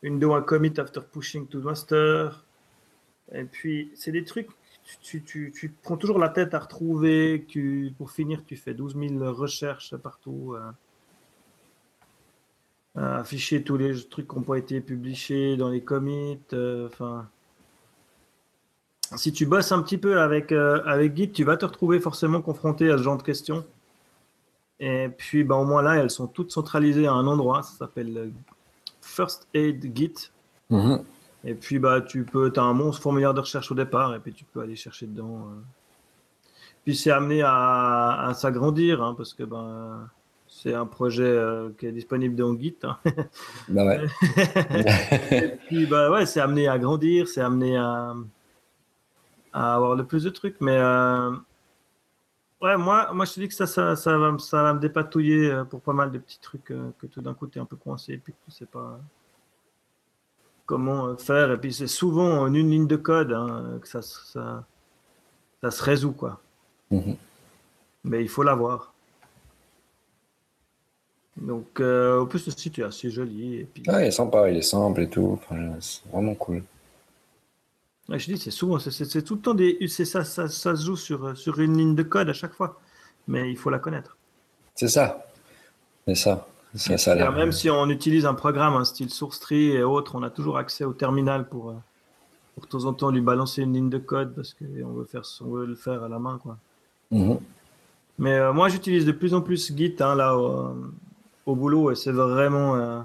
Une 0.00 0.18
do 0.18 0.32
un 0.32 0.40
commit 0.40 0.72
after 0.78 1.02
pushing 1.02 1.46
to 1.46 1.60
master. 1.60 2.46
Et 3.30 3.44
puis, 3.44 3.90
c'est 3.94 4.10
des 4.10 4.24
trucs, 4.24 4.48
tu, 5.02 5.22
tu, 5.22 5.52
tu, 5.54 5.68
prends 5.82 5.98
toujours 5.98 6.18
la 6.18 6.30
tête 6.30 6.54
à 6.54 6.60
retrouver. 6.60 7.44
Tu, 7.46 7.92
pour 7.98 8.10
finir, 8.10 8.42
tu 8.46 8.56
fais 8.56 8.72
12 8.72 8.96
000 8.96 9.32
recherches 9.34 9.94
partout. 9.96 10.56
Euh. 10.56 10.72
afficher 13.18 13.62
tous 13.62 13.76
les 13.76 14.02
trucs 14.08 14.28
qui 14.28 14.36
n'ont 14.36 14.42
pas 14.42 14.56
été 14.56 14.80
publiés 14.80 15.58
dans 15.58 15.68
les 15.68 15.82
commits. 15.82 16.40
Enfin, 16.86 17.28
si 19.16 19.32
tu 19.32 19.46
bosses 19.46 19.72
un 19.72 19.82
petit 19.82 19.98
peu 19.98 20.20
avec, 20.20 20.52
avec 20.52 21.16
Git, 21.16 21.30
tu 21.30 21.44
vas 21.44 21.56
te 21.56 21.64
retrouver 21.64 22.00
forcément 22.00 22.40
confronté 22.40 22.90
à 22.90 22.98
ce 22.98 23.02
genre 23.02 23.16
de 23.16 23.22
questions. 23.22 23.64
Et 24.80 25.08
puis, 25.16 25.44
bah, 25.44 25.54
au 25.54 25.64
moins 25.64 25.80
là, 25.80 25.94
elles 25.96 26.10
sont 26.10 26.26
toutes 26.26 26.50
centralisées 26.50 27.06
à 27.06 27.12
un 27.12 27.26
endroit. 27.28 27.62
Ça 27.62 27.78
s'appelle 27.78 28.32
First 29.00 29.46
Aid 29.54 29.96
Git. 29.96 30.30
Mhm. 30.70 31.04
Et 31.44 31.54
puis, 31.54 31.78
bah, 31.78 32.00
tu 32.00 32.24
peux, 32.24 32.52
as 32.56 32.60
un 32.60 32.72
monstre 32.72 33.02
formulaire 33.02 33.34
de 33.34 33.40
recherche 33.40 33.70
au 33.70 33.74
départ, 33.74 34.14
et 34.14 34.18
puis 34.18 34.32
tu 34.32 34.44
peux 34.44 34.60
aller 34.60 34.76
chercher 34.76 35.06
dedans. 35.06 35.48
Euh. 35.48 35.60
Puis 36.84 36.96
c'est 36.96 37.10
amené 37.10 37.42
à, 37.44 38.32
s'agrandir, 38.34 39.02
hein, 39.02 39.14
parce 39.16 39.34
que 39.34 39.44
ben, 39.44 40.08
c'est 40.48 40.74
un 40.74 40.86
projet 40.86 41.22
euh, 41.22 41.70
qui 41.78 41.86
est 41.86 41.92
disponible 41.92 42.34
dans 42.34 42.58
Git. 42.58 42.76
Hein. 42.82 42.98
Bah 43.68 43.84
ouais. 43.84 44.00
et 45.30 45.48
puis, 45.66 45.86
bah 45.86 46.10
ouais, 46.10 46.26
c'est 46.26 46.40
amené 46.40 46.66
à 46.66 46.78
grandir, 46.78 47.28
c'est 47.28 47.40
amené 47.40 47.76
à, 47.76 48.14
à, 49.52 49.74
avoir 49.74 49.94
le 49.96 50.04
plus 50.04 50.24
de 50.24 50.30
trucs. 50.30 50.60
Mais 50.60 50.76
euh, 50.76 51.32
Ouais, 52.62 52.76
moi, 52.76 53.12
moi 53.12 53.24
je 53.24 53.32
te 53.32 53.40
dis 53.40 53.48
que 53.48 53.54
ça, 53.54 53.66
ça, 53.66 53.96
ça, 53.96 54.16
va, 54.16 54.38
ça 54.38 54.62
va 54.62 54.74
me 54.74 54.78
dépatouiller 54.78 55.50
euh, 55.50 55.64
pour 55.64 55.80
pas 55.80 55.92
mal 55.92 56.12
de 56.12 56.18
petits 56.18 56.38
trucs 56.38 56.70
euh, 56.70 56.92
que 56.98 57.08
tout 57.08 57.20
d'un 57.20 57.34
coup 57.34 57.48
tu 57.48 57.58
es 57.58 57.60
un 57.60 57.64
peu 57.64 57.74
coincé 57.74 58.12
et 58.12 58.18
puis 58.18 58.32
tu 58.44 58.52
sais 58.52 58.66
pas 58.66 59.00
comment 60.64 61.08
euh, 61.08 61.16
faire. 61.16 61.50
Et 61.50 61.58
puis 61.58 61.72
c'est 61.72 61.88
souvent 61.88 62.42
en 62.42 62.54
une 62.54 62.70
ligne 62.70 62.86
de 62.86 62.94
code 62.94 63.32
hein, 63.32 63.80
que 63.82 63.88
ça, 63.88 64.00
ça, 64.00 64.64
ça, 65.60 65.70
se 65.72 65.82
résout. 65.82 66.12
quoi. 66.12 66.40
Mhm. 66.92 67.16
Mais 68.04 68.22
il 68.22 68.28
faut 68.28 68.44
l'avoir. 68.44 68.94
Donc, 71.36 71.80
au 71.80 72.26
plus, 72.26 72.46
le 72.46 72.52
site 72.52 72.78
est 72.78 72.82
assez 72.82 73.10
joli. 73.10 73.56
Et 73.56 73.64
puis... 73.64 73.82
Ah, 73.88 74.02
il 74.02 74.08
est 74.08 74.12
sympa, 74.12 74.50
il 74.50 74.56
est 74.58 74.62
simple 74.62 75.00
et 75.00 75.08
tout. 75.08 75.40
c'est 75.80 76.06
vraiment 76.10 76.34
cool 76.34 76.62
je 78.08 78.26
dis, 78.26 78.38
c'est 78.38 78.50
souvent, 78.50 78.78
c'est 78.78 79.22
tout 79.22 79.36
le 79.36 79.40
temps 79.40 79.54
des. 79.54 79.86
Ça, 79.88 80.24
ça, 80.24 80.48
ça, 80.48 80.76
se 80.76 80.84
joue 80.84 80.96
sur, 80.96 81.36
sur 81.36 81.60
une 81.60 81.76
ligne 81.76 81.94
de 81.94 82.02
code 82.02 82.28
à 82.28 82.32
chaque 82.32 82.52
fois, 82.52 82.80
mais 83.28 83.50
il 83.50 83.56
faut 83.56 83.70
la 83.70 83.78
connaître. 83.78 84.16
C'est 84.74 84.88
ça. 84.88 85.26
C'est 86.06 86.14
ça. 86.16 86.46
ça, 86.74 86.98
ça 86.98 87.30
même 87.30 87.52
si 87.52 87.70
on 87.70 87.88
utilise 87.88 88.26
un 88.26 88.34
programme, 88.34 88.74
un 88.74 88.84
style 88.84 89.10
SourceTree 89.10 89.70
et 89.70 89.82
autres, 89.82 90.16
on 90.16 90.22
a 90.22 90.30
toujours 90.30 90.58
accès 90.58 90.84
au 90.84 90.92
terminal 90.92 91.48
pour, 91.48 91.70
euh, 91.70 91.74
pour 92.54 92.64
de 92.64 92.68
temps 92.68 92.84
en 92.84 92.92
temps 92.92 93.10
lui 93.10 93.20
balancer 93.20 93.62
une 93.62 93.72
ligne 93.72 93.90
de 93.90 93.98
code 93.98 94.34
parce 94.34 94.54
qu'on 94.54 94.92
veut, 94.92 95.04
faire, 95.04 95.22
on 95.42 95.50
veut 95.50 95.66
le 95.66 95.76
faire 95.76 96.02
à 96.02 96.08
la 96.08 96.18
main. 96.18 96.38
Quoi. 96.42 96.56
Mhm. 97.10 97.38
Mais 98.18 98.34
euh, 98.34 98.52
moi, 98.52 98.68
j'utilise 98.68 99.06
de 99.06 99.12
plus 99.12 99.34
en 99.34 99.40
plus 99.40 99.74
Git 99.76 99.96
hein, 100.00 100.14
là, 100.14 100.36
au, 100.36 101.54
boulot 101.54 101.92
et 101.92 101.94
c'est 101.94 102.12
vraiment, 102.12 102.76
euh, 102.76 103.00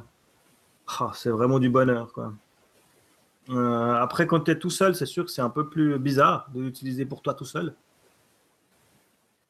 c'est 1.14 1.30
vraiment 1.30 1.60
du 1.60 1.70
bonheur. 1.70 2.12
Quoi. 2.14 2.34
Euh, 3.50 3.94
après, 3.96 4.28
quand 4.28 4.42
tu 4.42 4.52
es 4.52 4.60
tout 4.60 4.70
seul, 4.70 4.96
c'est 4.96 5.06
sûr 5.06 5.26
que 5.26 5.32
c'est 5.32 5.42
un 5.42 5.50
peu 5.50 5.70
plus 5.70 5.98
bizarre 6.00 6.50
de 6.54 6.62
l'utiliser 6.62 7.06
pour 7.06 7.22
toi 7.22 7.34
tout 7.34 7.46
seul. 7.46 7.74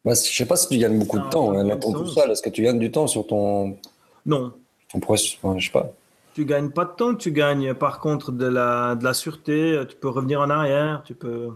Bah, 0.05 0.13
je 0.13 0.35
sais 0.35 0.45
pas 0.45 0.55
si 0.55 0.67
tu 0.69 0.77
gagnes 0.77 0.99
beaucoup 0.99 1.19
de 1.19 1.29
temps 1.29 1.57
hein, 1.57 1.77
tout 1.77 2.07
seul. 2.07 2.31
Est-ce 2.31 2.41
que 2.41 2.49
tu 2.49 2.63
gagnes 2.63 2.79
du 2.79 2.91
temps 2.91 3.07
sur 3.07 3.25
ton. 3.27 3.77
Non. 4.25 4.53
Ton 4.91 4.99
processus, 4.99 5.39
je 5.57 5.65
sais 5.65 5.71
pas. 5.71 5.91
Tu 6.33 6.45
gagnes 6.45 6.69
pas 6.69 6.85
de 6.85 6.91
temps, 6.91 7.15
tu 7.15 7.31
gagnes 7.31 7.73
par 7.73 7.99
contre 7.99 8.31
de 8.31 8.45
la, 8.45 8.95
de 8.95 9.03
la 9.03 9.13
sûreté, 9.13 9.81
tu 9.89 9.95
peux 9.95 10.07
revenir 10.07 10.39
en 10.39 10.49
arrière, 10.49 11.01
tu 11.03 11.15
peux. 11.15 11.49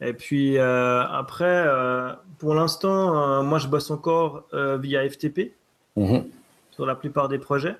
Et 0.00 0.12
puis 0.12 0.58
euh, 0.58 1.06
après, 1.06 1.44
euh, 1.66 2.12
pour 2.38 2.54
l'instant, 2.54 3.44
moi 3.44 3.58
je 3.58 3.68
bosse 3.68 3.90
encore 3.92 4.44
via 4.52 5.08
FTP 5.08 5.54
mhm. 5.96 6.24
sur 6.72 6.84
la 6.84 6.96
plupart 6.96 7.28
des 7.28 7.38
projets. 7.38 7.76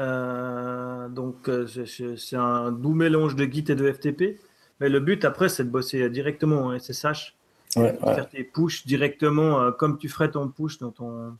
Euh, 0.00 1.08
donc, 1.08 1.48
euh, 1.48 1.66
c'est 2.16 2.36
un 2.36 2.72
doux 2.72 2.94
mélange 2.94 3.36
de 3.36 3.44
Git 3.44 3.64
et 3.68 3.74
de 3.74 3.90
FTP. 3.90 4.40
Mais 4.80 4.88
le 4.88 5.00
but 5.00 5.24
après, 5.24 5.48
c'est 5.48 5.64
de 5.64 5.70
bosser 5.70 6.08
directement 6.10 6.62
en 6.66 6.78
SSH. 6.78 7.34
Faire 7.72 8.28
tes 8.30 8.44
push 8.44 8.86
directement 8.86 9.60
euh, 9.60 9.70
comme 9.72 9.98
tu 9.98 10.08
ferais 10.08 10.30
ton 10.30 10.48
push 10.48 10.78
dans 10.78 10.90
ton, 10.90 11.36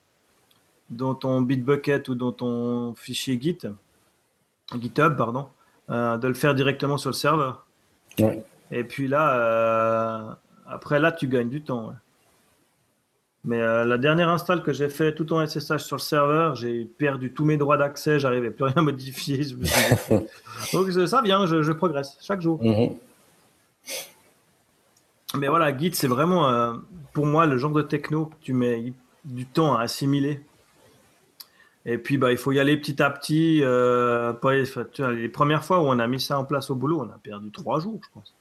dans 0.91 1.15
ton 1.15 1.41
Bitbucket 1.43 2.09
ou 2.09 2.15
dans 2.15 2.33
ton 2.33 2.95
fichier 2.95 3.39
Git, 3.41 3.59
GitHub, 4.81 5.17
pardon, 5.17 5.49
de 5.89 6.27
le 6.27 6.35
faire 6.35 6.55
directement 6.55 6.97
sur 6.97 7.11
le 7.11 7.15
serveur. 7.15 7.67
Et 8.71 8.85
puis 8.85 9.07
là, 9.07 10.39
après 10.67 10.99
là, 10.99 11.13
tu 11.13 11.29
gagnes 11.29 11.51
du 11.51 11.63
temps. 11.63 11.95
Mais 13.45 13.61
euh, 13.61 13.85
la 13.85 13.99
dernière 13.99 14.31
install 14.31 14.63
que 14.63 14.73
j'ai 14.73 14.89
fait 14.89 15.15
tout 15.15 15.31
en 15.35 15.47
SSH 15.47 15.79
sur 15.79 15.97
le 15.97 16.01
serveur, 16.01 16.55
j'ai 16.55 16.85
perdu 16.85 17.33
tous 17.33 17.45
mes 17.45 17.59
droits 17.59 17.77
d'accès, 17.77 18.19
j'arrivais 18.19 18.51
plus 18.51 18.65
à 18.65 18.69
rien 18.69 18.83
modifier. 18.83 19.45
Donc 20.73 20.91
ça 20.91 21.21
vient, 21.23 21.47
je, 21.47 21.73
progresse 21.73 22.17
chaque 22.23 22.41
jour. 22.41 22.63
Mhm. 22.65 22.97
Mais 25.37 25.49
voilà, 25.49 25.77
Git, 25.77 25.95
c'est 25.95 26.07
vraiment 26.07 26.49
euh, 26.49 26.75
pour 27.13 27.27
moi 27.27 27.45
le 27.45 27.59
genre 27.59 27.73
de 27.73 27.83
techno 27.83 28.27
que 28.27 28.37
tu 28.41 28.55
mets 28.55 28.93
du 29.25 29.47
temps 29.47 29.77
à 29.77 29.83
assimiler. 29.83 30.41
Et 31.87 31.99
puis 31.99 32.17
bah, 32.17 32.33
il 32.33 32.39
faut 32.39 32.53
y 32.53 32.61
aller 32.61 32.79
petit 32.79 33.03
à 33.03 33.11
petit. 33.11 33.61
Euh, 33.63 34.33
les 34.99 35.29
premières 35.29 35.65
fois 35.65 35.81
où 35.81 35.87
on 35.87 35.99
a 35.99 36.07
mis 36.07 36.21
ça 36.21 36.39
en 36.39 36.45
place 36.45 36.71
au 36.71 36.77
boulot, 36.77 37.01
on 37.01 37.11
a 37.13 37.19
perdu 37.19 37.51
trois 37.51 37.79
jours, 37.79 38.01
je 38.03 38.09
pense 38.15 38.35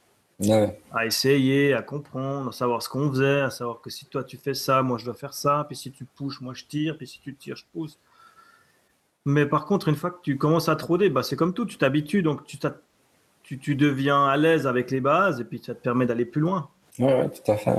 à 0.92 1.06
essayer, 1.06 1.74
à 1.74 1.82
comprendre, 1.82 2.48
à 2.48 2.52
savoir 2.52 2.82
ce 2.82 2.88
qu'on 2.88 3.10
faisait, 3.10 3.40
à 3.40 3.50
savoir 3.50 3.80
que 3.80 3.90
si 3.90 4.06
toi 4.06 4.24
tu 4.24 4.36
fais 4.36 4.54
ça, 4.54 4.82
moi 4.82 4.98
je 4.98 5.04
dois 5.04 5.14
faire 5.14 5.34
ça, 5.34 5.64
puis 5.68 5.76
si 5.76 5.92
tu 5.92 6.04
pousses, 6.04 6.40
moi 6.40 6.54
je 6.54 6.64
tire, 6.64 6.96
puis 6.96 7.06
si 7.06 7.20
tu 7.20 7.34
tires, 7.34 7.56
je 7.56 7.64
pousse. 7.72 7.98
Mais 9.24 9.46
par 9.46 9.64
contre, 9.64 9.88
une 9.88 9.96
fois 9.96 10.10
que 10.10 10.20
tu 10.22 10.36
commences 10.36 10.68
à 10.68 10.76
troder, 10.76 11.08
bah, 11.08 11.22
c'est 11.22 11.36
comme 11.36 11.54
tout, 11.54 11.64
tu 11.64 11.78
t'habitues, 11.78 12.22
donc 12.22 12.44
tu, 12.44 12.58
tu, 13.42 13.58
tu, 13.58 13.74
deviens 13.76 14.26
à 14.26 14.36
l'aise 14.36 14.66
avec 14.66 14.90
les 14.90 15.00
bases, 15.00 15.40
et 15.40 15.44
puis 15.44 15.62
ça 15.64 15.74
te 15.74 15.80
permet 15.80 16.04
d'aller 16.04 16.26
plus 16.26 16.40
loin. 16.40 16.68
Oui, 16.98 17.06
ouais, 17.06 17.30
tout 17.30 17.50
à 17.50 17.56
fait. 17.56 17.74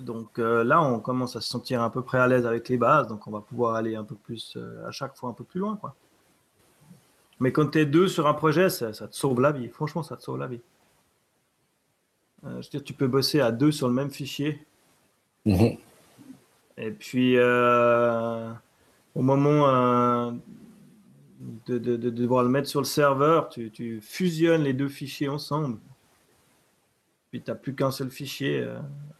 Donc 0.00 0.38
euh, 0.38 0.64
là, 0.64 0.82
on 0.82 1.00
commence 1.00 1.36
à 1.36 1.40
se 1.40 1.48
sentir 1.48 1.82
un 1.82 1.90
peu 1.90 2.02
près 2.02 2.18
à 2.18 2.26
l'aise 2.26 2.46
avec 2.46 2.68
les 2.68 2.76
bases, 2.78 3.06
donc 3.08 3.26
on 3.26 3.30
va 3.30 3.40
pouvoir 3.40 3.74
aller 3.74 3.96
un 3.96 4.04
peu 4.04 4.14
plus, 4.14 4.54
euh, 4.56 4.86
à 4.86 4.90
chaque 4.90 5.16
fois 5.16 5.30
un 5.30 5.34
peu 5.34 5.44
plus 5.44 5.60
loin. 5.60 5.76
Quoi. 5.76 5.94
Mais 7.40 7.52
quand 7.52 7.68
tu 7.68 7.78
es 7.78 7.86
deux 7.86 8.08
sur 8.08 8.26
un 8.26 8.34
projet, 8.34 8.68
ça, 8.68 8.92
ça 8.92 9.06
te 9.06 9.14
sauve 9.14 9.40
la 9.40 9.52
vie. 9.52 9.68
Franchement, 9.68 10.02
ça 10.02 10.16
te 10.16 10.22
sauve 10.22 10.38
la 10.38 10.46
vie. 10.46 10.60
Euh, 12.44 12.50
je 12.60 12.66
veux 12.66 12.70
dire, 12.70 12.84
tu 12.84 12.92
peux 12.92 13.08
bosser 13.08 13.40
à 13.40 13.50
deux 13.50 13.72
sur 13.72 13.88
le 13.88 13.94
même 13.94 14.10
fichier. 14.10 14.64
Mhm. 15.44 15.76
Et 16.76 16.90
puis, 16.90 17.36
euh, 17.36 18.50
au 19.14 19.22
moment 19.22 19.68
euh, 19.68 20.30
de, 21.66 21.78
devoir 21.96 22.44
le 22.44 22.48
mettre 22.48 22.68
sur 22.68 22.80
le 22.80 22.86
serveur, 22.86 23.48
tu, 23.48 24.00
fusionnes 24.00 24.62
les 24.62 24.72
deux 24.72 24.88
fichiers 24.88 25.28
ensemble. 25.28 25.78
Puis, 27.30 27.42
tu 27.42 27.50
n'as 27.50 27.56
plus 27.56 27.74
qu'un 27.74 27.90
seul 27.90 28.10
fichier 28.10 28.66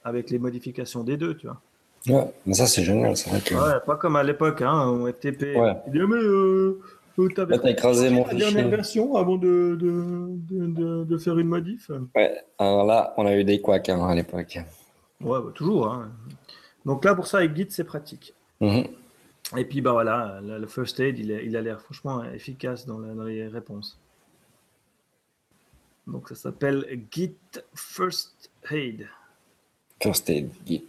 avec 0.05 0.31
les 0.31 0.39
modifications 0.39 1.03
des 1.03 1.17
deux, 1.17 1.37
tu 1.37 1.47
vois. 1.47 1.61
Ouais, 2.07 2.33
mais 2.47 2.55
ça, 2.55 2.67
c'est 2.67 2.85
génial. 2.85 3.11
Ouais, 3.11 3.81
pas 3.85 3.97
comme 3.97 4.17
à 4.17 4.23
l'époque, 4.23 4.63
hein, 4.63 4.87
au 4.87 5.09
FTP. 5.09 5.57
Ouais. 5.57 5.77
Tu 7.27 7.41
avais 7.41 7.73
écrasé 7.73 8.11
mon 8.11 8.25
la 8.27 8.35
dernière 8.35 8.69
version 8.69 9.17
avant 9.17 9.37
de, 9.37 9.77
de, 9.81 11.05
de, 11.05 11.19
faire 11.19 11.37
une 11.39 11.49
modif 11.49 11.91
Ouais, 12.15 12.33
alors 12.59 12.85
là, 12.85 13.13
on 13.17 13.27
a 13.27 13.37
eu 13.37 13.43
des 13.43 13.61
couacs 13.61 13.89
hein, 13.89 14.07
à 14.07 14.15
l'époque. 14.15 14.59
Ouais, 15.21 15.41
bah, 15.41 15.51
toujours. 15.53 15.89
Hein. 15.89 16.13
Donc 16.87 17.05
là, 17.05 17.17
pour 17.17 17.27
ça, 17.27 17.39
avec 17.39 17.57
Git, 17.57 17.67
c'est 17.71 17.83
pratique. 17.83 18.35
Mhm. 18.61 18.85
Et 19.57 19.65
puis, 19.65 19.81
bah 19.81 19.93
voilà, 19.93 20.41
le 20.43 20.67
first 20.67 21.01
aid, 21.01 21.19
il, 21.19 21.31
il 21.31 21.57
a 21.57 21.63
l'air 21.63 21.81
franchement 21.81 22.23
efficace 22.23 22.87
dans, 22.87 22.99
dans, 22.99 23.25
les 23.25 23.49
réponses. 23.49 23.99
Donc 26.07 26.29
ça 26.29 26.37
s'appelle 26.37 27.03
Git 27.11 27.35
First 27.75 28.51
Aid. 28.71 29.09
First 30.01 30.31
Aid, 30.31 30.51
Git. 30.65 30.85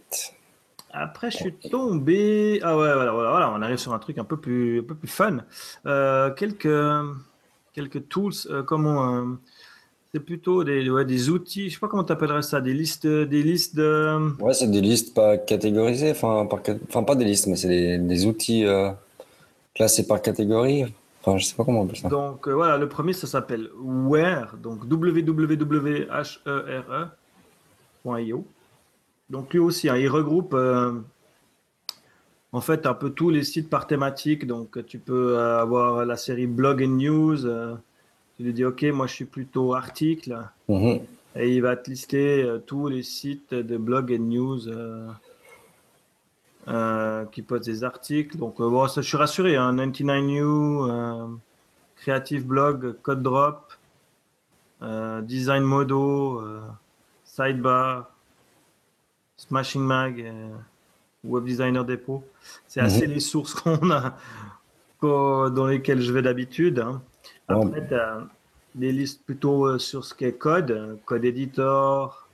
Après, 0.92 1.30
je 1.30 1.36
suis 1.36 1.52
tombé. 1.52 2.58
Ah 2.62 2.76
ouais, 2.76 2.92
voilà, 2.92 3.12
voilà, 3.12 3.52
on 3.52 3.62
arrive 3.62 3.76
sur 3.76 3.92
un 3.92 3.98
truc 3.98 4.18
un 4.18 4.24
peu 4.24 4.36
plus, 4.36 4.80
un 4.80 4.82
peu 4.82 4.94
plus 4.94 5.08
fun. 5.08 5.38
Euh, 5.86 6.30
quelques, 6.30 6.68
quelques 7.72 8.08
tools, 8.08 8.32
euh, 8.50 8.62
comment. 8.62 9.16
Euh, 9.16 9.24
c'est 10.12 10.20
plutôt 10.20 10.64
des, 10.64 10.90
ouais, 10.90 11.04
des 11.04 11.30
outils, 11.30 11.68
je 11.68 11.74
sais 11.74 11.80
pas 11.80 11.86
comment 11.86 12.02
tu 12.02 12.10
appellerais 12.12 12.42
ça, 12.42 12.60
des 12.60 12.74
listes, 12.74 13.06
des 13.06 13.44
listes 13.44 13.76
de. 13.76 14.32
Ouais, 14.42 14.54
c'est 14.54 14.68
des 14.68 14.80
listes 14.80 15.14
pas 15.14 15.38
catégorisées, 15.38 16.10
enfin, 16.10 16.46
par, 16.46 16.58
enfin 16.88 17.04
pas 17.04 17.14
des 17.14 17.24
listes, 17.24 17.46
mais 17.46 17.54
c'est 17.54 17.68
des, 17.68 17.96
des, 17.96 18.26
outils 18.26 18.66
classés 19.72 20.08
par 20.08 20.20
catégorie. 20.20 20.92
Enfin, 21.22 21.38
je 21.38 21.44
sais 21.44 21.54
pas 21.54 21.64
comment 21.64 21.82
on 21.82 21.84
appelle 21.84 21.98
ça. 21.98 22.08
Donc 22.08 22.48
voilà, 22.48 22.76
le 22.76 22.88
premier, 22.88 23.12
ça 23.12 23.28
s'appelle 23.28 23.70
Where, 23.80 24.56
donc 24.60 24.82
www.here.io. 24.90 26.04
Donc 29.30 29.52
lui 29.52 29.60
aussi, 29.60 29.88
hein, 29.88 29.96
il 29.96 30.08
regroupe 30.08 30.54
euh, 30.54 30.92
en 32.52 32.60
fait 32.60 32.84
un 32.86 32.94
peu 32.94 33.10
tous 33.10 33.30
les 33.30 33.44
sites 33.44 33.70
par 33.70 33.86
thématique. 33.86 34.46
Donc 34.46 34.84
tu 34.86 34.98
peux 34.98 35.38
euh, 35.38 35.60
avoir 35.60 36.04
la 36.04 36.16
série 36.16 36.48
blog 36.48 36.82
and 36.82 36.96
news. 36.96 37.46
Euh, 37.46 37.76
tu 38.36 38.42
lui 38.42 38.52
dis 38.52 38.64
ok, 38.64 38.82
moi 38.92 39.06
je 39.06 39.14
suis 39.14 39.24
plutôt 39.24 39.74
article. 39.74 40.36
Mhm. 40.68 41.00
Et 41.36 41.54
il 41.54 41.62
va 41.62 41.76
te 41.76 41.88
lister 41.88 42.44
tous 42.66 42.88
les 42.88 43.04
sites 43.04 43.54
de 43.54 43.76
blog 43.76 44.12
and 44.12 44.24
news 44.24 44.58
qui 47.30 47.42
poste 47.42 47.66
des 47.66 47.84
articles. 47.84 48.36
Donc, 48.36 48.56
bon, 48.58 48.88
ça, 48.88 49.00
je 49.00 49.06
suis 49.06 49.16
rassuré. 49.16 49.54
Hein, 49.54 49.76
99 49.76 50.24
New, 50.24 50.90
euh, 50.90 51.28
Creative 51.94 52.44
Blog, 52.44 52.96
Code 53.02 53.22
Drop, 53.22 53.72
Design 55.22 55.62
Modo, 55.62 56.42
Sidebar, 57.22 58.10
Smashing 59.48 59.82
Mag, 59.82 60.20
euh, 60.20 60.48
Web 61.24 61.44
Designer 61.44 61.84
Depot. 61.84 62.22
C'est 62.68 62.80
assez 62.80 63.06
les 63.06 63.20
sources 63.20 63.54
qu'on 63.54 63.90
a, 63.90 64.16
qu'au- 65.00 65.48
dans 65.50 65.66
lesquelles 65.66 66.02
je 66.02 66.12
vais 66.12 66.22
d'habitude. 66.22 66.78
hein. 66.80 67.02
Après, 67.48 67.86
tu 67.86 67.94
as 67.94 68.26
des 68.74 68.92
listes 68.92 69.24
plutôt 69.24 69.66
euh, 69.66 69.78
sur 69.78 70.04
ce 70.04 70.14
qui 70.14 70.24
est 70.26 70.34
code, 70.34 70.70
euh, 70.70 70.94
code 71.06 71.24
editor. 71.24 72.28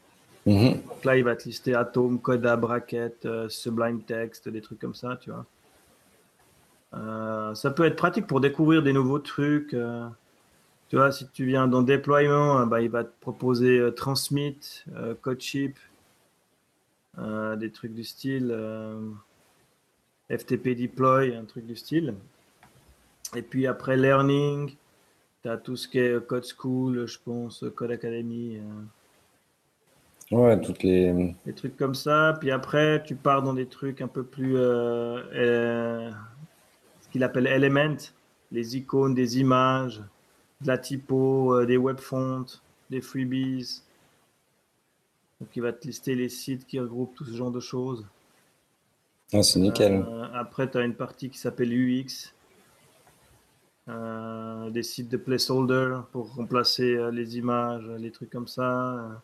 Mhm. 0.46 0.82
Donc 0.82 1.04
là, 1.04 1.16
il 1.16 1.24
va 1.24 1.36
te 1.36 1.44
lister 1.44 1.74
Atom, 1.74 2.18
Coda, 2.20 2.56
Bracket, 2.56 3.24
euh, 3.24 3.48
Sublime 3.48 4.02
Text, 4.02 4.48
des 4.48 4.60
trucs 4.60 4.80
comme 4.80 4.94
ça, 4.94 5.16
tu 5.20 5.30
vois. 5.30 5.44
Euh, 6.94 7.54
ça 7.54 7.70
peut 7.70 7.84
être 7.84 7.96
pratique 7.96 8.26
pour 8.26 8.40
découvrir 8.40 8.82
des 8.82 8.92
nouveaux 8.92 9.18
trucs. 9.20 9.74
euh, 9.74 10.06
tu 10.88 10.96
vois, 10.96 11.10
si 11.12 11.28
tu 11.28 11.44
viens 11.46 11.66
dans 11.66 11.82
déploiement, 11.82 12.60
euh, 12.60 12.66
bah, 12.66 12.80
il 12.80 12.90
va 12.90 13.04
te 13.04 13.12
proposer 13.20 13.78
euh, 13.78 13.90
Transmit, 13.90 14.84
euh, 14.96 15.14
CodeShip, 15.20 15.76
euh, 17.18 17.56
des 17.56 17.70
trucs 17.70 17.94
du 17.94 18.04
style 18.04 18.50
euh, 18.50 19.00
FTP 20.30 20.76
Deploy, 20.76 21.34
un 21.34 21.44
truc 21.44 21.66
du 21.66 21.76
style. 21.76 22.14
Et 23.34 23.42
puis 23.42 23.66
après 23.66 23.96
Learning, 23.96 24.74
tu 25.42 25.48
as 25.48 25.56
tout 25.56 25.76
ce 25.76 25.88
qui 25.88 25.98
est 25.98 26.26
Code 26.26 26.44
School, 26.44 27.06
je 27.06 27.18
pense, 27.24 27.64
Code 27.74 27.90
Academy. 27.92 28.58
euh, 28.58 28.82
Ouais, 30.32 30.60
toutes 30.60 30.82
les. 30.82 31.34
des 31.46 31.52
trucs 31.54 31.76
comme 31.76 31.94
ça. 31.94 32.36
Puis 32.40 32.50
après, 32.50 33.02
tu 33.04 33.14
pars 33.14 33.42
dans 33.42 33.54
des 33.54 33.66
trucs 33.66 34.00
un 34.00 34.08
peu 34.08 34.24
plus. 34.24 34.54
ce 34.56 36.12
qu'il 37.12 37.22
appelle 37.22 37.46
Element, 37.46 37.96
les 38.50 38.76
icônes, 38.76 39.14
des 39.14 39.38
images, 39.38 40.02
de 40.60 40.66
la 40.66 40.78
typo, 40.78 41.64
des 41.64 41.76
web 41.76 42.00
fonts, 42.00 42.44
des 42.90 43.00
freebies. 43.00 43.82
Donc, 45.40 45.50
il 45.54 45.62
va 45.62 45.72
te 45.72 45.86
lister 45.86 46.14
les 46.14 46.28
sites 46.28 46.66
qui 46.66 46.78
regroupent 46.80 47.14
tout 47.14 47.24
ce 47.24 47.34
genre 47.34 47.50
de 47.50 47.60
choses. 47.60 48.06
Ah, 49.32 49.42
c'est 49.42 49.58
nickel. 49.58 50.04
Euh, 50.06 50.28
après, 50.34 50.70
tu 50.70 50.78
as 50.78 50.82
une 50.82 50.94
partie 50.94 51.30
qui 51.30 51.38
s'appelle 51.38 51.72
UX. 51.72 52.32
Euh, 53.88 54.70
des 54.70 54.82
sites 54.82 55.08
de 55.08 55.16
placeholder 55.16 56.00
pour 56.10 56.34
remplacer 56.34 56.96
euh, 56.96 57.10
les 57.12 57.38
images, 57.38 57.86
les 57.98 58.10
trucs 58.10 58.30
comme 58.30 58.48
ça. 58.48 59.22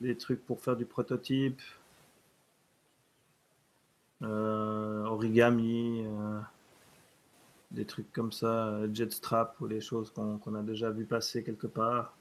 des 0.00 0.16
trucs 0.16 0.44
pour 0.44 0.60
faire 0.60 0.76
du 0.76 0.84
prototype. 0.84 1.60
origami. 4.20 6.04
des 7.70 7.84
trucs 7.84 8.12
comme 8.12 8.32
ça. 8.32 8.80
Jetstrap 8.92 9.60
ou 9.60 9.68
des 9.68 9.80
choses 9.80 10.10
qu'on 10.10 10.38
qu'on 10.38 10.54
a 10.54 10.62
déjà 10.62 10.90
vu 10.90 11.04
passer 11.04 11.42
quelque 11.42 11.66
part. 11.66 12.16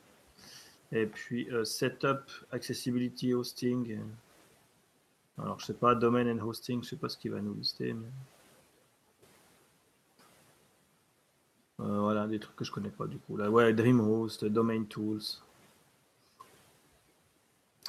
Et 0.95 1.05
puis 1.07 1.49
euh, 1.51 1.65
Setup, 1.65 2.21
Accessibility, 2.51 3.33
Hosting. 3.33 3.93
euh, 3.97 5.41
alors, 5.43 5.59
je 5.59 5.65
sais 5.65 5.73
pas, 5.73 5.95
Domain 5.95 6.27
and 6.31 6.45
Hosting, 6.47 6.83
je 6.83 6.89
sais 6.89 6.95
pas 6.95 7.09
ce 7.09 7.17
qu'il 7.17 7.31
va 7.31 7.41
nous 7.41 7.53
lister. 7.55 7.93
mais- 7.93 8.07
Euh, 11.81 11.99
voilà, 12.01 12.27
des 12.27 12.39
trucs 12.39 12.55
que 12.55 12.63
je 12.63 12.71
connais 12.71 12.89
pas 12.91 13.07
du 13.07 13.17
coup. 13.17 13.35
Là. 13.35 13.49
Ouais, 13.49 13.73
DreamHost, 13.73 14.45
Domain 14.45 14.83
Tools. 14.83 15.21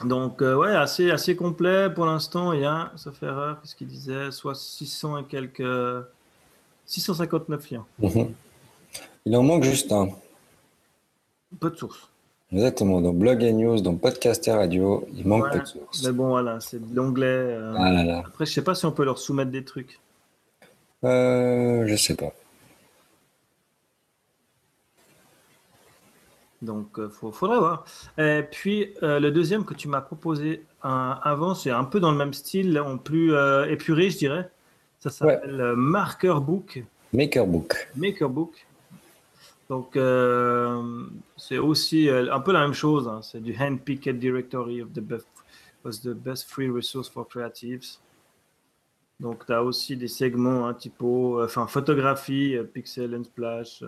Donc, 0.03 0.41
euh, 0.43 0.57
ouais, 0.57 0.75
assez, 0.75 1.11
assez 1.11 1.37
complet 1.37 1.89
pour 1.95 2.07
l'instant. 2.07 2.53
Il 2.55 2.61
y 2.63 2.65
a, 2.65 2.91
ça 2.97 3.13
fait 3.13 3.27
erreur, 3.27 3.61
qu'est-ce 3.61 3.77
qu'il 3.77 3.87
disait 3.87 4.33
Soit 4.33 4.55
600 4.57 5.19
et 5.19 5.25
quelques. 5.25 6.07
659 6.87 7.71
liens. 7.71 7.87
Mhm. 7.99 8.35
Il 9.27 9.37
en 9.37 9.43
manque 9.43 9.63
juste 9.65 9.93
un. 9.93 10.09
Peu 11.61 11.71
de 11.71 11.77
sources. 11.77 12.09
Exactement. 12.53 13.01
Dans 13.01 13.13
Blog 13.13 13.43
et 13.43 13.53
News, 13.53 13.81
dans 13.81 13.97
Podcast 13.97 14.47
et 14.49 14.53
Radio, 14.53 15.07
il 15.17 15.27
manque 15.27 15.45
Ouais, 15.45 15.51
peu 15.53 15.59
de 15.61 15.65
sources. 15.65 16.05
Mais 16.05 16.13
bon, 16.13 16.29
voilà, 16.29 16.61
c'est 16.61 16.79
de 16.79 16.95
l'onglet. 16.95 17.27
euh, 17.27 17.75
Ah 17.77 17.91
là 17.91 18.05
là. 18.05 18.23
Après, 18.27 18.47
je 18.47 18.53
sais 18.53 18.63
pas 18.63 18.75
si 18.75 18.87
on 18.87 18.93
peut 18.93 19.05
leur 19.05 19.19
soumettre 19.19 19.51
des 19.51 19.65
trucs. 19.65 19.99
Euh, 21.05 21.85
je 21.87 21.97
sais 21.97 22.15
pas. 22.15 22.33
Donc, 26.63 26.99
il 26.99 27.09
faudrait 27.33 27.59
voir. 27.59 27.85
Et 28.17 28.43
puis, 28.51 28.95
euh, 29.03 29.21
le 29.21 29.31
deuxième 29.31 29.65
que 29.65 29.75
tu 29.75 29.89
m'as 29.89 30.01
proposé 30.01 30.63
euh, 30.85 30.89
avant, 31.23 31.55
c'est 31.55 31.71
un 31.71 31.85
peu 31.85 32.01
dans 32.01 32.11
le 32.11 32.17
même 32.17 32.33
style, 32.33 32.79
en 32.81 32.97
plus 32.97 33.35
euh, 33.35 33.67
épuré, 33.67 34.09
je 34.11 34.17
dirais. 34.19 34.49
Ça 35.01 35.11
s'appelle 35.11 35.61
euh, 35.61 35.77
Marker 35.77 36.37
Book, 36.41 36.83
Makerbook. 37.13 37.89
Maker 37.97 38.31
Book. 38.31 38.67
Donc, 39.69 39.97
euh, 39.97 41.07
c'est 41.37 41.59
aussi 41.59 42.09
euh, 42.09 42.33
un 42.33 42.41
peu 42.41 42.53
la 42.53 42.61
même 42.61 42.75
chose. 42.75 43.09
hein. 43.09 43.23
C'est 43.23 43.41
du 43.41 43.55
hand-picked 43.55 44.19
directory 44.19 44.83
of 44.83 44.93
the 44.93 45.01
best, 45.01 45.27
was 45.85 46.01
the 46.03 46.15
best 46.15 46.51
free 46.51 46.69
resource 46.69 47.09
for 47.09 47.27
creatives. 47.27 47.99
Donc, 49.21 49.47
tu 49.47 49.53
as 49.53 49.63
aussi 49.63 49.97
des 49.97 50.09
segments, 50.09 50.67
hein, 50.67 50.75
typo, 50.75 51.41
euh, 51.41 51.47
enfin, 51.47 51.67
photographie, 51.67 52.57
pixel 52.75 53.15
and 53.15 53.25
splash, 53.25 53.83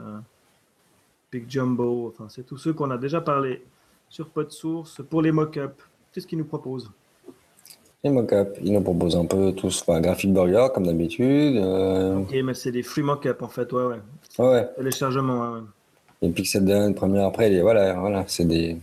Big 1.31 1.51
Jumbo, 1.51 2.09
enfin, 2.09 2.29
c'est 2.29 2.45
tous 2.45 2.57
ceux 2.57 2.73
qu'on 2.73 2.91
a 2.91 2.97
déjà 2.99 3.21
parlé 3.21 3.65
sur 4.09 4.31
PodSource 4.31 5.03
pour 5.11 5.21
les 5.21 5.33
mock-ups. 5.33 5.83
Qu'est-ce 6.13 6.27
qu'ils 6.27 6.39
nous 6.39 6.45
proposent 6.45 6.91
Les 8.07 8.13
mock-up, 8.13 8.57
ils 8.63 8.73
nous 8.73 8.81
proposent 8.83 9.17
un 9.17 9.25
peu 9.27 9.51
tous, 9.51 9.83
enfin, 9.83 10.01
Graphic 10.01 10.33
Burger 10.33 10.69
comme 10.73 10.87
d'habitude. 10.87 11.57
euh, 11.57 12.19
Ok, 12.21 12.37
mais 12.45 12.55
c'est 12.55 12.71
des 12.71 12.85
free 12.85 13.03
mock-ups 13.03 13.43
en 13.43 13.49
fait, 13.49 13.73
ouais, 13.73 13.83
ouais. 13.85 13.99
Ouais, 14.39 14.69
Téléchargement, 14.77 15.43
hein, 15.43 15.53
ouais. 15.55 15.63
les 16.23 16.29
Pixel 16.31 16.65
Done, 16.65 16.95
première 16.95 17.27
après, 17.27 17.51
les, 17.51 17.63
voilà, 17.63 17.95
voilà, 17.95 18.23
c'est 18.29 18.45
des. 18.45 18.77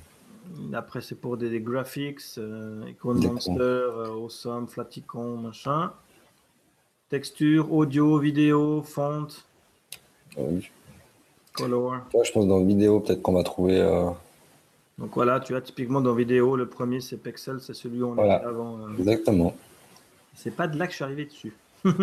Après, 0.74 1.00
c'est 1.00 1.16
pour 1.16 1.38
des, 1.38 1.50
des 1.50 1.62
graphics, 1.62 2.20
euh, 2.38 2.84
Icon 2.90 3.14
D'accord. 3.16 3.32
Monster, 3.36 3.62
euh, 3.62 4.08
Awesome, 4.14 4.68
Flaticon, 4.68 5.38
machin. 5.38 5.94
Texture, 7.08 7.72
audio, 7.74 8.18
vidéo, 8.20 8.82
font, 8.82 9.28
euh, 10.38 10.60
color. 11.54 11.94
tu 12.10 12.18
vois, 12.18 12.24
je 12.26 12.32
pense 12.34 12.46
dans 12.48 12.60
la 12.60 12.66
vidéo, 12.66 13.00
peut-être 13.00 13.22
qu'on 13.22 13.34
va 13.34 13.44
trouver. 13.44 13.80
euh, 13.80 14.10
Donc 15.00 15.12
voilà, 15.16 15.40
tu 15.40 15.54
vois, 15.54 15.62
typiquement 15.62 16.02
dans 16.02 16.14
vidéo, 16.14 16.56
le 16.56 16.68
premier 16.68 17.02
c'est 17.02 17.18
Pexel, 17.18 17.58
c'est 17.62 17.74
celui 17.74 18.04
où 18.04 18.10
on 18.12 18.14
Voilà. 18.14 18.38
était 18.38 18.46
avant. 18.46 18.80
euh. 18.80 18.98
Exactement. 18.98 19.56
C'est 20.36 20.56
pas 20.56 20.68
de 20.68 20.78
là 20.78 20.86
que 20.86 20.92
je 20.92 20.96
suis 20.98 21.04
arrivé 21.04 21.26
dessus. 21.26 21.54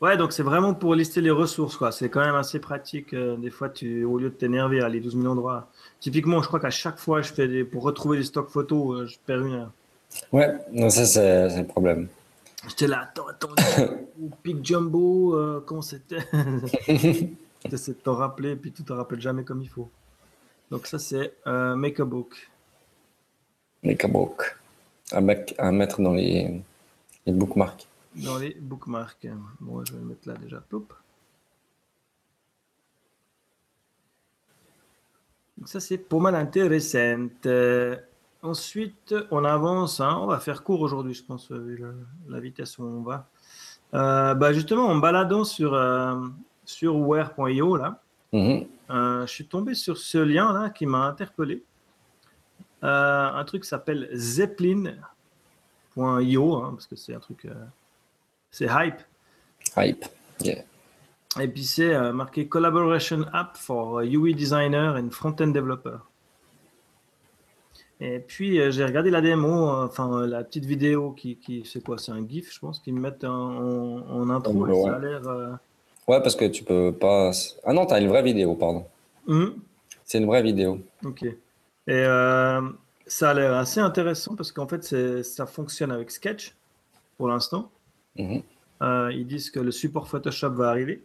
Ouais, 0.00 0.16
donc 0.18 0.32
c'est 0.32 0.42
vraiment 0.42 0.74
pour 0.74 0.94
lister 0.94 1.20
les 1.22 1.30
ressources, 1.30 1.76
quoi. 1.76 1.90
C'est 1.92 2.10
quand 2.10 2.20
même 2.20 2.34
assez 2.34 2.58
pratique. 2.58 3.14
euh, 3.14 3.36
des 3.36 3.48
fois, 3.50 3.70
tu, 3.70 4.04
au 4.04 4.18
lieu 4.18 4.28
de 4.28 4.34
t'énerver 4.34 4.80
à 4.82 4.86
aller 4.86 5.00
12 5.00 5.14
000 5.16 5.26
endroits. 5.26 5.68
Typiquement, 6.00 6.42
je 6.42 6.48
crois 6.48 6.60
qu'à 6.60 6.70
chaque 6.70 6.98
fois, 6.98 7.22
je 7.22 7.32
fais 7.32 7.48
des, 7.48 7.64
pour 7.64 7.84
retrouver 7.84 8.18
des 8.18 8.24
stocks 8.24 8.50
photos, 8.50 9.00
euh, 9.00 9.06
je 9.06 9.16
perds 9.24 9.46
une. 9.46 9.68
Ouais, 10.32 10.52
non, 10.72 10.90
ça, 10.90 11.06
c'est 11.06 11.58
le 11.60 11.66
problème. 11.66 12.08
J'étais 12.68 12.86
là, 12.86 13.02
attends, 13.08 13.26
attends, 13.28 13.48
Big 14.42 14.58
Jumbo, 14.64 15.34
euh, 15.36 15.62
comment 15.64 15.82
c'était? 15.82 16.18
J'essaie 17.70 17.92
de 17.94 17.98
t'en 17.98 18.14
rappeler, 18.14 18.56
puis 18.56 18.72
tu 18.72 18.82
te 18.84 18.92
rappelles 18.92 19.20
jamais 19.20 19.44
comme 19.44 19.62
il 19.62 19.68
faut. 19.68 19.90
Donc 20.70 20.86
ça, 20.86 20.98
c'est 20.98 21.34
euh, 21.46 21.74
Make 21.76 22.00
a 22.00 22.04
Book. 22.04 22.50
Makerbook. 23.82 24.56
À, 25.12 25.20
mec- 25.20 25.54
à 25.58 25.70
mettre 25.70 26.00
dans 26.00 26.14
les, 26.14 26.62
les 27.26 27.32
bookmarks. 27.32 27.86
Dans 28.16 28.38
les 28.38 28.54
bookmarks. 28.54 29.26
Bon, 29.60 29.84
je 29.84 29.92
vais 29.92 29.98
le 29.98 30.04
mettre 30.06 30.28
là 30.28 30.34
déjà. 30.36 30.62
Donc 30.70 30.88
ça, 35.66 35.80
c'est 35.80 35.98
pas 35.98 36.18
mal 36.18 36.34
intéressant. 36.34 37.28
Euh, 37.46 37.96
ensuite, 38.42 39.14
on 39.30 39.44
avance. 39.44 40.00
hein. 40.00 40.18
On 40.20 40.26
va 40.26 40.40
faire 40.40 40.62
court 40.64 40.80
aujourd'hui, 40.80 41.14
je 41.14 41.22
pense, 41.24 41.50
vu 41.52 41.82
la 42.28 42.40
vitesse 42.40 42.78
où 42.78 42.84
on 42.84 43.02
va. 43.02 43.28
Euh, 43.92 44.34
bah 44.34 44.52
justement, 44.52 44.86
en 44.86 44.96
baladant 44.96 45.44
sur, 45.44 45.74
sur 46.64 46.96
where.io, 46.96 47.76
là, 47.76 48.00
Mhm. 48.32 48.66
euh, 48.90 49.26
je 49.26 49.32
suis 49.32 49.46
tombé 49.46 49.74
sur 49.74 49.96
ce 49.96 50.18
lien 50.18 50.52
là 50.52 50.70
qui 50.70 50.86
m'a 50.86 51.06
interpellé. 51.06 51.62
Euh, 52.82 53.30
un 53.32 53.44
truc 53.44 53.64
s'appelle 53.64 54.08
Zeppelin.io, 54.12 54.94
hein, 56.56 56.70
parce 56.72 56.86
que 56.86 56.96
c'est 56.96 57.14
un 57.14 57.20
truc. 57.20 57.44
euh, 57.46 57.54
c'est 58.50 58.66
hype. 58.70 59.00
Hype. 59.76 60.04
Yeah. 60.40 60.62
Et 61.40 61.48
puis 61.48 61.64
c'est 61.64 61.94
euh, 61.94 62.12
marqué 62.12 62.46
Collaboration 62.48 63.24
App 63.32 63.56
for 63.56 64.00
UI 64.00 64.34
Designer 64.34 64.96
and 64.96 65.10
Front-End 65.10 65.48
Developer. 65.48 65.96
Et 68.00 68.18
puis 68.18 68.60
euh, 68.60 68.70
j'ai 68.70 68.84
regardé 68.84 69.10
la 69.10 69.20
démo, 69.20 69.68
enfin 69.68 70.12
euh, 70.22 70.26
la 70.26 70.44
petite 70.44 70.64
vidéo 70.64 71.12
qui, 71.12 71.36
qui 71.36 71.64
c'est 71.64 71.82
quoi 71.82 71.96
C'est 71.98 72.12
un 72.12 72.26
GIF, 72.26 72.52
je 72.52 72.58
pense, 72.60 72.78
qu'ils 72.80 72.94
me 72.94 73.00
mettent 73.00 73.24
en, 73.24 74.28
intro. 74.30 74.84
Ça 74.84 74.96
a 74.96 74.98
l'air. 74.98 75.22
Ouais, 76.06 76.20
parce 76.20 76.36
que 76.36 76.44
tu 76.44 76.64
peux 76.64 76.92
pas. 76.92 77.30
Ah 77.64 77.72
non, 77.72 77.86
t'as 77.86 78.00
une 78.00 78.08
vraie 78.08 78.22
vidéo, 78.22 78.54
pardon. 78.54 78.84
hum, 79.26 79.54
C'est 80.04 80.18
une 80.18 80.26
vraie 80.26 80.42
vidéo. 80.42 80.80
ok. 81.04 81.24
Et 81.24 81.34
euh, 81.88 82.60
Ça 83.06 83.30
a 83.30 83.34
l'air 83.34 83.54
assez 83.54 83.80
intéressant 83.80 84.34
parce 84.34 84.52
qu'en 84.52 84.66
fait, 84.66 85.22
ça 85.22 85.46
fonctionne 85.46 85.90
avec 85.90 86.10
Sketch 86.10 86.54
pour 87.16 87.28
l'instant. 87.28 87.70
Mhm. 88.16 88.42
Euh, 88.82 89.12
ils 89.12 89.26
disent 89.26 89.50
que 89.50 89.60
le 89.60 89.70
support 89.70 90.08
Photoshop 90.08 90.50
va 90.50 90.68
arriver. 90.68 91.02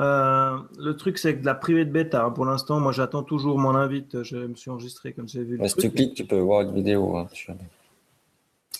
Euh, 0.00 0.56
le 0.78 0.96
truc, 0.96 1.18
c'est 1.18 1.34
que 1.34 1.40
de 1.40 1.46
la 1.46 1.54
privée 1.54 1.84
de 1.84 1.90
bêta, 1.90 2.24
hein. 2.24 2.30
pour 2.30 2.46
l'instant, 2.46 2.80
moi 2.80 2.92
j'attends 2.92 3.22
toujours 3.22 3.58
mon 3.58 3.74
invite. 3.74 4.22
Je 4.22 4.36
me 4.36 4.54
suis 4.54 4.70
enregistré 4.70 5.12
comme 5.12 5.28
j'ai 5.28 5.42
vu. 5.42 5.60
si 5.68 5.74
tu 5.76 5.90
cliques, 5.90 6.14
tu 6.14 6.24
peux 6.24 6.38
voir 6.38 6.62
une 6.62 6.72
vidéo. 6.72 7.16
Hein, 7.16 7.28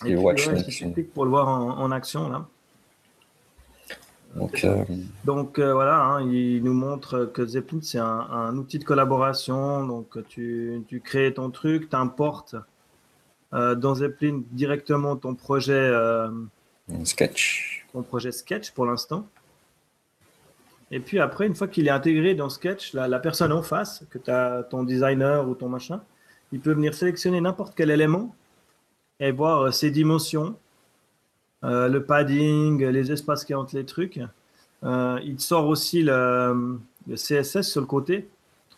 Et 0.05 0.15
watch 0.15 0.49
tu 0.67 0.91
cliques 0.91 1.13
pour 1.13 1.25
le 1.25 1.29
voir 1.29 1.47
en, 1.47 1.91
action 1.91 2.29
là. 2.29 2.47
Donc, 4.35 4.63
euh, 4.63 4.85
donc 5.25 5.59
voilà, 5.59 6.03
hein, 6.03 6.21
il 6.31 6.63
nous 6.63 6.73
montre 6.73 7.25
que 7.25 7.45
Zeppelin 7.45 7.79
c'est 7.81 7.99
un, 7.99 8.55
outil 8.55 8.79
de 8.79 8.83
collaboration. 8.83 9.85
Donc 9.85 10.17
tu, 10.29 10.83
tu 10.87 11.01
crées 11.01 11.33
ton 11.33 11.49
truc, 11.49 11.89
tu 11.89 11.95
importes 11.95 12.55
dans 13.51 13.95
Zeppelin 13.95 14.41
directement 14.51 15.17
ton 15.17 15.35
projet. 15.35 15.91
sketch. 17.03 17.85
Ton 17.91 18.03
projet 18.03 18.31
Sketch 18.31 18.71
pour 18.71 18.85
l'instant. 18.85 19.27
Et 20.91 20.99
puis 20.99 21.19
après, 21.19 21.47
une 21.47 21.55
fois 21.55 21.67
qu'il 21.67 21.87
est 21.87 21.91
intégré 21.91 22.35
dans 22.35 22.49
Sketch, 22.49 22.93
la, 22.93 23.19
personne 23.19 23.53
en 23.53 23.63
face, 23.63 24.03
que 24.09 24.17
tu 24.17 24.29
as 24.29 24.63
ton 24.63 24.83
designer 24.83 25.47
ou 25.47 25.55
ton 25.55 25.69
machin, 25.69 26.01
il 26.51 26.59
peut 26.59 26.73
venir 26.73 26.93
sélectionner 26.93 27.39
n'importe 27.39 27.73
quel 27.75 27.89
élément 27.89 28.35
et 29.21 29.31
voir 29.31 29.61
euh, 29.61 29.71
ses 29.71 29.89
dimensions, 29.89 30.57
euh, 31.63 31.87
le 31.87 32.03
padding, 32.03 32.83
les 32.83 33.11
espaces 33.11 33.45
qui 33.45 33.53
entre 33.53 33.75
les 33.75 33.85
trucs. 33.85 34.19
Euh, 34.83 35.19
il 35.23 35.39
sort 35.39 35.67
aussi 35.67 36.01
le, 36.03 36.79
CSS 37.13 37.61
sur 37.61 37.81
le 37.81 37.87
côté. 37.87 38.29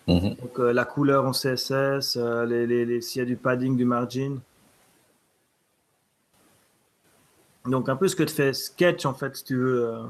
Mhm. 0.08 0.36
Donc 0.36 0.58
la 0.58 0.84
couleur 0.84 1.26
en 1.26 1.32
CSS, 1.32 2.18
les, 2.48 3.02
s'il 3.02 3.20
y 3.20 3.22
a 3.22 3.26
du 3.26 3.38
padding, 3.38 3.78
du 3.78 3.86
margin. 3.86 4.40
Donc 7.66 7.88
un 7.88 7.96
peu 7.96 8.10
ce 8.10 8.16
que 8.16 8.24
te 8.24 8.32
fait 8.32 8.54
Sketch 8.54 9.06
en 9.06 9.14
fait, 9.14 9.38
si 9.38 9.46
tu 9.46 9.56
veux 9.56 10.04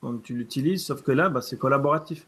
quand 0.00 0.22
tu 0.22 0.34
l'utilises, 0.34 0.86
sauf 0.86 1.02
que 1.02 1.12
là, 1.12 1.28
bah, 1.28 1.40
c'est 1.40 1.58
collaboratif. 1.58 2.26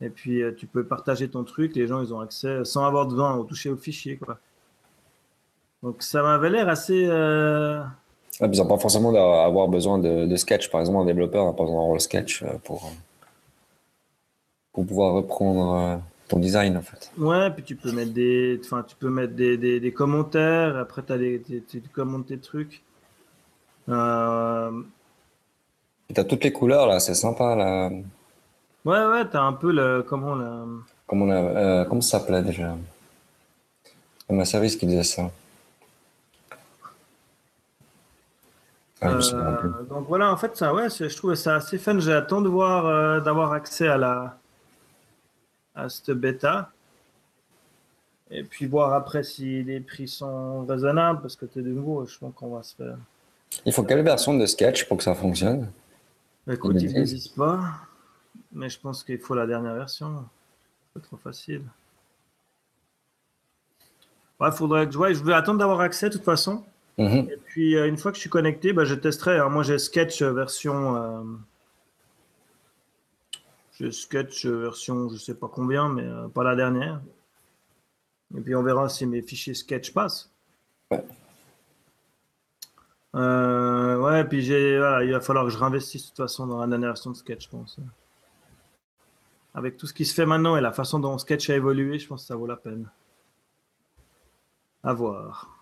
Et 0.00 0.10
puis, 0.10 0.42
euh, 0.42 0.52
tu 0.52 0.66
peux 0.66 0.84
partager 0.84 1.28
ton 1.28 1.44
truc, 1.44 1.74
les 1.74 1.86
gens, 1.86 2.02
ils 2.02 2.14
ont 2.14 2.20
accès 2.20 2.64
sans 2.64 2.84
avoir 2.84 3.06
besoin 3.06 3.36
de 3.36 3.44
toucher 3.44 3.70
au 3.70 3.76
fichier. 3.76 4.16
Quoi. 4.16 4.38
Donc, 5.82 6.02
ça 6.02 6.22
m'avait 6.22 6.50
l'air 6.50 6.68
assez. 6.68 7.06
Euh... 8.42 8.48
ils 8.52 8.58
n'ont 8.58 8.66
pas 8.66 8.78
forcément 8.78 9.12
d'avoir 9.12 9.68
besoin 9.68 9.98
de, 9.98 10.36
sketch. 10.36 10.70
Par 10.70 10.80
exemple, 10.80 10.98
un 11.00 11.04
développeur 11.04 11.44
n'a 11.44 11.52
pas 11.52 11.64
besoin 11.64 11.78
d'avoir 11.78 11.94
le 11.94 12.00
sketch 12.00 12.42
euh, 12.42 12.46
pour, 12.64 12.90
pour 14.72 14.86
pouvoir 14.86 15.14
reprendre 15.14 15.74
euh, 15.74 15.96
ton 16.28 16.38
design, 16.38 16.76
en 16.76 16.82
fait. 16.82 17.10
Ouais, 17.18 17.50
puis 17.50 17.62
tu 17.62 17.76
peux 17.76 17.92
mettre 17.92 18.12
des, 18.12 18.60
enfin, 18.64 18.84
tu 18.86 18.96
peux 18.96 19.10
mettre 19.10 19.34
des, 19.34 19.56
des, 19.56 19.92
commentaires. 19.92 20.76
Après, 20.76 21.02
tu 21.02 21.12
as 21.12 21.18
des, 21.18 21.42
tu 21.68 21.80
commentes 21.92 22.26
tes 22.26 22.38
trucs. 22.38 22.82
Euh, 23.88 24.70
T'as 26.14 26.24
toutes 26.24 26.44
les 26.44 26.52
couleurs 26.52 26.86
là, 26.86 27.00
c'est 27.00 27.14
sympa 27.14 27.54
là. 27.54 27.90
Ouais, 28.84 29.06
ouais, 29.06 29.28
t'as 29.30 29.42
un 29.42 29.52
peu 29.52 29.72
le. 29.72 30.02
Comment 30.02 30.34
la. 30.34 30.64
Comment, 31.06 31.30
euh, 31.30 31.84
comment 31.84 32.00
ça 32.00 32.18
s'appelait 32.18 32.42
déjà? 32.42 32.76
C'est 34.26 34.34
ma 34.34 34.44
service 34.44 34.76
qui 34.76 34.86
disait 34.86 35.02
ça. 35.02 35.30
Ah, 39.00 39.12
euh, 39.12 39.82
donc 39.84 40.08
voilà, 40.08 40.32
en 40.32 40.36
fait, 40.36 40.56
ça, 40.56 40.74
ouais, 40.74 40.88
je 40.90 41.16
trouve 41.16 41.34
ça 41.34 41.56
assez 41.56 41.78
fun. 41.78 41.98
J'attends 42.00 42.40
de 42.40 42.48
voir, 42.48 42.86
euh, 42.86 43.20
d'avoir 43.20 43.52
accès 43.52 43.86
à 43.86 43.96
la 43.96 44.38
à 45.74 45.88
cette 45.88 46.10
bêta. 46.10 46.72
Et 48.30 48.42
puis 48.42 48.66
voir 48.66 48.92
après 48.92 49.22
si 49.22 49.62
les 49.62 49.80
prix 49.80 50.08
sont 50.08 50.66
raisonnables, 50.66 51.22
parce 51.22 51.36
que 51.36 51.46
t'es 51.46 51.62
de 51.62 51.70
nouveau, 51.70 52.04
je 52.04 52.18
pense 52.18 52.34
qu'on 52.34 52.54
va 52.54 52.62
se 52.62 52.74
faire. 52.74 52.98
Il 53.64 53.72
faut 53.72 53.84
quelle 53.84 54.02
version 54.02 54.36
de 54.36 54.44
sketch 54.44 54.86
pour 54.86 54.98
que 54.98 55.04
ça 55.04 55.14
fonctionne? 55.14 55.70
Bah, 56.46 56.54
écoute, 56.54 56.76
ils 56.82 56.92
ne 56.92 57.04
disent 57.04 57.28
pas, 57.28 57.60
mais 58.52 58.68
je 58.68 58.78
pense 58.78 59.04
qu'il 59.04 59.18
faut 59.18 59.34
la 59.34 59.46
dernière 59.46 59.74
version. 59.74 60.24
C'est 60.94 61.02
trop 61.02 61.16
facile. 61.16 61.62
Ouais, 64.40 64.52
faudrait 64.52 64.86
que 64.86 64.92
je 64.92 65.24
vais 65.24 65.34
attendre 65.34 65.58
d'avoir 65.58 65.80
accès 65.80 66.08
de 66.08 66.14
toute 66.14 66.24
façon. 66.24 66.64
Mhm. 66.98 67.28
Et 67.30 67.36
puis 67.36 67.76
euh, 67.76 67.86
une 67.86 67.96
fois 67.96 68.10
que 68.10 68.16
je 68.16 68.20
suis 68.20 68.30
connecté, 68.30 68.72
bah, 68.72 68.84
je 68.84 68.94
testerai. 68.94 69.38
moi 69.48 69.62
j'ai 69.62 69.78
Sketch 69.78 70.20
version. 70.22 70.96
Euh, 70.96 71.22
j'ai 73.78 73.92
Sketch 73.92 74.46
version, 74.46 75.08
je 75.08 75.16
sais 75.16 75.34
pas 75.34 75.48
combien, 75.48 75.88
mais 75.88 76.02
euh, 76.02 76.28
pas 76.28 76.42
la 76.42 76.56
dernière. 76.56 77.00
Et 78.36 78.40
puis 78.40 78.54
on 78.56 78.62
verra 78.62 78.88
si 78.88 79.06
mes 79.06 79.22
fichiers 79.22 79.54
Sketch 79.54 79.94
passent. 79.94 80.30
Ouais. 80.90 81.04
Euh, 83.14 83.96
ouais, 83.98 84.24
puis 84.24 84.42
j'ai, 84.42 84.74
il 84.74 85.12
va 85.12 85.20
falloir 85.20 85.44
que 85.44 85.50
je 85.50 85.58
réinvestisse 85.58 86.02
de 86.02 86.08
toute 86.08 86.16
façon 86.18 86.46
dans 86.46 86.60
la 86.60 86.66
dernière 86.66 86.90
version 86.90 87.10
de 87.10 87.16
Sketch, 87.16 87.44
je 87.44 87.50
pense. 87.50 87.78
Avec 89.54 89.76
tout 89.76 89.86
ce 89.86 89.94
qui 89.94 90.04
se 90.04 90.14
fait 90.14 90.26
maintenant 90.26 90.56
et 90.56 90.60
la 90.60 90.72
façon 90.72 90.98
dont 90.98 91.16
Sketch 91.16 91.48
a 91.48 91.54
évolué, 91.54 91.98
je 91.98 92.06
pense 92.06 92.22
que 92.22 92.26
ça 92.26 92.36
vaut 92.36 92.46
la 92.46 92.56
peine. 92.56 92.90
À 94.82 94.92
voir. 94.92 95.57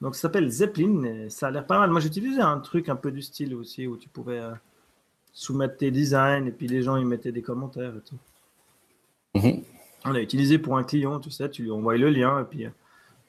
Donc 0.00 0.14
ça 0.14 0.22
s'appelle 0.22 0.48
Zeppelin 0.48 1.04
et 1.04 1.30
ça 1.30 1.48
a 1.48 1.50
l'air 1.50 1.66
pas 1.66 1.78
mal. 1.78 1.90
Moi 1.90 2.00
j'utilisais 2.00 2.42
un 2.42 2.58
truc 2.58 2.88
un 2.88 2.96
peu 2.96 3.10
du 3.10 3.22
style 3.22 3.54
aussi 3.54 3.86
où 3.86 3.96
tu 3.96 4.08
pouvais 4.08 4.38
euh, 4.38 4.52
soumettre 5.32 5.78
tes 5.78 5.90
designs 5.90 6.46
et 6.46 6.52
puis 6.52 6.66
les 6.68 6.82
gens 6.82 6.96
ils 6.96 7.06
mettaient 7.06 7.32
des 7.32 7.42
commentaires 7.42 7.94
et 7.96 8.00
tout. 8.00 8.18
Mhm. 9.34 9.62
On 10.04 10.10
l'a 10.10 10.20
utilisé 10.20 10.58
pour 10.58 10.76
un 10.76 10.84
client, 10.84 11.18
tu 11.18 11.30
sais, 11.30 11.50
tu 11.50 11.62
lui 11.62 11.70
envoies 11.70 11.96
le 11.96 12.10
lien 12.10 12.40
et 12.40 12.44
puis 12.44 12.66
euh, 12.66 12.70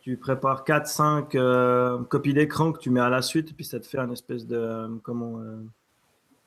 tu 0.01 0.18
prépares 0.18 0.63
4-5 0.63 1.36
euh, 1.36 2.03
copies 2.03 2.34
d'écran 2.34 2.72
que 2.72 2.80
tu 2.80 2.89
mets 2.89 3.01
à 3.01 3.09
la 3.09 3.22
suite, 3.22 3.49
et 3.49 3.53
puis 3.53 3.65
ça 3.65 3.78
te 3.80 3.86
fait 3.86 3.97
un 3.97 4.09
espèce 4.11 4.47
de. 4.47 4.88
Comment. 5.03 5.41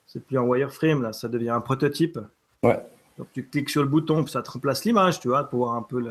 C'est 0.07 0.25
plus 0.25 0.39
un 0.39 0.41
wireframe, 0.41 1.03
là, 1.03 1.13
ça 1.13 1.27
devient 1.27 1.51
un 1.51 1.61
prototype. 1.61 2.17
Ouais. 2.63 2.83
Donc 3.19 3.27
tu 3.33 3.45
cliques 3.45 3.69
sur 3.69 3.83
le 3.83 3.87
bouton, 3.87 4.23
puis 4.23 4.31
ça 4.31 4.41
te 4.41 4.49
remplace 4.49 4.83
l'image, 4.83 5.19
tu 5.19 5.27
vois, 5.27 5.43
pour 5.43 5.59
voir 5.59 5.75
un 5.75 5.83
peu 5.83 6.03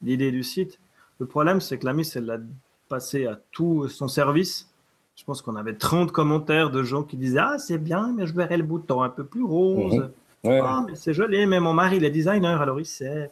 l'idée 0.00 0.32
du 0.32 0.42
site. 0.42 0.80
Le 1.18 1.26
problème, 1.26 1.60
c'est 1.60 1.78
que 1.78 1.84
la 1.84 1.92
mise, 1.92 2.16
elle 2.16 2.24
l'a 2.24 2.38
passé 2.88 3.26
à 3.26 3.38
tout 3.52 3.88
son 3.88 4.08
service. 4.08 4.68
Je 5.16 5.24
pense 5.24 5.42
qu'on 5.42 5.56
avait 5.56 5.74
30 5.74 6.12
commentaires 6.12 6.70
de 6.70 6.82
gens 6.82 7.02
qui 7.02 7.16
disaient 7.16 7.40
Ah, 7.40 7.58
c'est 7.58 7.78
bien, 7.78 8.12
mais 8.16 8.26
je 8.26 8.34
verrais 8.34 8.56
le 8.56 8.64
bouton 8.64 9.02
un 9.02 9.08
peu 9.08 9.24
plus 9.24 9.44
rose. 9.44 10.10
Mhm. 10.44 10.60
Ah, 10.62 10.84
mais 10.86 10.94
c'est 10.94 11.14
joli, 11.14 11.46
mais 11.46 11.60
mon 11.60 11.72
mari, 11.72 11.96
il 11.96 12.04
est 12.04 12.10
designer, 12.10 12.60
alors 12.60 12.80
il 12.80 12.86
sait 12.86 13.30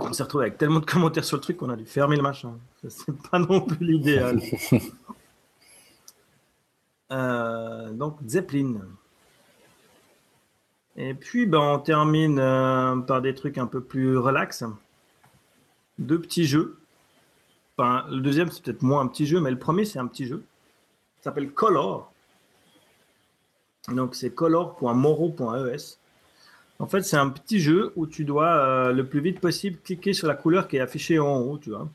on 0.00 0.12
s'est 0.12 0.22
retrouvé 0.22 0.46
avec 0.46 0.58
tellement 0.58 0.80
de 0.80 0.84
commentaires 0.84 1.24
sur 1.24 1.36
le 1.36 1.42
truc 1.42 1.56
qu'on 1.56 1.70
a 1.70 1.76
dû 1.76 1.84
fermer 1.84 2.16
le 2.16 2.22
machin. 2.22 2.54
C'est 2.88 3.16
pas 3.30 3.38
non 3.38 3.60
plus 3.60 3.84
l'idéal. 3.84 4.40
Euh, 7.10 7.90
donc, 7.94 8.18
Zeppelin. 8.26 8.82
Et 10.94 11.14
puis, 11.14 11.46
ben, 11.46 11.58
on 11.58 11.78
termine 11.78 12.38
euh, 12.38 12.96
par 12.96 13.22
des 13.22 13.34
trucs 13.34 13.56
un 13.56 13.66
peu 13.66 13.80
plus 13.80 14.18
relax. 14.18 14.62
Deux 15.98 16.20
petits 16.20 16.46
jeux. 16.46 16.78
Enfin, 17.76 18.06
le 18.10 18.20
deuxième, 18.20 18.50
c'est 18.50 18.62
peut-être 18.62 18.82
moins 18.82 19.02
un 19.02 19.06
petit 19.06 19.26
jeu, 19.26 19.40
mais 19.40 19.50
le 19.50 19.58
premier, 19.58 19.84
c'est 19.84 19.98
un 19.98 20.06
petit 20.06 20.26
jeu. 20.26 20.42
Ça 21.18 21.24
s'appelle 21.24 21.50
Color. 21.50 22.12
Donc, 23.88 24.14
c'est 24.14 24.30
color.moro.es. 24.30 25.98
En 26.80 26.86
fait, 26.86 27.02
c'est 27.02 27.16
un 27.16 27.28
petit 27.28 27.60
jeu 27.60 27.92
où 27.96 28.06
tu 28.06 28.24
dois 28.24 28.48
euh, 28.48 28.92
le 28.92 29.04
plus 29.04 29.20
vite 29.20 29.40
possible 29.40 29.78
cliquer 29.82 30.12
sur 30.12 30.28
la 30.28 30.34
couleur 30.34 30.68
qui 30.68 30.76
est 30.76 30.80
affichée 30.80 31.18
en 31.18 31.38
haut, 31.38 31.58
tu 31.58 31.70
vois. 31.70 31.88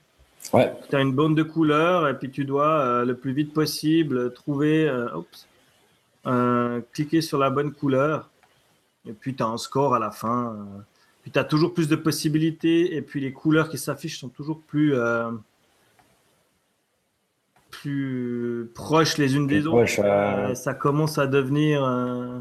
Ouais. 0.52 0.74
Tu 0.90 0.96
as 0.96 1.00
une 1.00 1.14
bande 1.14 1.38
de 1.38 1.44
couleurs 1.44 2.08
et 2.10 2.18
puis 2.18 2.30
tu 2.30 2.44
dois 2.44 2.80
euh, 2.80 3.06
le 3.06 3.16
plus 3.16 3.32
vite 3.32 3.54
possible 3.54 4.34
trouver, 4.34 4.90
euh, 6.26 6.82
cliquer 6.92 7.22
sur 7.22 7.38
la 7.38 7.50
bonne 7.50 7.72
couleur. 7.72 8.30
Et 9.08 9.14
puis 9.14 9.36
tu 9.36 9.44
as 9.44 9.48
un 9.48 9.58
score 9.58 9.96
à 9.96 10.00
la 10.00 10.12
fin. 10.12 10.66
Puis 11.24 11.32
tu 11.32 11.40
as 11.40 11.44
toujours 11.44 11.74
plus 11.74 11.88
de 11.88 11.96
possibilités 11.96 12.96
et 12.96 13.02
puis 13.02 13.20
les 13.20 13.34
couleurs 13.34 13.70
qui 13.70 13.80
s'affichent 13.80 14.20
sont 14.20 14.30
toujours 14.30 14.62
plus, 14.62 14.94
plus 17.72 18.70
proches 18.76 19.18
les 19.18 19.36
unes 19.36 19.48
des 19.48 19.66
autres. 19.66 20.54
ça 20.54 20.74
commence 20.76 21.18
à 21.18 21.26
devenir. 21.26 21.82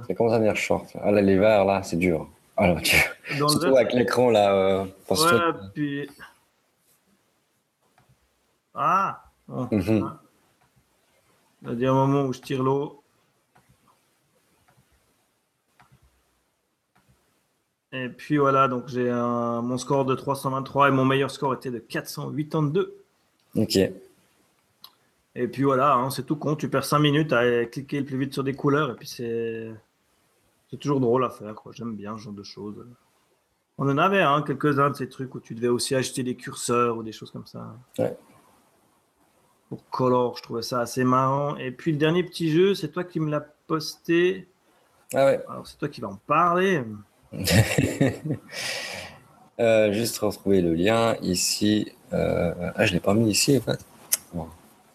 Ça 0.07 0.15
commence 0.15 0.33
à 0.35 0.39
devenir 0.39 0.57
short. 0.57 0.95
Ah 1.01 1.11
là, 1.11 1.23
les 1.23 1.39
verts, 1.39 1.65
là, 1.65 1.83
c'est 1.83 1.97
dur. 1.97 2.29
Alors, 2.57 2.83
tu... 2.83 2.97
Surtout 3.37 3.77
avec 3.77 3.93
l'écran, 3.93 4.31
là. 4.31 4.53
Euh, 4.55 4.85
ouais, 5.11 5.53
puis... 5.75 6.09
Ah, 8.75 9.25
oh, 9.49 9.67
mm 9.71 10.11
Il 11.71 11.81
y 11.81 11.87
a 11.87 11.91
un 11.91 11.95
moment 11.95 12.25
où 12.25 12.33
je 12.33 12.41
tire 12.41 12.63
l'eau. 12.63 13.02
Et 17.93 18.09
puis 18.09 18.39
voilà, 18.39 18.69
donc 18.69 18.89
j'ai 18.89 19.11
mon 19.11 19.77
score 19.79 20.05
de 20.05 20.15
323 20.15 20.89
et 20.89 20.91
mon 20.91 21.05
meilleur 21.05 21.31
score 21.31 21.55
était 21.55 21.71
de 21.71 21.79
482. 21.79 22.97
Ok. 23.55 23.77
Et 25.35 25.49
puis 25.49 25.63
voilà, 25.63 25.95
hein, 25.95 26.11
c'est 26.11 26.25
tout 26.25 26.37
con. 26.37 26.57
Tu 26.57 26.69
perds 26.69 26.85
5 26.85 26.99
minutes 26.99 27.33
à 27.33 27.65
cliquer 27.67 28.01
le 28.01 28.07
plus 28.07 28.19
vite 28.19 28.33
sur 28.33 28.45
des 28.45 28.55
couleurs 28.55 28.91
et 28.91 28.95
puis 28.95 29.09
c'est. 29.09 29.71
Toujours 30.81 31.01
drôle 31.01 31.23
à 31.23 31.29
faire. 31.29 31.55
J'aime 31.73 31.95
bien 31.95 32.17
ce 32.17 32.23
genre 32.23 32.33
de 32.33 32.43
choses. 32.43 32.87
On 33.77 33.87
en 33.91 33.99
avait 33.99 34.23
hein, 34.23 34.41
quelques-uns 34.41 34.89
de 34.89 34.97
ces 34.97 35.07
trucs 35.07 35.35
où 35.35 35.41
tu 35.41 35.55
devais 35.55 35.69
aussi 35.69 35.95
acheter 35.95 36.23
des 36.23 36.35
curseurs 36.35 36.97
ou 36.97 37.03
des 37.03 37.13
choses 37.13 37.31
comme 37.31 37.47
ça. 37.47 37.77
Ouais. 37.99 38.17
Pour 39.69 39.87
Color, 39.91 40.39
je 40.39 40.43
trouvais 40.43 40.63
ça 40.63 40.81
assez 40.81 41.05
marrant. 41.05 41.57
Et 41.57 41.73
puis 41.73 41.93
le 41.93 41.99
dernier 41.99 42.23
petit 42.25 42.51
jeu, 42.51 42.75
c'est 42.75 42.89
toi 42.89 43.05
qui 43.05 43.21
me 43.21 43.31
l'as 43.31 43.47
posté. 43.67 44.49
Ah 45.13 45.27
ouais. 45.27 45.45
Alors 45.47 45.67
c'est 45.67 45.77
toi 45.77 45.91
qui 45.91 46.01
vas 46.01 46.09
en 46.09 46.17
parler. 46.17 46.83
Euh, 49.61 49.93
juste 49.93 50.19
retrouver 50.19 50.61
le 50.63 50.75
lien 50.75 51.15
ici. 51.21 51.93
Euh, 52.13 52.53
Ah, 52.75 52.87
je 52.87 52.95
l'ai 52.95 53.01
pas 53.01 53.15
mis 53.15 53.31
ici 53.31 53.59
en 53.59 53.61
fait. 53.61 53.85
Bon. 54.33 54.49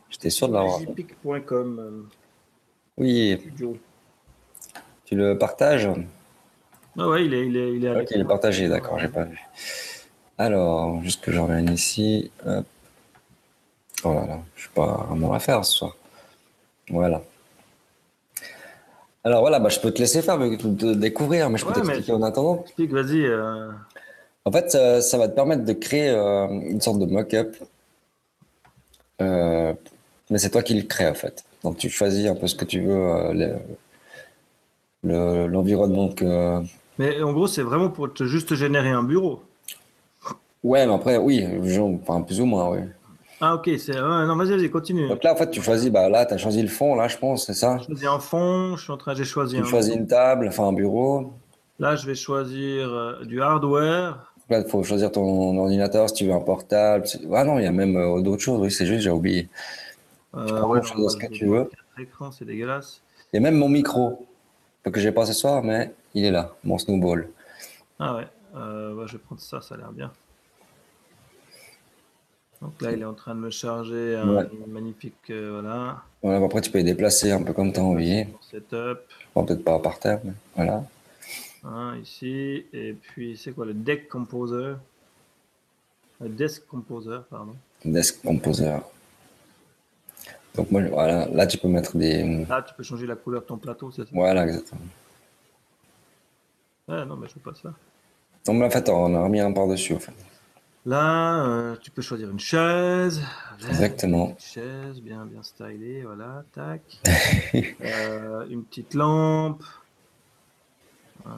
J'étais 0.09 0.29
sûr 0.31 0.49
de 0.49 0.53
l'avoir. 0.53 0.79
Oui, 2.97 3.37
studio. 3.39 3.77
tu 5.05 5.15
le 5.15 5.37
partages? 5.37 5.87
Ah 6.97 7.07
ouais, 7.07 7.25
il 7.25 7.33
est, 7.35 7.45
il 7.47 7.55
est, 7.55 7.73
il 7.75 7.85
est 7.85 7.89
à 7.89 7.99
Ok, 8.01 8.07
il 8.11 8.21
est 8.21 8.25
partagé, 8.25 8.67
d'accord, 8.67 8.97
j'ai 8.97 9.07
pas 9.07 9.23
vu. 9.25 9.39
Alors, 10.39 11.01
juste 11.03 11.21
que 11.23 11.31
je 11.31 11.39
revienne 11.39 11.69
ici. 11.69 12.31
Hop. 12.45 12.65
Oh 14.03 14.13
là 14.13 14.25
là, 14.25 14.39
je 14.55 14.61
suis 14.61 14.71
pas 14.71 15.07
à 15.09 15.13
mon 15.13 15.31
affaire 15.33 15.63
ce 15.63 15.77
soir. 15.77 15.95
Voilà. 16.89 17.21
Alors 19.27 19.41
voilà, 19.41 19.59
bah, 19.59 19.67
je 19.67 19.79
peux 19.81 19.91
te 19.91 19.99
laisser 19.99 20.21
faire, 20.21 20.37
mais 20.37 20.55
te 20.55 20.93
découvrir, 20.93 21.49
mais 21.49 21.57
je 21.57 21.65
peux 21.65 21.71
Ouais, 21.71 21.75
t'expliquer 21.81 22.13
en 22.13 22.23
attendant. 22.23 22.61
Explique, 22.63 22.93
vas-y. 22.93 23.25
euh, 23.25 23.71
En 24.45 24.51
fait, 24.53 24.71
ça, 24.71 25.01
ça 25.01 25.17
va 25.17 25.27
te 25.27 25.35
permettre 25.35 25.65
de 25.65 25.73
créer 25.73 26.09
euh, 26.11 26.47
une 26.47 26.79
sorte 26.79 26.99
de 26.99 27.05
mock-up. 27.07 27.57
Euh, 29.21 29.73
mais 30.29 30.37
c'est 30.37 30.49
toi 30.49 30.63
qui 30.63 30.75
le 30.75 30.83
crée, 30.87 31.09
en 31.09 31.13
fait. 31.13 31.43
Donc, 31.61 31.75
tu 31.77 31.89
choisis 31.89 32.25
un 32.25 32.35
peu 32.35 32.47
ce 32.47 32.55
que 32.55 32.63
tu 32.63 32.79
veux, 32.79 33.33
le- 33.33 33.57
le- 35.03 35.47
l'environnement 35.47 36.07
que. 36.07 36.61
Mais 36.97 37.21
en 37.21 37.33
gros, 37.33 37.47
c'est 37.47 37.63
vraiment 37.63 37.89
pour 37.89 38.13
te 38.13 38.23
juste 38.23 38.55
générer 38.55 38.91
un 38.91 39.03
bureau. 39.03 39.41
Ouais, 40.63 40.87
mais 40.87 40.93
après, 40.93 41.17
oui, 41.17 41.45
genre, 41.65 41.91
enfin, 42.01 42.21
plus 42.21 42.39
ou 42.39 42.45
moins, 42.45 42.69
oui. 42.69 42.79
Ah, 43.39 43.55
ok. 43.55 43.69
C'est... 43.77 43.93
ouais, 43.93 44.25
non, 44.25 44.35
vas-y, 44.35 44.57
vas-y, 44.57 44.69
continue. 44.69 45.07
Donc 45.07 45.23
là, 45.23 45.33
en 45.33 45.35
fait, 45.35 45.49
tu 45.51 45.61
choisis, 45.61 45.89
bah 45.91 46.09
là, 46.09 46.25
tu 46.25 46.33
as 46.33 46.37
choisi 46.37 46.61
le 46.61 46.67
fond, 46.67 46.95
là, 46.95 47.07
je 47.07 47.17
pense, 47.17 47.45
c'est 47.45 47.53
ça? 47.53 47.77
J'ai 47.77 47.85
choisi 47.85 48.07
un 48.07 48.19
fond, 48.19 48.75
je 48.75 48.83
suis 48.83 48.91
en 48.91 48.97
train, 48.97 49.13
j'ai 49.13 49.25
choisi 49.25 49.55
Tu 49.57 49.61
un. 49.61 49.65
choisis 49.65 49.93
une 49.93 50.07
table, 50.07 50.47
enfin 50.47 50.67
un 50.67 50.73
bureau. 50.73 51.33
Là, 51.79 51.95
je 51.95 52.07
vais 52.07 52.15
choisir 52.15 52.91
euh, 52.91 53.23
du 53.25 53.41
hardware. 53.41 54.33
Là, 54.49 54.59
il 54.59 54.69
faut 54.69 54.81
choisir 54.83 55.11
ton 55.11 55.57
ordinateur 55.57 56.09
si 56.09 56.15
tu 56.15 56.25
veux 56.25 56.33
un 56.33 56.39
portable. 56.39 57.05
Ah 57.33 57.43
non, 57.43 57.59
il 57.59 57.63
y 57.65 57.67
a 57.67 57.71
même 57.71 57.97
euh, 57.97 58.21
d'autres 58.21 58.41
choses, 58.41 58.61
oui, 58.61 58.71
c'est 58.71 58.85
juste, 58.85 59.01
j'ai 59.01 59.11
oublié. 59.11 59.49
Euh, 60.35 60.45
peux 60.47 60.61
ouais, 60.65 60.81
choisir 60.81 61.11
ce 61.11 61.17
que 61.17 61.27
tu 61.27 61.45
veux. 61.45 61.69
écrans, 61.99 62.31
c'est 62.31 62.45
dégueulasse. 62.45 63.01
Il 63.31 63.35
y 63.35 63.39
a 63.39 63.41
même 63.41 63.55
mon 63.57 63.69
micro, 63.69 64.25
que 64.83 64.99
j'ai 64.99 65.11
pas 65.11 65.25
ce 65.25 65.33
soir, 65.33 65.63
mais 65.63 65.93
il 66.13 66.25
est 66.25 66.31
là, 66.31 66.55
mon 66.63 66.77
snowball. 66.77 67.29
Ah 67.99 68.15
ouais, 68.15 68.27
euh, 68.55 68.93
ouais, 68.93 69.05
je 69.07 69.13
vais 69.13 69.17
prendre 69.19 69.41
ça, 69.41 69.61
ça 69.61 69.75
a 69.75 69.77
l'air 69.77 69.91
bien. 69.91 70.11
Donc 72.61 72.81
là, 72.81 72.91
il 72.91 73.01
est 73.01 73.05
en 73.05 73.13
train 73.13 73.35
de 73.35 73.39
me 73.39 73.49
charger 73.51 74.15
un 74.15 74.35
Ouais. 74.35 74.49
magnifique 74.67 75.13
euh, 75.29 75.59
voilà, 75.61 76.01
Voilà, 76.23 76.43
après, 76.43 76.61
tu 76.61 76.71
peux 76.71 76.79
les 76.79 76.83
déplacer 76.83 77.31
un 77.31 77.43
peu 77.43 77.53
comme 77.53 77.71
tu 77.71 77.79
as 77.79 77.83
envie. 77.83 78.25
setup. 78.41 78.99
Bon, 79.35 79.45
peut-être 79.45 79.63
pas 79.63 79.77
par 79.79 79.99
terre, 79.99 80.19
mais 80.23 80.33
voilà. 80.55 80.83
hein, 81.63 81.95
ici, 82.01 82.65
et 82.73 82.93
puis 82.93 83.37
c'est 83.37 83.51
quoi 83.51 83.65
le 83.65 83.73
deck 83.75 84.09
composer? 84.09 84.73
Le 86.19 86.29
desk 86.29 86.65
composer, 86.67 87.19
pardon. 87.29 87.55
Desk 87.85 88.23
Composer. 88.23 88.77
Donc, 90.55 90.71
moi, 90.71 90.81
voilà, 90.89 91.27
là, 91.27 91.45
tu 91.45 91.59
peux 91.59 91.67
mettre 91.67 91.95
des. 91.95 92.43
Là, 92.45 92.63
tu 92.63 92.73
peux 92.73 92.81
changer 92.81 93.05
la 93.05 93.15
couleur 93.15 93.41
de 93.43 93.45
ton 93.45 93.57
plateau, 93.57 93.91
c'est 93.91 94.01
ça? 94.01 94.09
Voilà, 94.11 94.43
exactement. 94.45 94.81
Ouais, 96.87 97.05
non, 97.05 97.15
mais 97.17 97.27
je 97.27 97.35
veux 97.35 97.41
pas 97.41 97.53
ça. 97.53 97.71
Donc, 98.45 98.57
mais 98.57 98.65
en 98.65 98.69
fait, 98.71 98.89
on 98.89 99.13
a 99.13 99.21
remis 99.21 99.39
un 99.39 99.51
par-dessus, 99.51 99.93
en 99.93 99.99
fait. 99.99 100.13
Là, 100.87 101.43
euh, 101.45 101.75
tu 101.81 101.91
peux 101.91 102.01
choisir 102.01 102.29
une 102.29 102.39
chaise. 102.39 103.19
Là, 103.61 103.67
Exactement. 103.67 104.29
Une 104.29 104.39
chaise 104.39 105.01
bien, 105.01 105.25
bien 105.25 105.43
stylée, 105.43 106.03
voilà, 106.03 106.45
tac. 106.53 106.81
Euh, 107.81 108.47
une 108.49 108.63
petite 108.63 108.93
lampe. 108.93 109.63
Euh, 111.25 111.29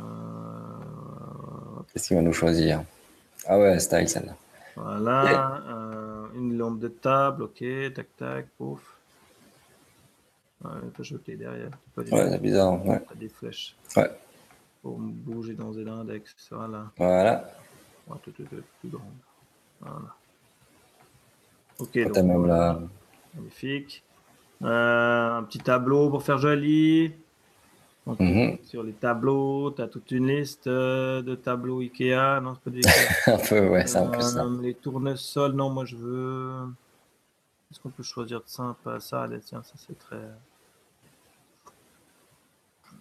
Qu'est-ce 1.92 2.10
qu'il 2.10 2.18
va 2.18 2.22
nous 2.22 2.32
choisir? 2.34 2.84
Ah 3.48 3.58
ouais, 3.58 3.80
style, 3.80 4.08
celle-là. 4.08 4.36
voilà, 4.76 5.64
euh, 5.68 6.28
une 6.36 6.56
lampe 6.56 6.80
de 6.80 6.90
table, 6.90 7.42
ok, 7.42 7.64
tac, 7.96 8.16
tac, 8.18 8.48
pouf. 8.56 8.82
Ouais, 10.64 10.70
pas 10.96 11.02
choqué 11.04 11.36
derrière. 11.36 11.72
Pas 11.96 12.04
Ouais, 12.04 12.30
c'est 12.30 12.42
bizarre. 12.42 12.86
Ouais. 12.86 13.02
Des 13.16 13.30
flèches. 13.30 13.76
Ouais. 13.98 14.12
Pour 14.84 15.00
bouger 15.00 15.56
dans 15.56 15.76
un 15.80 15.88
index, 15.88 16.36
voilà. 16.52 16.92
Voilà. 16.98 17.50
Ouais, 18.08 18.18
tout, 18.24 18.32
tout. 18.32 18.46
Voilà. 19.82 20.16
Ok, 21.80 21.98
donc, 22.04 22.12
t'as 22.14 22.24
même 22.24 22.46
la. 22.46 22.80
magnifique. 23.34 24.04
Euh, 24.62 25.38
un 25.38 25.44
petit 25.44 25.60
tableau 25.60 26.10
pour 26.10 26.24
faire 26.24 26.38
joli. 26.38 27.14
Donc, 28.06 28.20
Mhm. 28.20 28.58
Sur 28.64 28.84
les 28.84 28.92
tableaux, 28.94 29.72
tu 29.72 29.82
as 29.82 29.88
toute 29.88 30.12
une 30.12 30.28
liste 30.28 30.68
euh, 30.68 31.22
de 31.22 31.36
tableaux 31.36 31.80
Ikea. 31.80 32.42
Non, 32.42 32.56
c'est 32.56 32.64
pas 32.64 32.70
du 32.72 32.80
Ikea. 32.80 33.08
un 33.28 33.38
peu, 33.38 33.68
ouais, 33.70 33.88
c'est 33.88 33.98
un 34.00 34.08
peu 34.08 34.22
ça. 34.22 34.44
Euh, 34.44 34.62
les 34.62 34.74
tournesols, 34.74 35.54
non, 35.54 35.70
moi 35.70 35.86
je 35.86 35.96
veux. 35.96 36.54
Est-ce 37.72 37.80
qu'on 37.80 37.90
peut 37.90 38.04
choisir 38.04 38.40
de 38.42 38.48
simple? 38.48 39.00
Ça, 39.00 39.24
allez, 39.24 39.40
tiens, 39.40 39.62
ça 39.64 39.74
c'est 39.78 39.98
très. 39.98 40.18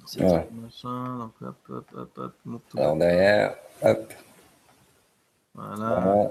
C'est 0.06 0.20
Ouais. 0.22 0.28
très 0.46 0.48
machin. 0.52 1.18
Donc 1.18 1.32
hop, 1.42 1.56
hop, 1.70 1.86
hop, 1.96 2.18
hop. 2.46 2.62
Alors 2.76 2.96
derrière, 2.96 3.56
hop, 3.82 4.12
Voilà. 5.54 5.76
voilà. 6.00 6.30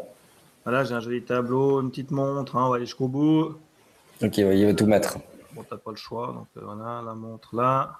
Voilà, 0.68 0.84
j'ai 0.84 0.96
un 0.96 1.00
joli 1.00 1.24
tableau, 1.24 1.80
une 1.80 1.90
petite 1.92 2.12
montre. 2.12 2.58
hein, 2.58 2.66
on 2.66 2.70
va 2.72 2.76
aller 2.76 2.86
jusqu'au 2.86 3.08
bout. 3.08 3.56
Ok, 4.22 4.38
il 4.38 4.66
veut 4.66 4.76
tout 4.76 4.86
mettre. 4.86 5.18
Bon, 5.54 5.64
t'as 5.64 5.78
pas 5.78 5.92
le 5.92 5.96
choix, 5.96 6.34
donc 6.34 6.48
euh, 6.58 6.62
voilà, 6.62 7.02
la 7.06 7.14
montre 7.14 7.56
là. 7.56 8.00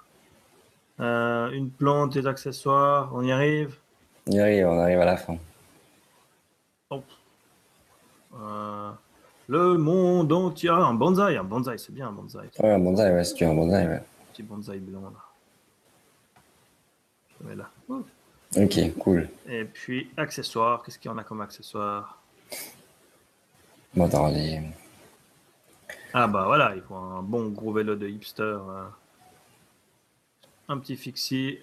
Euh, 1.00 1.50
une 1.52 1.70
plante, 1.70 2.12
des 2.12 2.26
accessoires, 2.26 3.10
on 3.14 3.22
y 3.22 3.32
arrive? 3.32 3.78
On 4.26 4.32
y 4.32 4.40
arrive, 4.40 4.66
on 4.66 4.78
arrive 4.78 5.00
à 5.00 5.06
la 5.06 5.16
fin. 5.16 5.38
Euh, 8.38 8.90
le 9.46 9.78
monde 9.78 10.30
entier. 10.30 10.68
Ah, 10.70 10.84
un 10.84 10.92
bonsaï, 10.92 11.38
un 11.38 11.44
bonsaï, 11.44 11.78
c'est 11.78 11.94
bien 11.94 12.08
un 12.08 12.12
bonsaï. 12.12 12.50
Ouais, 12.58 12.70
un 12.70 12.78
bonsaï, 12.80 13.14
ouais, 13.14 13.24
si 13.24 13.32
tu 13.32 13.46
veux 13.46 13.50
un 13.50 13.54
bonsaï, 13.54 13.88
ouais. 13.88 14.02
Petit 14.34 14.42
bonsaï 14.42 14.78
blanc 14.80 15.04
là. 15.04 16.42
Je 17.30 17.44
le 17.44 17.48
mets 17.48 17.56
là. 17.56 17.70
Ok, 18.58 18.98
cool. 18.98 19.30
Et 19.48 19.64
puis, 19.64 20.10
accessoires, 20.18 20.82
qu'est-ce 20.82 20.98
qu'il 20.98 21.10
y 21.10 21.14
en 21.14 21.16
a 21.16 21.24
comme 21.24 21.40
accessoires? 21.40 22.17
Bon, 23.98 24.06
dans 24.06 24.28
les... 24.28 24.60
Ah 26.14 26.28
bah 26.28 26.44
voilà, 26.46 26.76
il 26.76 26.82
faut 26.82 26.94
un 26.94 27.20
bon 27.20 27.48
gros 27.48 27.72
vélo 27.72 27.96
de 27.96 28.06
hipster. 28.06 28.42
euh. 28.44 28.84
Un 30.68 30.78
petit 30.78 30.96
fixie 30.96 31.58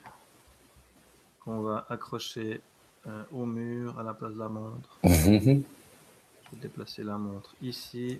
qu'on 1.39 1.61
va 1.61 1.85
accrocher 1.87 2.59
euh, 3.07 3.23
au 3.31 3.45
mur 3.45 3.97
à 3.97 4.03
la 4.03 4.13
place 4.13 4.33
de 4.33 4.39
la 4.39 4.49
montre. 4.49 4.99
Je 5.05 5.29
vais 5.39 5.63
déplacer 6.61 7.03
la 7.03 7.17
montre 7.17 7.55
ici. 7.61 8.19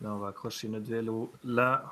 Là, 0.00 0.14
on 0.14 0.18
va 0.18 0.28
accrocher 0.28 0.68
notre 0.68 0.88
vélo 0.88 1.30
là. 1.44 1.84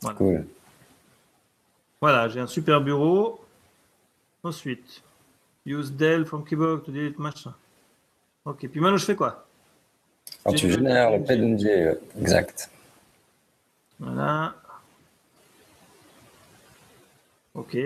Voilà. 0.00 0.18
cool. 0.18 0.46
Voilà, 2.00 2.28
j'ai 2.28 2.40
un 2.40 2.48
super 2.48 2.80
bureau. 2.80 3.43
Ensuite, 4.44 5.02
use 5.64 5.90
Dell 5.90 6.26
from 6.26 6.44
keyboard 6.44 6.84
to 6.84 6.92
delete 6.92 7.18
machin. 7.18 7.54
Ok, 8.44 8.68
puis 8.68 8.78
maintenant 8.78 8.98
je 8.98 9.06
fais 9.06 9.16
quoi? 9.16 9.46
Quand 10.44 10.52
tu 10.52 10.70
Génère 10.70 11.10
génères 11.10 11.18
le 11.18 11.24
PNG, 11.24 11.64
ouais, 11.64 12.00
exact. 12.20 12.70
Voilà. 13.98 14.54
Ok. 17.54 17.76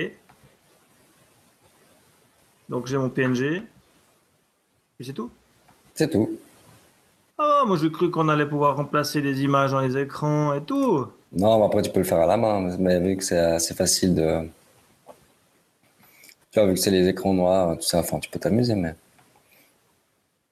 Donc 2.69 2.87
j'ai 2.89 2.99
mon 2.99 3.09
PNG. 3.09 3.63
Et 4.99 5.05
c'est 5.05 5.13
tout? 5.13 5.31
C'est 5.95 6.11
tout. 6.11 6.39
Ah, 7.39 7.63
moi 7.65 7.77
j'ai 7.77 7.93
cru 7.93 8.11
qu'on 8.11 8.29
allait 8.29 8.47
pouvoir 8.47 8.77
remplacer 8.77 9.23
des 9.23 9.43
images 9.43 9.71
dans 9.71 9.81
les 9.81 9.97
écrans 9.97 10.55
et 10.55 10.63
tout. 10.63 11.07
Non, 11.31 11.59
mais 11.61 11.67
après, 11.67 11.83
tu 11.83 11.91
peux 11.91 12.01
le 12.01 12.05
faire 12.05 12.19
à 12.19 12.27
la 12.27 12.37
main, 12.37 12.77
mais 12.79 12.99
vu 12.99 13.17
que 13.17 13.23
c'est 13.23 13.39
assez 13.39 13.75
facile 13.75 14.15
de. 14.17 14.49
Tu 16.51 16.59
vois, 16.61 16.69
vu 16.69 16.75
que 16.75 16.81
c'est 16.81 16.91
les 16.91 17.09
écrans 17.09 17.33
noirs, 17.33 17.77
tout 17.79 17.83
ça, 17.87 18.01
enfin, 18.01 18.19
tu 18.19 18.29
peux 18.29 18.39
t'amuser, 18.39 18.75
mais. 18.75 18.95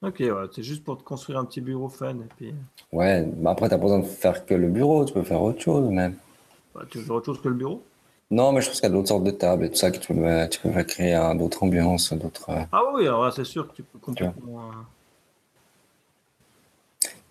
Ok, 0.01 0.15
ouais, 0.21 0.47
c'est 0.51 0.63
juste 0.63 0.83
pour 0.83 0.97
te 0.97 1.03
construire 1.03 1.37
un 1.39 1.45
petit 1.45 1.61
bureau 1.61 1.87
fun. 1.87 2.15
Et 2.19 2.27
puis, 2.35 2.55
Ouais, 2.91 3.25
mais 3.37 3.49
après, 3.49 3.69
t'as 3.69 3.77
pas 3.77 3.83
besoin 3.83 3.99
de 3.99 4.05
faire 4.05 4.45
que 4.45 4.53
le 4.53 4.67
bureau, 4.67 5.05
tu 5.05 5.13
peux 5.13 5.23
faire 5.23 5.41
autre 5.41 5.61
chose, 5.61 5.89
même. 5.89 6.17
bah, 6.73 6.85
tu 6.89 6.99
veux 6.99 7.11
autre 7.13 7.25
chose 7.25 7.41
que 7.41 7.49
le 7.49 7.55
bureau? 7.55 7.83
Non, 8.31 8.53
mais 8.53 8.61
je 8.61 8.67
pense 8.67 8.79
qu'il 8.79 8.89
y 8.89 8.91
a 8.91 8.95
d'autres 8.95 9.09
sortes 9.09 9.23
de 9.25 9.31
tables 9.31 9.65
et 9.65 9.69
tout 9.69 9.75
ça 9.75 9.91
que 9.91 9.97
tu 9.97 10.13
peux, 10.13 10.47
tu 10.49 10.59
peux 10.59 10.83
créer 10.83 11.13
hein, 11.13 11.35
d'autres 11.35 11.63
ambiances, 11.63 12.13
d'autres. 12.13 12.49
euh, 12.49 12.63
Ah 12.71 12.81
oui, 12.93 13.05
alors 13.07 13.31
c'est 13.33 13.43
sûr 13.43 13.67
que 13.67 13.75
tu 13.75 13.83
peux 13.83 13.99
complètement. 13.99 14.69
euh, 14.71 14.73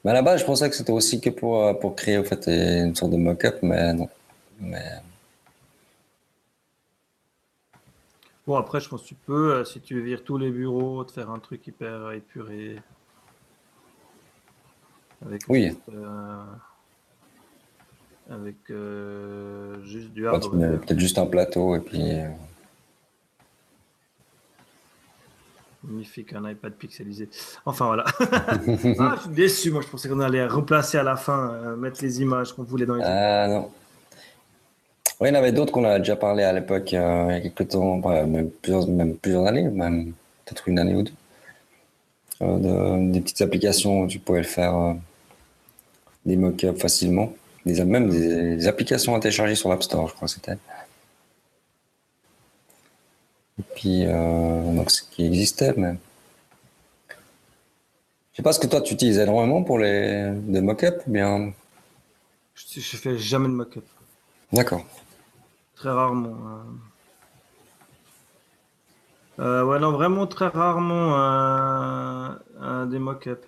Mais 0.05 0.11
à 0.13 0.15
la 0.15 0.23
base, 0.23 0.41
je 0.41 0.45
pensais 0.45 0.69
que 0.71 0.77
c'était 0.77 0.93
aussi 0.93 1.21
que 1.21 1.31
pour, 1.31 1.63
euh, 1.63 1.75
pour 1.75 1.97
créer 1.97 2.19
en 2.19 2.25
fait, 2.25 2.47
une 2.47 2.95
sorte 2.95 3.13
de 3.13 3.17
mock-up, 3.17 3.59
mais 3.63 3.93
non. 3.93 4.09
Mais... 4.61 4.83
Bon, 8.47 8.57
après, 8.57 8.81
je 8.81 8.89
pense 8.89 9.03
que 9.03 9.09
tu 9.09 9.15
peux, 9.15 9.55
euh, 9.55 9.65
si 9.65 9.81
tu 9.81 10.01
vires 10.01 10.23
tous 10.23 10.39
les 10.39 10.51
bureaux, 10.51 11.05
te 11.05 11.13
faire 11.13 11.31
un 11.31 11.39
truc 11.39 11.67
hyper 11.67 12.13
épuré. 12.13 12.81
Avec 15.25 15.43
oui. 15.49 15.77
Euh, 15.93 16.45
avec 18.31 18.57
juste 19.85 20.11
du 20.11 20.29
hardware. 20.29 20.81
Peut-être 20.81 21.01
juste 21.01 21.19
un 21.19 21.27
plateau 21.27 21.75
et 21.75 21.81
puis. 21.81 22.03
Magnifique, 25.87 26.33
un 26.33 26.51
iPad 26.51 26.73
pixelisé. 26.73 27.29
Enfin 27.65 27.87
voilà. 27.87 28.05
ah, 28.33 29.15
je 29.17 29.21
suis 29.21 29.31
déçu, 29.31 29.71
moi 29.71 29.83
je 29.83 29.89
pensais 29.89 30.09
qu'on 30.09 30.21
allait 30.21 30.47
remplacer 30.47 30.99
à 30.99 31.05
la 31.05 31.17
fin, 31.17 31.51
euh, 31.51 31.77
mettre 31.77 32.03
les 32.03 32.21
images 32.23 32.53
qu'on 32.53 32.65
voulait 32.65 32.87
dans 32.87 32.97
les. 32.97 33.05
Ah 33.05 33.47
non. 33.49 33.71
Oui, 35.21 35.29
il 35.29 35.35
y 35.35 35.37
en 35.37 35.39
avait 35.39 35.53
d'autres 35.53 35.73
qu'on 35.73 35.85
a 35.85 35.99
déjà 35.99 36.15
parlé 36.15 36.43
à 36.43 36.53
l'époque, 36.53 36.93
euh, 36.93 37.27
il 37.31 37.35
y 37.35 37.37
a 37.39 37.41
quelques 37.41 37.69
temps, 37.71 37.97
même, 38.27 38.51
plusieurs, 38.51 38.87
même 38.87 39.17
plusieurs 39.17 39.47
années, 39.47 39.63
même 39.63 40.13
peut-être 40.45 40.69
une 40.69 40.79
année 40.79 40.95
ou 40.95 41.03
deux. 41.03 41.13
Euh, 42.43 43.11
des 43.11 43.23
petites 43.23 43.41
applications 43.41 44.03
où 44.03 44.07
tu 44.09 44.19
pouvais 44.19 44.41
le 44.41 44.45
faire, 44.45 44.97
des 46.27 46.37
mock-ups 46.37 46.81
facilement. 46.81 47.33
Des, 47.65 47.83
même 47.85 48.11
des, 48.11 48.57
des, 48.57 48.67
applications 48.69 49.15
à 49.15 49.21
télécharger 49.21 49.55
sur 49.55 49.71
l'App 49.71 49.83
Store, 49.83 50.09
je 50.09 50.15
crois 50.15 50.29
que 50.29 50.35
c'était. 50.35 50.59
Et 53.59 53.63
puis, 53.75 54.05
euh, 54.07 54.73
donc, 54.75 54.91
ce 54.91 55.03
qui 55.03 55.25
existait, 55.25 55.73
mais. 55.77 55.95
Je 58.33 58.43
sais 58.43 58.43
pas 58.43 58.53
ce 58.53 58.61
que 58.61 58.67
toi 58.67 58.83
tu 58.83 58.93
utilises 58.93 59.19
énormément 59.19 59.63
pour 59.63 59.79
les 59.79 60.31
des 60.31 60.61
mock-up 60.61 61.03
ou 61.07 61.11
bien? 61.11 61.55
Je, 62.55 62.81
je 62.81 62.97
fais 62.99 63.17
jamais 63.17 63.49
de 63.49 63.55
mock-up. 63.55 63.85
D'accord. 64.53 64.85
Très 65.77 65.91
rarement. 65.91 66.37
Euh... 69.39 69.43
Euh, 69.43 69.65
ouais, 69.65 69.79
non, 69.79 69.93
vraiment 69.93 70.27
très 70.27 70.49
rarement 70.49 71.15
euh, 71.19 72.31
euh, 72.63 72.87
des 72.87 72.99
mock-up. 72.99 73.45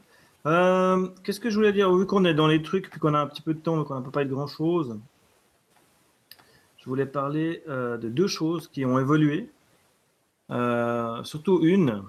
Qu'est-ce 1.24 1.40
que 1.40 1.50
je 1.50 1.56
voulais 1.56 1.72
dire? 1.72 1.92
Vu 1.94 2.06
qu'on 2.06 2.24
est 2.24 2.34
dans 2.34 2.46
les 2.46 2.62
trucs, 2.62 2.90
puis 2.90 3.00
qu'on 3.00 3.14
a 3.14 3.18
un 3.18 3.26
petit 3.26 3.42
peu 3.42 3.54
de 3.54 3.58
temps, 3.58 3.82
qu'on 3.84 4.00
n'a 4.00 4.10
pas 4.10 4.24
de 4.24 4.30
grand-chose, 4.32 4.98
je 6.78 6.84
voulais 6.84 7.06
parler 7.06 7.62
de 7.66 8.08
deux 8.08 8.28
choses 8.28 8.68
qui 8.68 8.86
ont 8.86 8.98
évolué 8.98 9.50
euh, 10.50 11.22
surtout 11.24 11.60
une, 11.62 12.02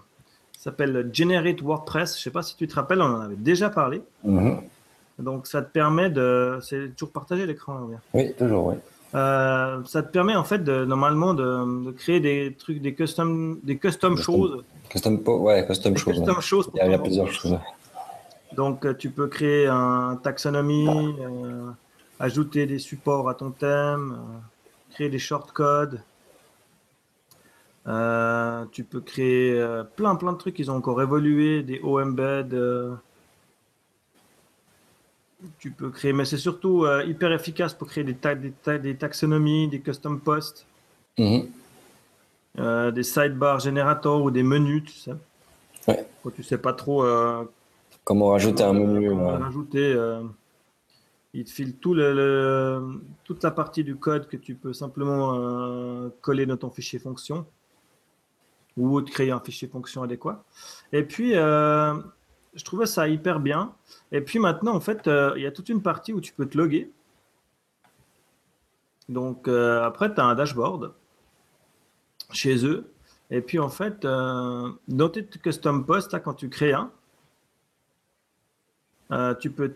s'appelle 0.57 1.09
Generate 1.13 1.61
WordPress. 1.61 2.15
Je 2.15 2.20
ne 2.20 2.24
sais 2.24 2.32
pas 2.32 2.43
si 2.43 2.55
tu 2.55 2.67
te 2.67 2.76
rappelles, 2.76 3.01
on 3.01 3.15
en 3.15 3.22
avait 3.22 3.36
déjà 3.36 3.70
parlé. 3.70 4.01
Mhm. 4.24 4.61
Donc, 5.20 5.47
ça 5.47 5.61
te 5.61 5.72
permet 5.72 6.09
de. 6.09 6.59
C'est 6.61 6.95
toujours 6.95 7.11
partager 7.11 7.45
l'écran. 7.45 7.89
Oui, 8.13 8.34
toujours, 8.38 8.67
oui. 8.67 8.76
Euh, 9.16 9.84
ça 9.86 10.03
te 10.03 10.12
permet 10.12 10.36
en 10.36 10.43
fait 10.43 10.60
de, 10.60 10.86
normalement 10.86 11.34
de, 11.34 11.91
créer 11.91 12.20
des 12.20 12.55
trucs, 12.57 12.82
des 12.82 12.93
custom, 12.93 13.60
des 13.64 13.78
custom, 13.78 14.16
choses. 14.18 14.64
Custom, 14.89 15.22
ouais, 15.26 15.66
custom 15.66 15.97
choses. 15.97 16.16
Custom 16.16 16.41
choses 16.41 16.70
il, 16.76 16.91
y 16.91 16.93
a, 16.93 16.99
plusieurs 16.99 17.32
choses. 17.32 17.57
Donc, 18.53 18.86
euh, 18.86 18.93
tu 18.93 19.10
peux 19.10 19.28
créer 19.28 19.68
un 19.68 20.20
taxonomie, 20.22 21.16
ajouter 22.20 22.66
des 22.68 22.80
supports 22.80 23.30
à 23.30 23.34
ton 23.34 23.51
thème, 23.51 24.18
créer 24.91 25.10
des 25.10 25.20
shortcodes. 25.20 26.01
Euh, 27.88 28.66
tu 28.72 28.84
peux 28.84 29.01
créer 29.01 29.53
euh, 29.53 29.84
plein 29.84 30.16
plein 30.16 30.34
de 30.34 30.38
trucs. 30.38 30.60
Ils 30.60 30.70
ont 30.70 30.76
encore 30.76 31.01
évolué, 31.01 31.64
des 31.64 31.80
OEmbed. 31.82 32.53
Euh. 35.43 35.47
tu 35.59 35.71
peux 35.71 35.89
créer, 35.89 36.13
mais 36.13 36.25
c'est 36.25 36.37
surtout 36.37 36.85
hyper 37.05 37.31
efficace 37.31 37.73
pour 37.73 37.87
créer 37.87 38.03
des, 38.03 38.15
des, 38.35 38.79
des, 38.79 38.95
taxonomies, 38.95 39.67
des 39.67 39.79
custom 39.79 40.19
posts, 40.19 40.65
mhm. 41.17 41.47
des 42.91 43.03
sidebar 43.03 43.59
générateurs 43.59 44.21
ou 44.21 44.31
des 44.31 44.43
menus, 44.43 44.83
tu 44.85 44.93
sais. 44.93 45.13
Ouais. 45.87 46.05
Quand 46.23 46.31
tu 46.31 46.43
sais 46.43 46.57
pas 46.57 46.73
trop 46.73 47.05
comment 48.03 48.27
rajouter 48.27 48.63
un 48.63 48.73
menu. 48.73 49.11
Rajouter, 49.11 49.95
il 51.33 51.45
te 51.45 51.49
file 51.51 51.75
tout 51.77 51.93
le, 51.93 53.01
toute 53.23 53.43
la 53.43 53.51
partie 53.51 53.83
du 53.83 53.95
code 53.95 54.27
que 54.27 54.37
tu 54.37 54.55
peux 54.55 54.73
simplement 54.73 56.09
coller 56.21 56.45
dans 56.45 56.57
ton 56.57 56.69
fichier 56.69 56.99
fonction 56.99 57.45
ou 58.79 59.01
de 59.01 59.09
créer 59.09 59.31
un 59.31 59.39
fichier 59.39 59.67
fonction 59.67 60.03
adéquat. 60.03 60.43
Et 60.93 61.03
puis, 61.03 61.35
euh, 61.35 61.93
je 62.60 62.66
trouvais 62.66 62.86
ça 62.86 63.07
hyper 63.07 63.39
bien. 63.39 63.74
Et 64.12 64.22
puis 64.22 64.38
maintenant, 64.38 64.76
en 64.76 64.82
fait, 64.82 65.07
euh, 65.07 65.34
il 65.38 65.43
y 65.43 65.47
a 65.47 65.51
toute 65.51 65.70
une 65.70 65.82
partie 65.82 66.12
où 66.12 66.20
tu 66.20 66.34
peux 66.34 66.45
te 66.45 66.57
loguer. 66.57 66.91
Donc, 69.07 69.47
euh, 69.47 69.82
après, 69.84 70.14
tu 70.14 70.20
as 70.20 70.26
un 70.26 70.36
dashboard 70.36 70.93
chez 72.32 72.66
eux. 72.66 72.91
Et 73.32 73.41
puis, 73.41 73.60
en 73.60 73.70
fait, 73.70 74.01
dans 74.01 75.10
tes 75.12 75.24
custom 75.24 75.86
posts, 75.86 76.20
quand 76.22 76.34
tu 76.34 76.49
crées 76.49 76.74
un, 76.74 76.91
tu, 79.36 79.49
peux 79.51 79.74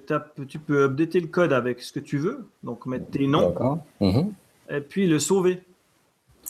tu 0.47 0.59
peux 0.59 0.83
updater 0.83 1.19
le 1.19 1.27
code 1.27 1.53
avec 1.53 1.81
ce 1.81 1.93
que 1.93 1.99
tu 1.99 2.17
veux. 2.17 2.47
Donc, 2.63 2.85
mettre 2.85 3.09
tes 3.11 3.27
noms. 3.27 3.81
Mhm. 4.01 4.33
Et 4.69 4.81
puis, 4.81 5.07
le 5.07 5.19
sauver. 5.19 5.63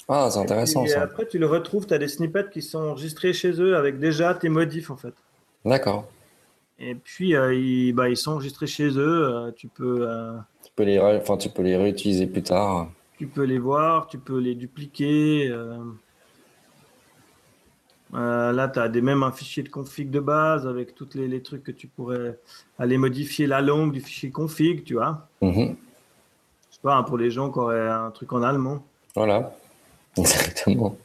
Ah, 0.07 0.29
c'est 0.31 0.39
intéressant 0.39 0.85
et 0.85 0.93
après, 0.95 1.27
tu 1.27 1.37
le 1.37 1.45
retrouves, 1.45 1.85
tu 1.85 1.93
as 1.93 1.97
des 1.97 2.07
snippets 2.07 2.49
qui 2.51 2.61
sont 2.61 2.79
enregistrés 2.79 3.31
chez 3.31 3.61
eux 3.61 3.77
avec 3.77 3.99
déjà 3.99 4.33
tes 4.33 4.49
modifs 4.49 4.89
en 4.89 4.97
fait. 4.97 5.13
D'accord. 5.63 6.07
Et 6.79 6.95
puis, 6.95 7.35
euh, 7.35 7.53
ils, 7.53 7.93
bah, 7.93 8.09
ils, 8.09 8.17
sont 8.17 8.31
enregistrés 8.31 8.67
chez 8.67 8.89
eux. 8.97 9.25
Euh, 9.25 9.51
tu, 9.51 9.67
peux, 9.67 10.07
euh, 10.09 10.33
tu, 10.63 10.71
peux 10.75 10.83
les 10.83 10.99
enfin, 10.99 11.37
tu 11.37 11.49
peux 11.49 11.61
les 11.61 11.77
réutiliser 11.77 12.27
plus 12.27 12.43
tard. 12.43 12.89
Tu 13.17 13.27
peux 13.27 13.43
les 13.43 13.59
voir, 13.59 14.07
tu 14.07 14.17
peux 14.17 14.39
les 14.39 14.55
dupliquer. 14.55 15.49
là, 18.11 18.67
tu 18.67 18.79
as 18.79 18.89
des, 18.89 19.01
même 19.01 19.23
un 19.23 19.31
fichier 19.31 19.63
de 19.63 19.69
config 19.69 20.09
de 20.09 20.19
base 20.19 20.67
avec 20.67 20.95
tous 20.95 21.13
les, 21.13 21.27
les, 21.27 21.41
trucs 21.41 21.63
que 21.63 21.71
tu 21.71 21.87
pourrais 21.87 22.37
aller 22.79 22.97
modifier 22.97 23.47
la 23.47 23.61
langue 23.61 23.93
du 23.93 24.01
fichier 24.01 24.31
config, 24.31 24.83
tu 24.83 24.95
vois. 24.95 25.27
Mm 25.41 25.51
Je 25.51 26.75
sais 26.75 26.81
pas, 26.81 26.95
hein, 26.95 27.03
pour 27.03 27.17
les 27.17 27.29
gens 27.29 27.51
qui 27.51 27.59
auraient 27.59 27.87
un 27.87 28.11
truc 28.11 28.33
en 28.33 28.41
allemand. 28.41 28.83
Voilà. 29.15 29.55
Exactement. 30.17 30.97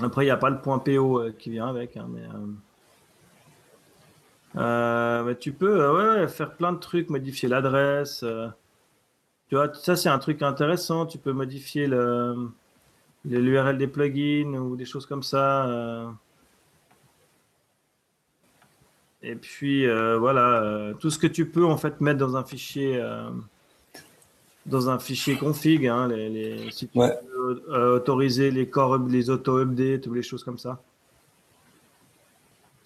Après, 0.00 0.22
il 0.22 0.26
n'y 0.26 0.32
a 0.32 0.36
pas 0.36 0.50
le 0.50 0.60
point 0.60 0.78
PO 0.78 1.24
qui 1.38 1.50
vient 1.50 1.68
avec, 1.68 1.96
hein, 1.96 2.06
mais, 2.08 2.22
euh, 4.56 5.24
euh, 5.26 5.34
tu 5.34 5.52
peux 5.52 6.26
faire 6.28 6.52
plein 6.52 6.72
de 6.72 6.78
trucs, 6.78 7.10
modifier 7.10 7.48
l'adresse. 7.48 8.24
tu 9.48 9.54
vois, 9.54 9.72
ça 9.74 9.96
c'est 9.96 10.08
un 10.08 10.18
truc 10.18 10.42
intéressant. 10.42 11.06
Tu 11.06 11.18
peux 11.18 11.32
modifier 11.32 11.86
l'URL 13.24 13.78
des 13.78 13.88
plugins 13.88 14.54
ou 14.54 14.76
des 14.76 14.84
choses 14.84 15.06
comme 15.06 15.22
ça. 15.22 16.14
Et 19.22 19.34
puis 19.34 19.86
voilà, 19.86 20.92
tout 21.00 21.10
ce 21.10 21.18
que 21.18 21.26
tu 21.26 21.46
peux 21.48 21.64
en 21.64 21.76
fait 21.76 22.00
mettre 22.00 22.18
dans 22.18 22.36
un 22.36 22.44
fichier 22.44 23.02
dans 24.68 24.90
un 24.90 24.98
fichier 24.98 25.36
config, 25.36 25.86
hein, 25.86 26.08
les, 26.08 26.70
si 26.70 26.88
tu 26.88 26.98
euh, 26.98 27.96
autoriser 27.96 28.50
les 28.50 28.68
corps, 28.68 28.98
les 28.98 29.30
auto-updates 29.30 30.06
ou 30.06 30.14
les 30.14 30.22
choses 30.22 30.44
comme 30.44 30.58
ça. 30.58 30.82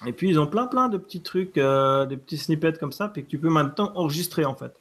Et 0.06 0.12
puis 0.12 0.28
ils 0.28 0.38
ont 0.38 0.46
plein 0.46 0.66
plein 0.66 0.88
de 0.88 0.98
petits 0.98 1.22
trucs, 1.22 1.58
euh, 1.58 2.06
des 2.06 2.16
petits 2.16 2.38
snippets 2.38 2.78
comme 2.78 2.92
ça, 2.92 3.08
puis 3.08 3.24
que 3.24 3.28
tu 3.28 3.38
peux 3.38 3.50
maintenant 3.50 3.92
enregistrer 3.94 4.44
en 4.44 4.54
fait. 4.54 4.72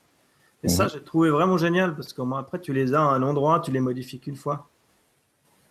Et 0.63 0.67
ça, 0.67 0.86
mhm. 0.86 0.89
j'ai 0.93 1.01
trouvé 1.01 1.30
vraiment 1.30 1.57
génial 1.57 1.95
parce 1.95 2.13
que 2.13 2.22
après 2.36 2.59
tu 2.59 2.74
les 2.74 2.93
as 2.93 3.01
à 3.01 3.03
un 3.03 3.24
endroit, 3.24 3.59
tu 3.59 3.72
les 3.72 3.80
modifies 3.80 4.19
qu'une 4.19 4.36
fois. 4.36 4.67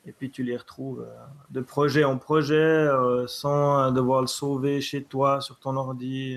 Et 0.07 0.12
puis 0.12 0.30
tu 0.30 0.42
les 0.42 0.57
retrouves 0.57 1.07
euh, 1.07 1.14
de 1.51 1.61
projet 1.61 2.05
en 2.05 2.16
projet 2.16 2.88
sans 3.26 3.90
devoir 3.92 4.22
le 4.22 4.26
sauver 4.26 4.80
chez 4.80 5.03
toi 5.03 5.40
sur 5.40 5.59
ton 5.59 5.76
ordi. 5.76 6.36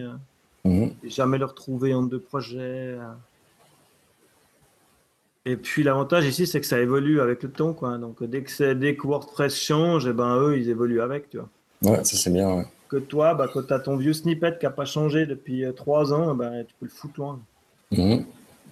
Mhm. 0.66 0.94
Et 1.04 1.10
jamais 1.10 1.38
le 1.38 1.46
retrouver 1.46 1.94
en 1.94 2.04
deux 2.04 2.20
projets. 2.20 2.98
Et 5.46 5.58
puis 5.58 5.84
l'avantage 5.84 6.26
ici, 6.26 6.48
c'est 6.48 6.62
que 6.62 6.66
ça 6.66 6.80
évolue 6.80 7.20
avec 7.20 7.44
le 7.44 7.52
temps. 7.52 7.74
Quoi. 7.74 7.98
Donc 7.98 8.24
dès 8.24 8.44
que, 8.44 8.74
dès 8.74 8.96
que 8.96 9.06
WordPress 9.06 9.56
change, 9.56 10.08
eh 10.08 10.14
ben, 10.14 10.38
eux, 10.38 10.58
ils 10.58 10.70
évoluent 10.70 11.02
avec. 11.02 11.30
Tu 11.30 11.38
vois. 11.38 11.50
Ouais, 11.84 12.04
ça 12.04 12.16
c'est 12.16 12.32
bien. 12.32 12.66
Que 12.94 13.00
toi, 13.00 13.34
bah, 13.34 13.50
quand 13.52 13.64
tu 13.64 13.74
as 13.74 13.80
ton 13.80 13.98
vieux 13.98 14.14
snippet 14.14 14.58
qui 14.60 14.66
n'a 14.66 14.72
pas 14.72 14.86
changé 14.86 15.26
depuis 15.26 15.66
euh, 15.66 15.72
trois 15.72 16.14
ans, 16.14 16.36
bah, 16.36 16.64
tu 16.64 16.76
peux 16.80 16.86
le 16.86 16.92
foutre 16.92 17.20
loin. 17.20 17.40
Mhm. 17.92 18.26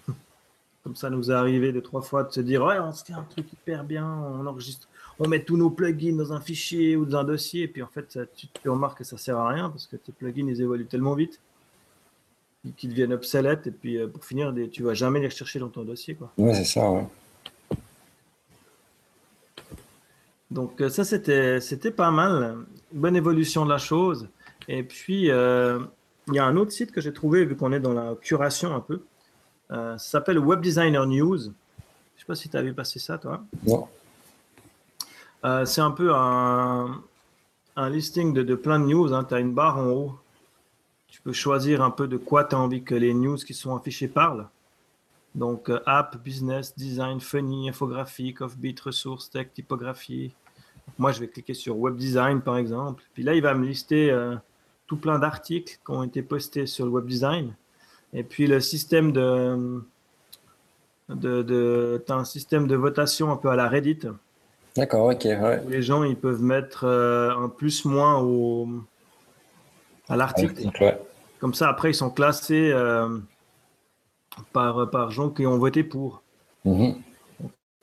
Comme 0.84 0.96
ça 0.96 1.10
nous 1.10 1.32
est 1.32 1.34
arrivé 1.34 1.72
deux, 1.72 1.82
trois 1.82 2.04
fois 2.04 2.24
de 2.24 2.32
se 2.32 2.42
dire 2.42 2.64
Ouais, 2.64 2.78
on 2.80 2.94
se 2.94 3.04
fait 3.04 3.14
un 3.14 3.26
truc 3.30 3.52
hyper 3.52 3.84
bien, 3.84 4.06
on 4.06 4.46
enregistre, 4.46 4.88
on 5.18 5.28
met 5.28 5.44
tous 5.44 5.58
nos 5.58 5.72
plugins 5.72 6.16
dans 6.16 6.34
un 6.34 6.40
fichier 6.40 6.96
ou 6.96 7.06
dans 7.06 7.18
un 7.18 7.24
dossier, 7.24 7.64
et 7.64 7.68
puis 7.68 7.82
en 7.82 7.88
fait, 7.88 8.20
tu, 8.36 8.46
tu 8.48 8.70
remarques 8.70 9.00
que 9.00 9.04
ça 9.04 9.18
sert 9.18 9.38
à 9.38 9.50
rien 9.50 9.70
parce 9.70 9.88
que 9.88 9.96
tes 9.96 10.12
plugins 10.12 10.48
ils 10.48 10.62
évoluent 10.62 10.86
tellement 10.86 11.16
vite 11.16 11.40
qui 12.78 12.88
deviennent 12.88 13.14
obsolètes. 13.14 13.68
Et 13.68 13.72
puis, 13.72 13.98
euh, 13.98 14.08
pour 14.08 14.24
finir, 14.24 14.54
des, 14.54 14.70
tu 14.70 14.84
vas 14.84 14.94
jamais 14.94 15.20
les 15.20 15.28
rechercher 15.28 15.60
dans 15.60 15.70
ton 15.70 15.84
dossier. 15.84 16.16
Quoi. 16.16 16.32
Ouais, 16.38 16.54
c'est 16.54 16.66
ça, 16.66 16.90
ouais. 16.90 17.08
Donc, 20.52 20.82
euh, 20.82 20.90
ça, 20.90 21.04
c'était, 21.04 21.60
c'était 21.60 21.92
pas 21.92 22.12
mal. 22.12 22.58
Bonne 22.94 23.16
évolution 23.16 23.66
de 23.66 23.70
la 23.70 23.78
chose. 23.78 24.28
Et 24.68 24.84
puis, 24.84 25.32
euh, 25.32 25.80
il 26.28 26.36
y 26.36 26.40
a 26.40 26.46
un 26.46 26.56
autre 26.58 26.72
site 26.72 26.92
que 26.92 27.02
j'ai 27.02 27.14
trouvé, 27.14 27.46
vu 27.46 27.56
qu'on 27.56 27.72
est 27.72 27.80
dans 27.80 27.94
la 27.94 28.16
curation 28.22 28.76
un 28.76 28.80
peu. 28.80 29.04
Euh, 29.72 29.98
ça 29.98 30.12
s'appelle 30.12 30.40
Web 30.40 30.62
Designer 30.62 31.06
News. 31.08 31.38
Je 31.38 31.48
ne 31.48 31.50
sais 32.18 32.26
pas 32.28 32.36
si 32.36 32.50
tu 32.50 32.58
as 32.58 32.62
vu 32.62 32.74
passer 32.74 33.00
ça, 33.00 33.18
toi. 33.18 33.44
Non. 33.66 33.88
Euh, 35.46 35.66
c'est 35.66 35.82
un 35.82 35.92
peu 35.92 36.14
un, 36.14 37.02
un 37.76 37.90
listing 37.90 38.34
de, 38.34 38.44
de 38.44 38.56
plein 38.56 38.80
de 38.80 38.86
news. 38.86 39.14
Hein. 39.14 39.24
Tu 39.24 39.34
as 39.34 39.40
une 39.40 39.54
barre 39.54 39.78
en 39.78 39.88
haut. 39.88 40.20
Tu 41.08 41.22
peux 41.22 41.34
choisir 41.34 41.82
un 41.82 41.92
peu 41.92 42.08
de 42.08 42.18
quoi 42.18 42.44
tu 42.44 42.56
as 42.56 42.60
envie 42.60 42.84
que 42.84 42.96
les 42.96 43.14
news 43.14 43.38
qui 43.38 43.54
sont 43.54 43.76
affichées 43.76 44.08
parlent. 44.08 44.48
Donc, 45.34 45.72
app, 45.86 46.18
business, 46.24 46.76
design, 46.76 47.20
funny, 47.22 47.70
infographique, 47.70 48.42
offbeat, 48.42 48.80
ressources, 48.82 49.30
tech, 49.30 49.48
typographie. 49.54 50.34
Moi, 50.98 51.12
je 51.12 51.20
vais 51.20 51.28
cliquer 51.28 51.54
sur 51.54 51.78
web 51.78 51.96
design, 51.96 52.42
par 52.42 52.58
exemple. 52.58 53.04
Puis 53.14 53.24
là, 53.24 53.34
il 53.34 53.42
va 53.42 53.54
me 53.54 53.66
lister 53.66 54.12
euh, 54.12 54.36
tout 54.88 54.98
plein 54.98 55.20
d'articles 55.20 55.80
qui 55.86 55.92
ont 55.92 56.04
été 56.04 56.22
postés 56.22 56.68
sur 56.68 56.86
le 56.86 56.92
web 56.92 57.06
design. 57.06 57.54
Et 58.14 58.24
puis, 58.24 58.48
le 58.48 58.60
système 58.60 59.12
de. 59.12 59.82
de, 61.10 61.42
de 61.44 62.04
tu 62.06 62.12
as 62.12 62.16
un 62.16 62.26
système 62.26 62.68
de 62.68 62.76
votation 62.76 63.32
un 63.32 63.38
peu 63.38 63.50
à 63.50 63.56
la 63.56 63.68
Reddit. 63.68 64.00
D'accord, 64.76 65.08
ok. 65.08 65.26
Ouais. 65.26 65.62
où 65.66 65.70
les 65.70 65.82
gens 65.82 66.04
ils 66.04 66.16
peuvent 66.16 66.42
mettre 66.42 66.86
euh, 66.86 67.36
un 67.36 67.50
plus 67.50 67.84
moins 67.84 68.20
au, 68.22 68.68
à 70.08 70.16
l'article. 70.16 70.70
Ouais. 70.80 70.98
Comme 71.40 71.54
ça, 71.54 71.68
après, 71.70 71.92
ils 71.92 71.96
sont 71.96 72.10
classés 72.10 72.72
euh, 72.72 73.18
par, 74.54 74.90
par 74.90 75.12
gens 75.12 75.30
qui 75.30 75.46
ont 75.46 75.58
voté 75.58 75.84
pour. 75.84 76.22
Mhm. 76.64 76.96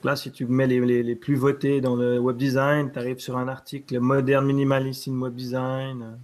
Là, 0.05 0.15
si 0.15 0.31
tu 0.31 0.47
mets 0.47 0.67
les, 0.69 0.79
les, 0.81 1.03
les 1.03 1.17
plus 1.17 1.35
votés 1.35 1.81
dans 1.81 1.97
le 1.97 2.19
web 2.21 2.37
design, 2.37 2.91
tu 2.93 2.99
arrives 2.99 3.19
sur 3.19 3.37
un 3.37 3.49
article 3.49 3.99
moderne 3.99 4.47
minimaliste 4.47 5.09
in 5.09 5.19
web 5.21 5.35
design. 5.35 6.19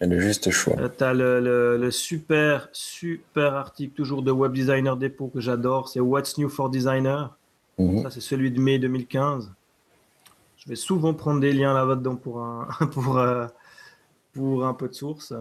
Et 0.00 0.06
le 0.06 0.20
juste 0.20 0.50
choix. 0.50 0.76
tu 0.88 1.04
as 1.04 1.12
le, 1.12 1.40
le- 1.40 1.76
le 1.76 1.90
super, 1.90 2.68
super 2.72 3.54
article 3.54 3.92
toujours 3.94 4.22
de 4.22 4.30
Web 4.30 4.52
Designer 4.52 4.96
Depot 4.96 5.28
que 5.28 5.40
j'adore. 5.40 5.88
C'est 5.90 6.00
What's 6.00 6.38
New 6.38 6.48
for 6.48 6.70
Designer. 6.70 7.36
Mhm. 7.78 8.02
Ça, 8.04 8.10
c'est 8.10 8.20
celui 8.22 8.50
de 8.50 8.60
mai 8.60 8.78
2015. 8.78 9.52
Je 10.56 10.68
vais 10.70 10.76
souvent 10.76 11.12
prendre 11.12 11.40
des 11.40 11.52
liens 11.52 11.74
là-dedans 11.74 12.16
pour 12.16 12.40
un, 12.40 12.68
pour, 12.92 13.18
euh, 13.18 13.46
pour 14.32 14.64
un 14.64 14.72
peu 14.74 14.88
de 14.88 14.94
source. 14.94 15.34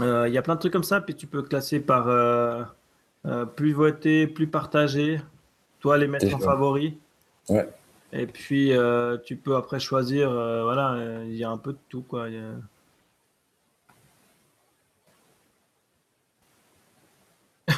Euh, 0.00 0.28
Il 0.28 0.32
y 0.32 0.38
a 0.38 0.42
plein 0.42 0.54
de 0.54 0.60
trucs 0.60 0.72
comme 0.72 0.84
ça, 0.84 1.00
puis 1.00 1.14
tu 1.14 1.26
peux 1.26 1.42
classer 1.42 1.80
par 1.80 2.08
euh, 2.08 2.62
euh, 3.26 3.44
plus 3.46 3.72
voté, 3.72 4.26
plus 4.26 4.46
partagé. 4.46 5.20
Toi, 5.80 5.98
les 5.98 6.06
mettre 6.06 6.34
en 6.34 6.38
favori. 6.38 6.98
Ouais. 7.48 7.68
Et 8.12 8.26
puis, 8.26 8.72
euh, 8.72 9.16
tu 9.24 9.36
peux 9.36 9.56
après 9.56 9.80
choisir. 9.80 10.30
euh, 10.30 10.62
voilà, 10.62 10.98
il 11.24 11.34
y 11.34 11.44
a 11.44 11.50
un 11.50 11.58
peu 11.58 11.72
de 11.72 11.78
tout. 11.88 12.02
Quoi. 12.02 12.26
A- 12.26 12.30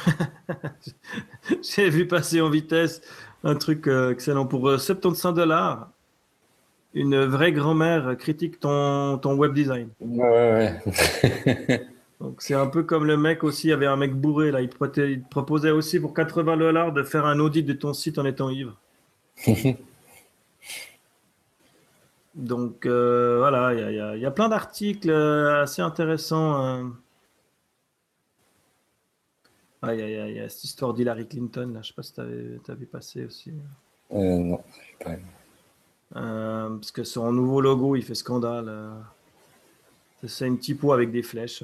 J'ai 1.61 1.89
vu 1.89 2.07
passer 2.07 2.41
en 2.41 2.49
vitesse 2.49 3.01
un 3.43 3.55
truc 3.55 3.87
excellent 3.87 4.45
pour 4.45 4.67
euh, 4.69 4.77
75 4.77 5.33
dollars. 5.33 5.89
Une 6.93 7.25
vraie 7.25 7.51
grand-mère 7.51 8.15
critique 8.17 8.59
ton, 8.59 9.17
ton 9.17 9.35
web 9.35 9.53
design. 9.53 9.89
Ouais, 9.99 10.29
ouais, 10.29 10.81
ouais. 10.87 11.87
Donc 12.21 12.41
c'est 12.41 12.53
un 12.53 12.67
peu 12.67 12.83
comme 12.83 13.05
le 13.05 13.17
mec 13.17 13.43
aussi, 13.43 13.67
il 13.67 13.69
y 13.71 13.73
avait 13.73 13.85
un 13.85 13.97
mec 13.97 14.13
bourré 14.15 14.51
là, 14.51 14.61
il 14.61 14.69
te, 14.69 14.75
proté- 14.75 15.11
il 15.11 15.23
te 15.23 15.29
proposait 15.29 15.71
aussi 15.71 15.99
pour 15.99 16.13
80 16.13 16.57
dollars 16.57 16.93
de 16.93 17.03
faire 17.03 17.25
un 17.25 17.39
audit 17.39 17.63
de 17.63 17.73
ton 17.73 17.93
site 17.93 18.17
en 18.17 18.25
étant 18.25 18.49
ivre. 18.49 18.77
Donc 22.35 22.85
euh, 22.85 23.37
voilà, 23.39 23.73
il 23.73 23.95
y 23.95 23.99
a, 23.99 24.17
y 24.17 24.21
y 24.25 24.31
plein 24.31 24.49
d'articles 24.49 25.09
euh, 25.09 25.61
assez 25.63 25.81
intéressants. 25.81 26.63
euh. 26.65 26.83
Ah, 29.81 29.93
il 29.93 29.99
y 29.99 30.03
a, 30.03 30.07
il 30.09 30.13
y 30.15 30.19
a- 30.19 30.29
y 30.31 30.39
a 30.39 30.49
cette 30.49 30.63
histoire 30.65 30.93
d'Hillary 30.93 31.27
Clinton, 31.27 31.71
là, 31.73 31.81
je 31.81 31.89
sais 31.89 31.93
pas 31.93 32.03
si 32.03 32.13
tu 32.13 32.21
avais, 32.71 32.85
passer 32.85 33.25
aussi. 33.25 33.53
Euh, 34.11 34.37
non, 34.39 34.59
pas. 34.99 35.15
Euh, 36.15 36.69
parce 36.69 36.91
que 36.91 37.03
son 37.03 37.31
nouveau 37.31 37.61
logo, 37.61 37.95
il 37.95 38.03
fait 38.03 38.15
scandale. 38.15 38.71
C'est 40.25 40.47
une 40.47 40.57
typo 40.59 40.91
avec 40.91 41.11
des 41.11 41.23
flèches. 41.23 41.63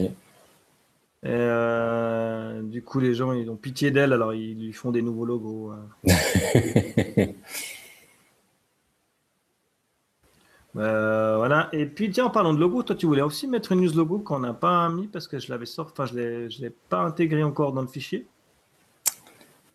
Et 0.00 1.28
euh, 1.28 2.62
du 2.62 2.82
coup, 2.82 2.98
les 2.98 3.14
gens, 3.14 3.32
ils 3.32 3.48
ont 3.50 3.56
pitié 3.56 3.90
d'elle, 3.90 4.12
alors 4.12 4.34
ils 4.34 4.54
lui 4.58 4.72
font 4.72 4.90
des 4.90 5.02
nouveaux 5.02 5.24
logos. 5.24 5.72
euh. 6.06 7.26
Euh, 10.76 11.36
voilà. 11.36 11.68
Et 11.72 11.84
puis, 11.86 12.10
tiens, 12.10 12.24
en 12.26 12.30
parlant 12.30 12.54
de 12.54 12.58
logo, 12.58 12.82
toi, 12.82 12.96
tu 12.96 13.06
voulais 13.06 13.22
aussi 13.22 13.46
mettre 13.46 13.72
une 13.72 13.82
news 13.82 13.92
logo 13.94 14.20
qu'on 14.20 14.38
n'a 14.38 14.54
pas 14.54 14.88
mis 14.88 15.06
parce 15.06 15.28
que 15.28 15.38
je 15.38 15.50
l'avais 15.50 15.66
sorti, 15.66 15.92
enfin, 15.92 16.06
je 16.06 16.48
je 16.48 16.62
l'ai 16.62 16.70
pas 16.88 17.00
intégré 17.02 17.42
encore 17.42 17.72
dans 17.72 17.82
le 17.82 17.88
fichier 17.88 18.26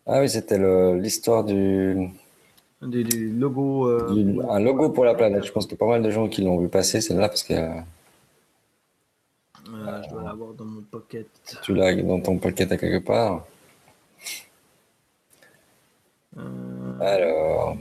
Ah 0.06 0.20
oui, 0.20 0.28
c'était 0.28 0.58
l'histoire 0.98 1.44
du, 1.44 2.08
du, 2.82 3.04
du 3.04 3.30
logo. 3.30 3.86
euh, 3.88 4.12
du- 4.12 4.40
un 4.50 4.58
logo 4.58 4.90
pour 4.90 5.04
la 5.04 5.14
planète. 5.14 5.44
Je 5.44 5.52
pense 5.52 5.66
qu'il 5.66 5.74
y 5.74 5.78
a 5.78 5.78
pas 5.78 5.86
mal 5.86 6.02
de 6.02 6.10
gens 6.10 6.28
qui 6.28 6.42
l'ont 6.42 6.58
vu 6.58 6.68
passer, 6.68 7.00
celle-là, 7.00 7.28
parce 7.28 7.44
que 7.44 7.54
euh, 9.88 10.02
je 10.02 10.08
dois 10.10 10.22
l'avoir 10.22 10.54
dans 10.54 10.64
mon 10.64 10.82
pocket. 10.82 11.28
tu 11.62 11.74
l'as 11.74 11.94
dans 11.94 12.20
ton 12.20 12.38
pocket 12.38 12.70
à 12.72 12.76
quelque 12.76 13.04
part. 13.04 13.46
Euh, 16.36 17.00
Alors, 17.00 17.76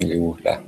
il 0.00 0.12
est 0.12 0.18
où 0.18 0.36
Là. 0.44 0.60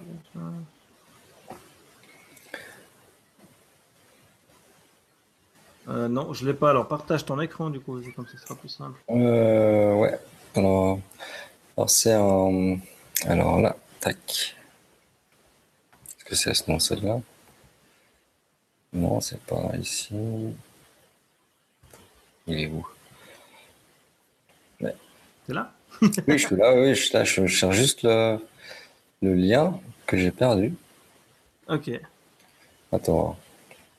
Euh, 5.88 6.08
non, 6.08 6.32
je 6.32 6.46
l'ai 6.46 6.54
pas. 6.54 6.70
Alors 6.70 6.86
partage 6.86 7.24
ton 7.24 7.40
écran 7.40 7.70
du 7.70 7.80
coup, 7.80 8.00
comme 8.14 8.26
ça 8.26 8.38
sera 8.38 8.54
plus 8.54 8.68
simple. 8.68 9.00
Euh, 9.10 9.94
ouais. 9.94 10.18
Alors, 10.54 11.00
alors 11.76 11.90
c'est 11.90 12.12
un. 12.12 12.76
Alors 13.26 13.60
là, 13.60 13.76
tac. 14.00 14.56
Est-ce 16.18 16.24
que 16.24 16.34
c'est 16.36 16.54
ce 16.54 16.70
nom, 16.70 16.78
celle-là? 16.78 17.20
Non, 18.92 19.20
c'est 19.20 19.40
pas 19.40 19.72
ici. 19.78 20.14
Il 22.46 22.58
est 22.60 22.66
où? 22.68 22.86
C'est 25.46 25.54
là? 25.54 25.72
Oui, 26.02 26.38
je 26.38 26.46
suis 26.46 26.56
là, 26.56 26.74
oui, 26.74 26.94
je 26.94 27.02
suis 27.02 27.12
là. 27.14 27.24
Je 27.24 27.46
cherche 27.46 27.76
juste 27.76 28.02
le, 28.02 28.38
le 29.22 29.34
lien 29.34 29.78
que 30.06 30.16
j'ai 30.16 30.30
perdu. 30.30 30.74
Ok. 31.68 31.90
Attends. 32.92 33.38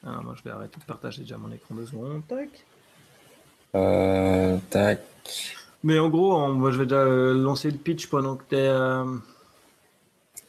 Alors 0.05 0.23
moi 0.23 0.35
je 0.37 0.43
vais 0.43 0.51
arrêter 0.51 0.79
de 0.79 0.85
partager 0.85 1.21
déjà 1.21 1.37
mon 1.37 1.51
écran 1.51 1.75
deux 1.75 1.85
secondes. 1.85 2.21
Tac. 2.27 2.49
Euh, 3.75 4.57
tac. 4.69 4.99
Mais 5.83 5.97
en 5.99 6.09
gros, 6.09 6.35
on- 6.35 6.53
moi 6.53 6.71
je 6.71 6.77
vais 6.79 6.85
déjà 6.85 6.97
euh, 7.01 7.33
lancer 7.33 7.71
le 7.71 7.77
pitch 7.77 8.07
pendant 8.07 8.35
que 8.35 8.43
tu 8.49 8.55
es. 8.55 8.67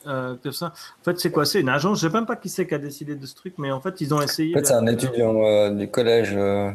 Ça. 0.04 0.66
En 1.00 1.04
fait, 1.04 1.18
c'est 1.18 1.30
quoi? 1.30 1.44
C'est 1.44 1.60
une 1.60 1.68
agence. 1.68 2.00
Je 2.00 2.08
sais 2.08 2.12
même 2.12 2.26
pas 2.26 2.36
qui 2.36 2.48
c'est 2.48 2.66
qui 2.66 2.74
a 2.74 2.78
décidé 2.78 3.14
de 3.16 3.26
ce 3.26 3.34
truc, 3.34 3.54
mais 3.58 3.70
en 3.72 3.80
fait, 3.80 4.00
ils 4.00 4.12
ont 4.14 4.20
essayé. 4.20 4.54
En 4.54 4.58
fait, 4.58 4.66
c'est 4.66 4.74
un 4.74 4.86
étudiant 4.86 5.34
euh, 5.42 5.70
du 5.70 5.88
collège 5.90 6.34
euh, 6.36 6.70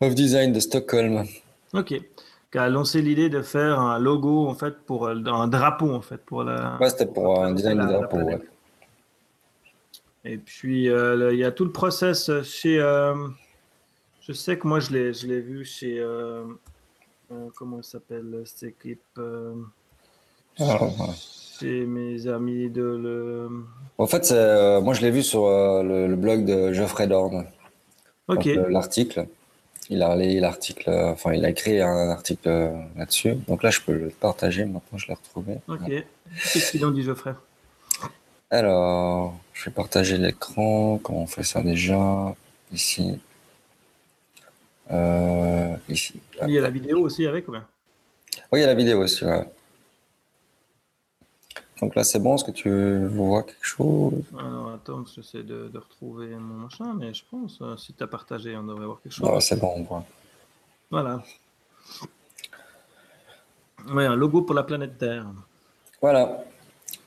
of 0.00 0.14
design 0.14 0.52
de 0.52 0.60
Stockholm. 0.60 1.24
Ok. 1.74 1.94
Qui 2.50 2.58
a 2.58 2.68
lancé 2.68 3.00
l'idée 3.00 3.30
de 3.30 3.40
faire 3.40 3.80
un 3.80 3.98
logo 3.98 4.46
en 4.46 4.54
fait 4.54 4.76
pour 4.84 5.06
euh, 5.06 5.14
un 5.26 5.48
drapeau 5.48 5.90
en 5.92 6.02
fait 6.02 6.18
pour 6.18 6.44
la. 6.44 6.76
Ouais, 6.80 6.90
c'était 6.90 7.06
pour 7.06 7.42
un 7.42 7.52
design 7.52 7.78
la- 7.78 7.86
de 7.86 7.92
drapeau. 7.92 8.16
ouais. 8.18 8.38
Et 10.24 10.38
puis, 10.38 10.88
euh, 10.88 11.32
il 11.32 11.38
y 11.38 11.44
a 11.44 11.50
tout 11.50 11.64
le 11.64 11.72
process 11.72 12.30
chez. 12.42 12.78
euh, 12.78 13.14
je 14.20 14.32
sais 14.32 14.56
que 14.58 14.68
moi, 14.68 14.78
je 14.80 14.92
l'ai, 14.92 15.12
je 15.14 15.26
l'ai 15.26 15.40
vu 15.40 15.64
chez. 15.64 15.98
euh, 15.98 16.44
euh, 17.32 17.48
comment 17.56 17.78
elle 17.78 17.84
s'appelle 17.84 18.42
cette 18.44 18.70
équipe 18.70 19.00
euh. 19.18 19.54
Chez 20.58 21.86
mes 21.86 22.26
amis 22.26 22.68
de. 22.70 22.82
Le... 22.82 23.48
En 23.98 24.06
fait, 24.06 24.24
c'est, 24.24 24.34
euh, 24.34 24.80
moi, 24.80 24.94
je 24.94 25.00
l'ai 25.02 25.10
vu 25.10 25.22
sur 25.22 25.46
euh, 25.46 25.82
le, 25.82 26.06
le 26.08 26.16
blog 26.16 26.44
de 26.44 26.72
Geoffrey 26.72 27.06
Dorn. 27.06 27.46
Ok. 28.28 28.46
Euh, 28.46 28.68
l'article. 28.68 29.26
Il 29.90 30.02
a 30.02 30.14
l'article, 30.16 30.88
enfin, 30.90 31.34
il 31.34 31.44
a 31.44 31.50
écrit 31.50 31.80
un 31.80 32.08
article 32.08 32.48
là-dessus. 32.96 33.34
Donc 33.48 33.62
là, 33.62 33.70
je 33.70 33.80
peux 33.80 33.92
le 33.92 34.08
partager. 34.08 34.64
Maintenant, 34.64 34.96
je 34.96 35.08
l'ai 35.08 35.14
retrouvé. 35.14 35.56
Ok. 35.68 35.90
Qu'est-ce 36.52 36.70
qu'il 36.70 36.84
en 36.86 36.92
dit, 36.92 37.02
Geoffrey? 37.02 37.34
Alors, 38.50 39.34
je 39.52 39.64
vais 39.66 39.70
partager 39.70 40.16
l'écran. 40.18 40.98
Comment 41.02 41.22
on 41.22 41.26
fait 41.26 41.42
ça 41.42 41.62
déjà? 41.62 42.34
Ici. 42.72 43.18
Euh, 44.90 45.74
ici. 45.88 46.20
Il 46.46 46.50
y 46.50 46.58
a 46.58 46.62
la 46.62 46.70
vidéo 46.70 47.00
aussi 47.00 47.26
avec 47.26 47.48
ou 47.48 47.52
bien 47.52 47.66
Oui, 48.50 48.60
il 48.60 48.62
y 48.62 48.64
a 48.64 48.68
la 48.68 48.74
vidéo 48.74 49.02
aussi. 49.02 49.24
ouais. 49.24 49.44
Donc 51.82 51.96
là, 51.96 52.04
c'est 52.04 52.20
bon. 52.20 52.36
Est-ce 52.36 52.44
que 52.44 52.52
tu 52.52 53.06
vois 53.08 53.42
quelque 53.42 53.64
chose? 53.66 54.22
Alors, 54.38 54.70
attends, 54.72 55.04
j'essaie 55.14 55.42
de, 55.42 55.68
de 55.68 55.78
retrouver 55.78 56.28
mon 56.36 56.54
machin, 56.54 56.94
mais 56.98 57.12
je 57.12 57.24
pense, 57.28 57.58
euh, 57.60 57.76
si 57.76 57.92
tu 57.92 58.02
as 58.02 58.06
partagé, 58.06 58.56
on 58.56 58.62
devrait 58.62 58.86
voir 58.86 59.00
quelque 59.02 59.12
chose. 59.12 59.28
Non, 59.28 59.40
c'est 59.40 59.58
bon, 59.60 59.72
on 59.76 59.82
voit. 59.82 60.04
Voilà. 60.90 61.22
Ouais, 63.92 64.06
un 64.06 64.14
logo 64.14 64.42
pour 64.42 64.54
la 64.54 64.62
planète 64.62 64.96
Terre. 64.96 65.26
Voilà. 66.00 66.44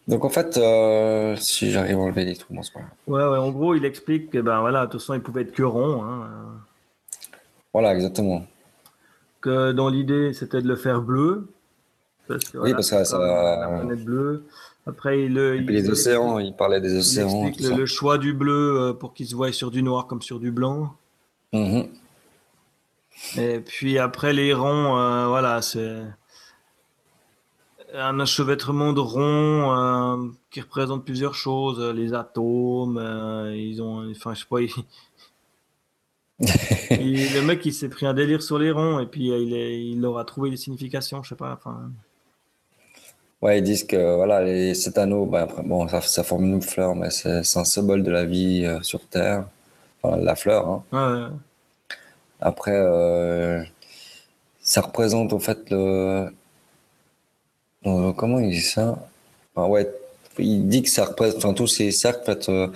Donc 0.07 0.26
en 0.26 0.30
fait, 0.30 0.57
euh, 0.57 1.36
si 1.38 1.71
j'arrive 1.71 1.95
à 1.97 2.01
enlever 2.01 2.26
des 2.26 2.36
trucs, 2.36 2.55
c'est 2.61 2.73
pas 2.73 2.82
grave. 2.82 2.91
Ouais, 3.07 3.23
ouais, 3.23 3.38
en 3.38 3.51
gros, 3.51 3.76
il 3.76 3.86
explique 3.86 4.30
que 4.30 4.39
ben 4.39 4.59
voilà, 4.59 4.86
de 4.86 4.91
toute 4.91 4.99
façon, 4.99 5.13
il 5.13 5.21
pouvait 5.21 5.43
être 5.43 5.53
que 5.53 5.63
rond. 5.63 6.03
hein, 6.03 6.28
Voilà, 7.73 7.93
exactement. 7.95 8.45
que 9.41 9.71
dans 9.71 9.89
l'idée, 9.89 10.34
c'était 10.34 10.61
de 10.61 10.67
le 10.67 10.76
faire 10.76 11.01
bleu. 11.01 11.47
Parce 12.28 12.43
que, 12.45 12.57
Oui, 12.57 12.71
parce 12.73 12.89
que 12.89 13.03
ça- 13.03 13.19
La 13.19 13.67
planète 13.80 14.03
bleue. 14.03 14.45
Après, 14.88 15.23
il, 15.23 15.38
Et 15.38 15.57
il, 15.57 15.65
puis 15.65 15.76
les 15.76 15.89
océans, 15.89 16.38
il 16.39 16.55
parlait 16.55 16.80
des 16.82 16.93
il 16.93 16.99
océans. 16.99 17.51
tout 17.51 17.76
le, 17.76 17.86
choix 17.88 18.17
du 18.19 18.34
bleu 18.34 18.80
euh, 18.82 18.93
pour 18.93 19.13
qu'il 19.13 19.26
se 19.28 19.36
voie 19.36 19.51
sur 19.51 19.71
du 19.71 19.82
noir 19.82 20.05
comme 20.07 20.21
sur 20.21 20.39
du 20.39 20.51
blanc. 20.51 20.95
Mhm. 21.53 21.88
Et 23.38 23.59
puis 23.61 23.97
après, 23.97 24.34
les 24.34 24.53
ronds, 24.53 24.97
euh, 24.99 25.28
voilà, 25.28 25.61
c'est 25.61 26.01
un 27.93 28.19
enchevêtrement 28.19 28.91
de 28.93 28.99
ronds 28.99 29.73
euh, 29.73 30.28
qui 30.51 30.61
représente 30.61 31.03
plusieurs 31.05 31.34
choses. 31.34 31.80
Les 31.95 32.13
atomes, 32.13 32.97
euh, 32.97 33.55
ils 33.55 33.82
ont, 33.82 34.07
enfin, 34.11 34.34
je 34.34 34.41
sais 34.41 34.45
pas, 34.49 34.61
il- 34.61 34.69
il- 36.91 37.34
le 37.34 37.41
mec, 37.41 37.65
il 37.65 37.73
s'est 37.73 37.89
pris 37.89 38.05
un 38.05 38.13
délire 38.13 38.41
sur 38.43 38.59
les 38.59 38.71
ronds 38.71 38.99
et 38.99 39.05
puis 39.05 39.32
euh, 39.32 39.38
il, 39.39 39.53
est- 39.53 39.82
il 39.84 40.01
leur 40.01 40.17
a 40.17 40.26
trouvé 40.26 40.49
des 40.49 40.57
significations, 40.57 41.23
je 41.23 41.30
sais 41.30 41.36
pas. 41.36 41.53
Enfin, 41.53 41.89
Ouais, 43.46 43.60
ils 43.60 43.64
disent 43.64 43.84
que 43.86 44.16
voilà, 44.16 44.41
les, 44.43 44.74
cet 44.74 44.98
anneau, 44.98 45.26
bah, 45.26 45.41
après, 45.43 45.62
bon, 45.62 45.88
ça, 45.88 46.02
ça 46.02 46.24
forme 46.24 46.46
une 46.46 46.62
fleur, 46.64 46.96
mais 46.96 47.12
c'est 47.12 47.43
c'est 47.43 47.60
un 47.60 47.64
symbole 47.66 48.02
de 48.02 48.10
la 48.12 48.26
vie 48.26 48.66
euh, 48.66 48.82
sur 48.82 49.02
Terre. 49.08 49.46
Enfin, 50.02 50.18
la 50.18 50.36
fleur. 50.36 50.68
hein. 50.68 50.84
ouais, 50.91 51.28
Après, 52.41 52.72
euh, 52.76 53.64
ça 54.62 54.82
représente 54.82 55.32
en 55.34 55.39
fait 55.39 55.70
le. 55.70 56.28
euh, 57.86 58.14
comment 58.14 58.39
il 58.39 58.50
dit 58.52 58.62
ça? 58.62 59.08
Enfin, 59.56 59.68
ouais, 59.70 59.91
il 60.39 60.68
dit 60.68 60.82
que 60.84 60.89
ça 60.89 61.06
représente. 61.06 61.38
Enfin, 61.38 61.54
tous 61.54 61.68
ces 61.68 61.91
cercles 61.91 62.22
en 62.22 62.26
fait, 62.26 62.50
euh, 62.50 62.68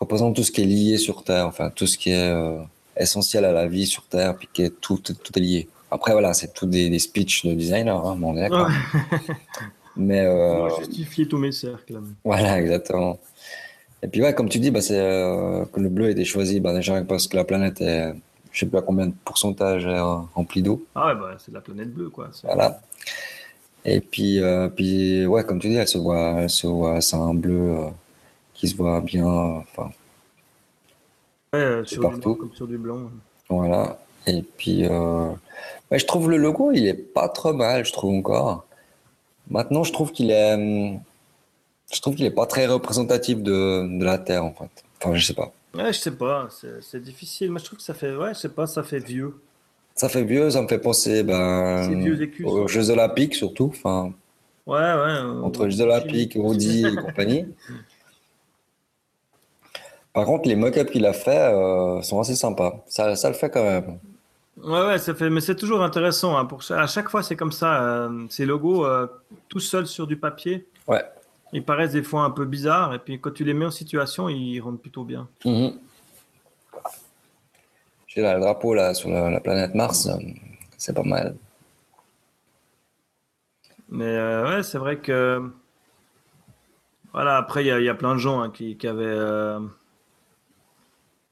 représentent 0.00 0.36
tout 0.36 0.44
ce 0.44 0.52
qui 0.52 0.62
est 0.62 0.66
lié 0.66 0.96
sur 0.96 1.22
Terre, 1.24 1.46
enfin, 1.46 1.70
tout 1.70 1.86
ce 1.86 1.98
qui 1.98 2.10
est 2.10 2.30
euh, 2.30 2.58
essentiel 2.96 3.44
à 3.44 3.52
la 3.52 3.66
vie 3.66 3.86
sur 3.86 4.04
Terre, 4.04 4.36
puis 4.36 4.48
qui 4.52 4.62
est 4.62 4.80
tout, 4.80 4.98
tout 4.98 5.14
est 5.36 5.40
lié. 5.40 5.68
Après, 5.90 6.12
voilà, 6.12 6.34
c'est 6.34 6.52
tout 6.54 6.66
des, 6.66 6.88
des 6.90 6.98
speeches 6.98 7.44
de 7.46 7.54
designers, 7.54 7.90
hein, 7.90 8.14
bon, 8.16 8.32
on 8.32 8.36
est 8.36 8.40
d'accord. 8.48 8.68
Mais. 9.98 10.24
Euh, 10.24 10.68
justifier 10.78 11.26
tous 11.28 11.38
mes 11.38 11.52
cercles. 11.52 12.00
Voilà, 12.24 12.58
exactement. 12.60 13.18
Et 14.02 14.06
puis, 14.08 14.22
ouais, 14.22 14.32
comme 14.34 14.48
tu 14.48 14.58
dis, 14.60 14.70
bah, 14.70 14.80
c'est, 14.80 14.98
euh, 14.98 15.64
que 15.66 15.80
le 15.80 15.88
bleu 15.88 16.06
a 16.06 16.10
été 16.10 16.24
choisi 16.24 16.60
bah, 16.60 16.72
déjà 16.72 17.02
parce 17.02 17.26
que 17.26 17.36
la 17.36 17.44
planète 17.44 17.80
est, 17.80 18.12
je 18.52 18.60
sais 18.60 18.66
plus 18.66 18.78
à 18.78 18.82
combien 18.82 19.06
de 19.08 19.14
pourcentage 19.24 19.84
est 19.86 19.88
euh, 19.88 20.14
remplie 20.34 20.62
d'eau. 20.62 20.84
Ah 20.94 21.08
ouais, 21.08 21.14
bah, 21.20 21.36
c'est 21.38 21.52
la 21.52 21.60
planète 21.60 21.92
bleue, 21.92 22.08
quoi. 22.08 22.28
C'est- 22.32 22.46
Voilà. 22.46 22.80
Et 23.84 24.00
puis, 24.00 24.40
euh, 24.40 24.68
puis, 24.68 25.26
ouais, 25.26 25.42
comme 25.44 25.58
tu 25.58 25.68
dis, 25.68 25.74
elle 25.76 25.88
se 25.88 25.98
voit, 25.98 26.42
elle 26.42 26.50
se 26.50 26.66
voit, 26.68 27.00
c'est 27.00 27.16
un 27.16 27.34
bleu 27.34 27.76
qui 28.54 28.68
se 28.68 28.76
voit 28.76 29.00
bien. 29.00 29.24
Enfin, 29.26 29.90
Ouais, 31.54 31.80
sur 31.84 32.02
partout. 32.02 32.34
comme 32.36 32.52
sur 32.54 32.66
du 32.68 32.76
blanc. 32.78 33.10
voilà. 33.48 33.98
Et 34.26 34.42
puis, 34.42 34.86
ouais, 34.86 35.98
je 35.98 36.04
trouve 36.06 36.30
le 36.30 36.36
logo, 36.36 36.70
il 36.72 36.86
est 36.86 36.94
pas 36.94 37.28
trop 37.28 37.52
mal, 37.54 37.84
je 37.86 37.92
trouve 37.92 38.14
encore. 38.14 38.66
Maintenant, 39.50 39.84
je 39.84 39.92
trouve 39.92 40.12
qu'il 40.12 40.30
est, 40.30 40.54
hum, 40.54 41.00
je 41.92 42.00
trouve 42.00 42.14
qu'il 42.14 42.26
est 42.26 42.30
pas 42.30 42.46
très 42.46 42.66
représentatif 42.66 43.42
de, 43.42 43.98
de 43.98 44.04
la 44.04 44.18
Terre, 44.18 44.44
en 44.44 44.52
fait. 44.52 44.84
Enfin, 45.00 45.14
je 45.14 45.24
sais 45.24 45.34
pas. 45.34 45.52
Ouais, 45.74 45.92
je 45.92 45.98
sais 45.98 46.10
pas, 46.16 46.48
c'est 46.80 47.02
difficile. 47.02 47.50
Moi, 47.50 47.60
je 47.60 47.64
trouve 47.66 47.78
que 47.78 47.84
ça 47.84 47.94
fait, 47.94 48.14
ouais, 48.16 48.34
je 48.34 48.40
sais 48.40 48.48
pas, 48.48 48.66
ça 48.66 48.82
fait 48.82 48.98
vieux. 48.98 49.34
Ça 49.94 50.08
fait 50.08 50.22
vieux, 50.24 50.50
ça 50.50 50.62
me 50.62 50.68
fait 50.68 50.78
penser 50.78 51.22
ben, 51.24 51.88
vieux 52.00 52.30
aux 52.44 52.68
Jeux 52.68 52.90
Olympiques 52.90 53.34
surtout, 53.34 53.72
enfin, 53.74 54.12
Ouais, 54.66 54.76
ouais. 54.76 54.80
euh, 54.82 55.40
entre 55.42 55.64
les 55.64 55.72
Jeux 55.72 55.82
Olympiques, 55.82 56.34
Rudy 56.36 56.86
et 56.86 56.94
compagnie. 57.02 57.46
Par 60.12 60.24
contre, 60.24 60.48
les 60.48 60.56
mock-ups 60.56 60.90
qu'il 60.90 61.06
a 61.06 61.12
fait 61.12 61.52
euh, 61.52 62.00
sont 62.02 62.20
assez 62.20 62.34
sympas. 62.34 62.84
Ça, 62.88 63.14
ça 63.16 63.28
le 63.28 63.34
fait 63.34 63.50
quand 63.50 63.62
même. 63.62 63.98
Ouais, 64.64 64.86
ouais, 64.86 64.98
ça 64.98 65.14
fait, 65.14 65.30
mais 65.30 65.40
c'est 65.40 65.54
toujours 65.56 65.82
intéressant. 65.82 66.36
hein, 66.36 66.44
pour 66.44 66.62
ça. 66.62 66.82
À 66.82 66.86
chaque 66.86 67.08
fois, 67.08 67.22
c'est 67.22 67.36
comme 67.36 67.52
ça. 67.52 67.82
euh, 67.82 68.26
ces 68.28 68.44
logos, 68.46 68.84
euh, 68.84 69.06
tout 69.48 69.60
seuls 69.60 69.86
sur 69.86 70.06
du 70.06 70.16
papier, 70.16 70.66
Ouais. 70.86 71.04
ils 71.52 71.64
paraissent 71.64 71.92
des 71.92 72.02
fois 72.02 72.22
un 72.24 72.30
peu 72.30 72.44
bizarres. 72.44 72.92
Et 72.94 72.98
puis, 72.98 73.20
quand 73.20 73.30
tu 73.30 73.44
les 73.44 73.54
mets 73.54 73.66
en 73.66 73.70
situation, 73.70 74.28
ils 74.28 74.58
rendent 74.60 74.80
plutôt 74.80 75.04
bien. 75.04 75.28
Mhm. 75.44 75.78
J'ai 78.08 78.22
là 78.22 78.34
le 78.34 78.40
drapeau 78.40 78.74
là 78.74 78.94
sur 78.94 79.10
la, 79.10 79.30
la 79.30 79.40
planète 79.40 79.74
Mars, 79.74 80.08
c'est 80.76 80.94
pas 80.94 81.02
mal. 81.02 81.36
Mais 83.90 84.04
euh, 84.06 84.56
ouais, 84.56 84.62
c'est 84.62 84.78
vrai 84.78 84.98
que. 84.98 85.50
Voilà, 87.12 87.36
après, 87.36 87.64
il 87.64 87.68
y, 87.68 87.70
a- 87.70 87.78
il 87.80 87.84
y 87.84 87.88
a 87.88 87.94
plein 87.94 88.14
de 88.14 88.18
gens 88.18 88.40
hein, 88.40 88.50
qui, 88.50 88.76
qui 88.76 88.86
avaient. 88.88 89.04
euh, 89.06 89.60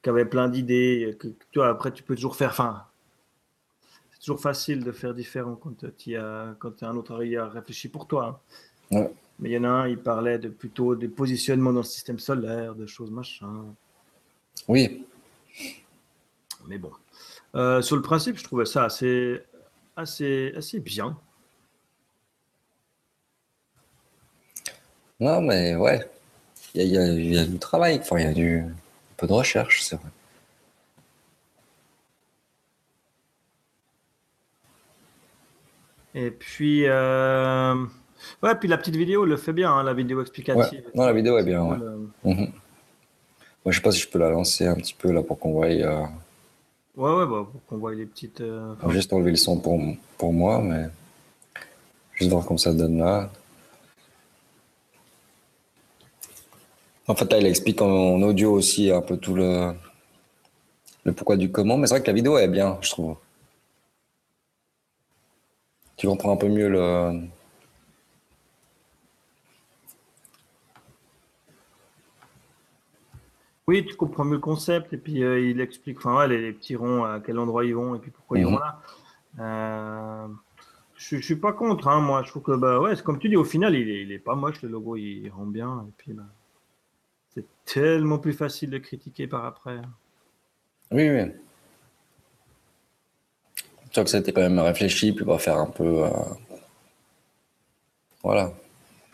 qui 0.02 0.08
avaient 0.10 0.24
plein 0.24 0.48
d'idées. 0.48 1.16
que- 1.18 1.28
que 1.28 1.44
Toi, 1.52 1.68
après, 1.68 1.90
tu 1.92 2.02
peux 2.02 2.14
toujours 2.14 2.36
faire. 2.36 2.54
C'est 2.54 2.62
toujours 4.26 4.40
facile 4.40 4.82
de 4.82 4.90
faire 4.90 5.14
différent 5.14 5.54
quand 5.54 5.84
tu 5.96 6.16
as, 6.16 6.56
quand 6.58 6.82
un 6.82 6.96
autre 6.96 7.14
a 7.14 7.48
réfléchi 7.48 7.88
pour 7.88 8.08
toi. 8.08 8.42
hein. 8.90 8.96
Ouais. 8.98 9.10
Mais 9.38 9.50
il 9.50 9.52
y 9.52 9.58
en 9.58 9.62
a 9.64 9.68
un, 9.68 9.88
il 9.88 9.98
parlait 9.98 10.38
de 10.38 10.48
plutôt 10.48 10.96
des 10.96 11.06
positionnements 11.06 11.72
dans 11.72 11.80
le 11.80 11.84
système 11.84 12.18
solaire, 12.18 12.74
de 12.74 12.86
choses 12.86 13.10
machin. 13.12 13.64
Oui, 14.66 15.06
Mais 16.66 16.78
bon. 16.78 16.90
Euh, 17.54 17.82
sur 17.82 17.94
le 17.94 18.02
principe, 18.02 18.36
je 18.36 18.42
trouvais 18.42 18.66
ça 18.66 18.84
assez, 18.84 19.40
assez, 19.94 20.52
assez 20.56 20.80
bien. 20.80 21.16
non 25.20 25.40
mais 25.40 25.74
ouais, 25.76 26.00
il 26.74 26.82
y 26.82 26.84
a, 26.84 26.84
il 26.86 26.92
y 26.92 26.98
a- 26.98 27.14
il 27.14 27.34
y 27.34 27.38
a 27.38 27.46
du 27.46 27.58
travail, 27.58 27.98
enfin, 28.00 28.18
il 28.18 28.24
y 28.24 28.28
a 28.28 28.32
du, 28.32 28.58
un 28.60 28.74
peu 29.16 29.26
de 29.26 29.32
recherche, 29.32 29.82
c'est 29.82 29.96
vrai. 29.96 30.10
Et 36.18 36.30
puis, 36.30 36.84
euh, 36.86 37.74
ouais, 38.42 38.54
puis 38.58 38.68
la 38.68 38.78
petite 38.78 38.96
vidéo 38.96 39.24
le 39.26 39.36
fait 39.36 39.52
bien, 39.52 39.70
hein, 39.70 39.82
la 39.82 39.92
vidéo 39.92 40.20
explicative. 40.22 40.80
Ouais. 40.80 40.90
Non, 40.94 41.04
la 41.04 41.12
vidéo 41.12 41.36
est 41.38 41.44
bien, 41.44 41.62
ouais. 41.62 41.76
Euh, 41.80 41.96
Mhm. 42.24 42.50
Moi, 43.64 43.72
je 43.72 43.76
sais 43.76 43.82
pas 43.82 43.90
si 43.92 44.00
je 44.00 44.08
peux 44.08 44.18
la 44.18 44.30
lancer 44.30 44.66
un 44.66 44.76
petit 44.76 44.94
peu 44.94 45.12
là 45.12 45.22
pour 45.22 45.38
qu'on 45.38 45.52
voie, 45.52 45.66
euh, 45.66 46.04
Ouais, 46.96 47.10
ouais, 47.12 47.26
bah, 47.26 47.46
pour 47.52 47.60
qu'on 47.68 47.76
voit 47.76 47.94
les 47.94 48.06
petites. 48.06 48.40
euh, 48.40 48.74
juste 48.88 49.12
enlever 49.12 49.30
le 49.32 49.36
son 49.36 49.58
pour, 49.60 49.78
pour 50.16 50.32
moi, 50.32 50.62
mais 50.62 50.86
juste 52.14 52.30
voir 52.30 52.46
comment 52.46 52.56
ça 52.56 52.72
donne 52.72 52.96
là. 52.98 53.30
En 57.08 57.14
fait, 57.14 57.30
là, 57.30 57.38
il 57.38 57.46
explique 57.46 57.82
en, 57.82 57.88
en 57.90 58.22
audio 58.22 58.52
aussi 58.52 58.90
un 58.90 59.00
peu 59.02 59.16
tout 59.16 59.34
le, 59.34 59.72
le 61.04 61.12
pourquoi 61.12 61.36
du 61.36 61.50
comment, 61.52 61.76
mais 61.76 61.86
c'est 61.86 61.94
vrai 61.94 62.02
que 62.02 62.06
la 62.08 62.14
vidéo 62.14 62.38
est 62.38 62.48
bien, 62.48 62.78
je 62.80 62.90
trouve. 62.90 63.16
Tu 65.96 66.06
comprends 66.06 66.32
un 66.32 66.36
peu 66.36 66.48
mieux 66.48 66.68
le. 66.68 67.26
Oui, 73.66 73.84
tu 73.84 73.96
comprends 73.96 74.24
mieux 74.24 74.34
le 74.34 74.38
concept 74.40 74.92
et 74.92 74.96
puis 74.96 75.24
euh, 75.24 75.40
il 75.40 75.60
explique 75.60 75.98
enfin, 75.98 76.16
ouais, 76.18 76.28
les, 76.28 76.40
les 76.40 76.52
petits 76.52 76.76
ronds, 76.76 77.02
à 77.04 77.18
quel 77.20 77.38
endroit 77.38 77.64
ils 77.64 77.74
vont 77.74 77.94
et 77.96 77.98
puis 77.98 78.10
pourquoi 78.12 78.38
ils 78.38 78.44
Mhm. 78.44 78.52
vont 78.52 78.58
là. 78.58 78.80
Euh, 79.40 80.28
je, 80.96 81.16
je 81.16 81.22
suis 81.22 81.36
pas 81.36 81.52
contre, 81.52 81.88
hein, 81.88 82.00
moi. 82.00 82.22
Je 82.22 82.28
trouve 82.30 82.42
que, 82.42 82.56
bah 82.56 82.78
ouais, 82.80 82.94
comme 83.02 83.18
tu 83.18 83.28
dis, 83.28 83.36
au 83.36 83.44
final, 83.44 83.74
il 83.74 83.88
est, 83.90 84.02
il 84.02 84.12
est 84.12 84.18
pas 84.18 84.34
moche, 84.36 84.62
le 84.62 84.68
logo, 84.68 84.96
il 84.96 85.28
rend 85.30 85.46
bien. 85.46 85.84
Et 85.88 85.92
puis, 85.96 86.12
bah, 86.12 86.22
c'est 87.34 87.44
tellement 87.64 88.18
plus 88.18 88.32
facile 88.34 88.70
de 88.70 88.78
critiquer 88.78 89.26
par 89.26 89.44
après. 89.44 89.78
Oui, 90.92 91.10
oui. 91.10 91.32
Tu 93.96 94.00
vois 94.02 94.10
que 94.10 94.16
été 94.18 94.30
quand 94.30 94.42
même 94.42 94.58
réfléchi, 94.58 95.12
puis 95.12 95.24
on 95.26 95.30
va 95.32 95.38
faire 95.38 95.56
un 95.56 95.68
peu. 95.68 96.04
euh, 96.04 96.10
Voilà. 98.22 98.52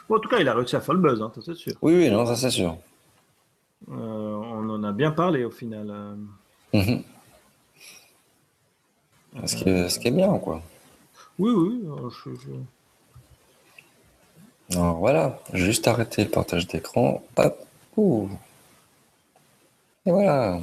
En 0.09 0.19
tout 0.19 0.29
cas, 0.29 0.39
il 0.41 0.49
a 0.49 0.55
réussi 0.55 0.75
à 0.75 0.81
faire 0.81 0.95
le 0.97 1.01
buzz, 1.01 1.23
hein, 1.23 1.31
ça, 1.37 1.41
c'est 1.47 1.55
sûr. 1.55 1.75
Oui, 1.83 1.95
oui, 1.95 2.11
non, 2.11 2.27
ça 2.27 2.35
c'est 2.35 2.51
sûr. 2.51 2.77
Euh, 3.89 3.93
on 3.95 4.69
en 4.71 4.83
a 4.83 4.91
bien 4.91 5.13
parlé 5.13 5.45
au 5.45 5.53
final. 5.53 5.89
euh. 5.89 6.17
Mhm. 6.73 7.05
Ce, 9.47 9.55
qui 9.55 9.69
est, 9.69 9.89
ce 9.89 10.01
qui 10.01 10.09
est 10.09 10.11
bien, 10.11 10.37
quoi. 10.39 10.61
Oui, 11.39 11.53
oui. 11.53 11.85
je- 12.25 12.35
je- 12.35 12.65
Alors 14.77 14.97
voilà, 14.97 15.39
juste 15.53 15.87
arrêté 15.87 16.25
le 16.25 16.31
partage 16.31 16.67
d'écran. 16.67 17.23
Hop. 17.37 17.67
Ouh. 17.97 18.29
Et 20.07 20.11
voilà. 20.11 20.59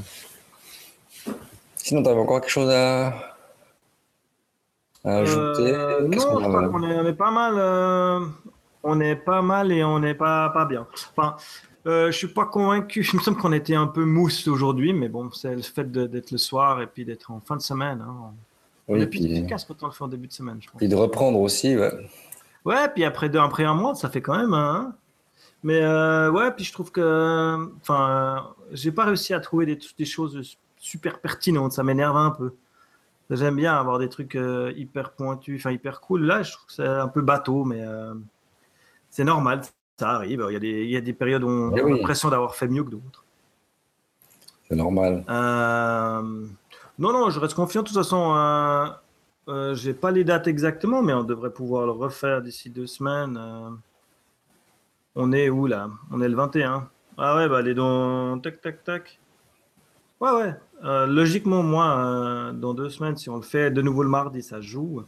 Sinon, 1.78 2.04
tu 2.04 2.10
avais 2.10 2.20
encore 2.20 2.42
quelque 2.42 2.50
chose 2.52 2.70
à 2.70 3.38
ajouter 5.04 5.74
Euh, 5.76 6.02
non, 6.02 6.18
qu'on 6.18 6.40
je 6.40 6.46
a- 6.46 6.48
crois 6.50 6.68
qu'on 6.70 6.84
est, 6.84 7.00
on 7.00 7.06
est 7.06 7.14
pas 7.14 7.32
mal. 7.32 7.54
euh, 7.58 8.20
on 8.84 9.00
est 9.00 9.16
pas 9.16 9.42
mal 9.42 9.72
et 9.72 9.84
on 9.84 10.00
n'est 10.00 10.14
pas, 10.16 10.50
pas 10.50 10.66
bien. 10.66 10.88
Enfin, 11.16 11.36
euh, 11.88 12.08
je 12.12 12.18
suis 12.18 12.28
pas 12.28 12.46
convaincu. 12.46 13.06
Il 13.14 13.18
me 13.18 13.22
semble 13.22 13.38
qu'on 13.38 13.52
était 13.54 13.76
un 13.76 13.88
peu 13.88 14.06
mousse 14.06 14.48
aujourd'hui, 14.48 14.94
mais 14.94 15.10
bon, 15.10 15.32
c'est 15.32 15.56
le 15.56 15.62
fait 15.62 15.90
d'être 15.92 16.32
le 16.32 16.38
soir 16.38 16.82
et 16.82 16.88
puis 16.88 17.06
d'être 17.06 17.32
en 17.32 17.40
fin 17.42 17.56
de 17.58 17.62
semaine. 17.62 18.04
Hein. 18.08 18.32
On 18.88 18.94
Oui, 18.96 19.02
est 19.02 19.08
plus 19.08 19.20
puis, 19.20 19.32
efficace 19.38 19.66
quand 19.66 19.76
on 19.84 19.88
le 19.88 19.92
fait 19.92 20.04
en 20.04 20.08
début 20.08 20.28
de 20.28 20.34
semaine, 20.34 20.58
je 20.62 20.68
pense. 20.70 20.78
puis 20.80 20.88
de 20.90 20.96
reprendre 20.96 21.40
aussi, 21.40 21.78
ouais. 21.78 21.92
Ouais, 22.66 22.90
puis 22.94 23.04
après, 23.06 23.30
deux, 23.30 23.40
après 23.40 23.64
un 23.64 23.74
mois, 23.76 23.96
ça 23.96 24.10
fait 24.10 24.22
quand 24.22 24.36
même. 24.38 24.54
hein. 24.54 24.94
Mais 25.64 25.82
euh, 25.82 26.32
ouais, 26.32 26.52
puis 26.52 26.64
je 26.66 26.72
trouve 26.74 26.92
que, 26.92 27.70
enfin, 27.82 28.48
j'ai 28.72 28.92
pas 28.92 29.04
réussi 29.06 29.34
à 29.34 29.40
trouver 29.42 29.66
des, 29.66 29.78
des 29.98 30.06
choses 30.06 30.58
super 30.78 31.20
pertinentes. 31.20 31.74
Ça 31.74 31.84
m'énerve 31.84 32.16
un 32.18 32.32
peu. 32.32 32.54
J'aime 33.30 33.56
bien 33.56 33.76
avoir 33.76 34.00
des 34.00 34.10
trucs 34.10 34.36
euh, 34.36 34.74
hyper 34.76 35.12
pointus, 35.12 35.62
enfin 35.62 35.72
hyper 35.72 36.02
cool. 36.02 36.24
Là, 36.26 36.42
je 36.42 36.52
trouve 36.54 36.66
que 36.66 36.74
c'est 36.74 36.88
un 36.88 37.08
peu 37.08 37.22
bateau, 37.22 37.64
mais 37.64 37.82
euh, 37.82 38.16
c'est 39.12 39.24
normal, 39.24 39.62
ça 39.98 40.12
arrive. 40.12 40.44
Il 40.50 40.54
y, 40.54 40.56
a 40.56 40.60
des, 40.60 40.84
il 40.86 40.90
y 40.90 40.98
a 40.98 41.02
des 41.02 41.14
périodes 41.14 41.44
où 41.44 41.48
on 41.50 41.76
Eh 41.76 41.82
a 41.82 41.88
l'impression 41.88 42.30
d'avoir 42.30 42.56
fait 42.56 42.68
mieux 42.68 42.84
que 42.84 42.90
d'autres. 42.90 43.24
C'est 44.68 44.76
normal. 44.76 45.24
Euh, 45.30 46.22
non, 46.98 47.14
non, 47.14 47.30
je 47.30 47.40
reste 47.40 47.54
confiant. 47.54 47.84
De 47.84 47.88
toute 47.88 47.98
façon, 47.98 48.34
euh, 49.48 49.76
j'ai 49.76 49.94
pas 49.94 50.10
les 50.10 50.24
dates 50.24 50.48
exactement, 50.48 51.04
mais 51.04 51.14
on 51.14 51.24
devrait 51.24 51.52
pouvoir 51.52 51.86
le 51.86 51.92
refaire 51.92 52.42
d'ici 52.42 52.72
deux 52.72 52.88
semaines. 52.88 53.40
on 55.16 55.32
est 55.32 55.50
où 55.50 55.68
là? 55.68 55.88
On 56.12 56.20
est 56.22 56.30
le 56.30 56.36
21. 56.36 56.88
Ah 57.20 57.36
ouais, 57.36 57.48
bah 57.48 57.58
allez 57.58 57.76
dans 57.76 58.40
tac 58.40 58.60
tac 58.62 58.84
tac. 58.84 59.20
Ouais 60.20 60.32
ouais. 60.32 60.54
Euh, 60.84 61.06
logiquement, 61.06 61.62
moi, 61.64 61.98
euh, 61.98 62.52
dans 62.54 62.74
deux 62.74 62.90
semaines, 62.90 63.18
si 63.18 63.30
on 63.30 63.36
le 63.38 63.42
fait 63.42 63.72
de 63.72 63.82
nouveau 63.82 64.04
le 64.04 64.10
mardi, 64.10 64.42
ça 64.42 64.58
se 64.58 64.62
joue. 64.68 65.04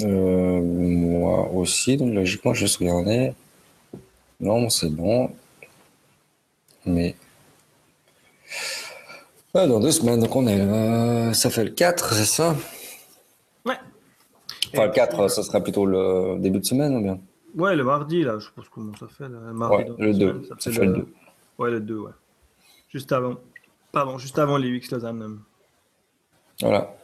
Euh, 0.00 0.60
moi 0.62 1.50
aussi, 1.52 1.96
donc 1.96 2.14
logiquement, 2.14 2.54
je 2.54 2.64
vais 2.64 2.90
regarder. 2.90 3.32
Non, 4.40 4.68
c'est 4.70 4.90
bon. 4.90 5.30
Mais. 6.86 7.14
Ouais, 9.54 9.66
dans 9.68 9.80
deux 9.80 9.90
semaines, 9.90 10.20
donc 10.20 10.34
on 10.34 10.46
est. 10.46 11.34
ça 11.34 11.50
fait 11.50 11.64
le 11.64 11.70
4, 11.70 12.14
c'est 12.14 12.24
ça? 12.24 12.54
Ouais. 13.66 13.76
Enfin, 14.72 14.84
Et 14.84 14.86
le 14.86 14.92
4, 14.92 15.18
puis, 15.18 15.30
ça 15.30 15.42
sera 15.42 15.60
plutôt 15.60 15.84
le 15.84 16.38
début 16.38 16.60
de 16.60 16.64
semaine 16.64 16.96
ou 16.96 17.02
bien? 17.02 17.18
Ouais, 17.56 17.74
le 17.74 17.82
mardi 17.84 18.22
là, 18.22 18.38
je 18.38 18.48
pense 18.54 18.68
comment 18.68 18.94
ça 18.98 19.08
fait. 19.08 19.28
Le 19.28 19.52
mardi 19.52 19.76
Ouais, 19.76 19.92
le 19.98 20.12
deux 20.14 20.18
2. 20.18 20.32
semaines, 20.32 20.44
Ça 20.48 20.54
fait 20.70 20.72
fait 20.72 20.86
le 20.86 20.92
2. 20.94 21.06
Ouais, 21.58 21.70
le 21.70 21.80
2, 21.80 21.98
ouais. 21.98 22.12
Juste 22.90 23.12
avant. 23.12 23.34
Pardon, 23.92 24.18
juste 24.18 24.38
avant 24.38 24.56
les 24.56 24.68
UX 24.68 24.90
Lausanne. 24.92 25.40
Voilà. 26.60 26.94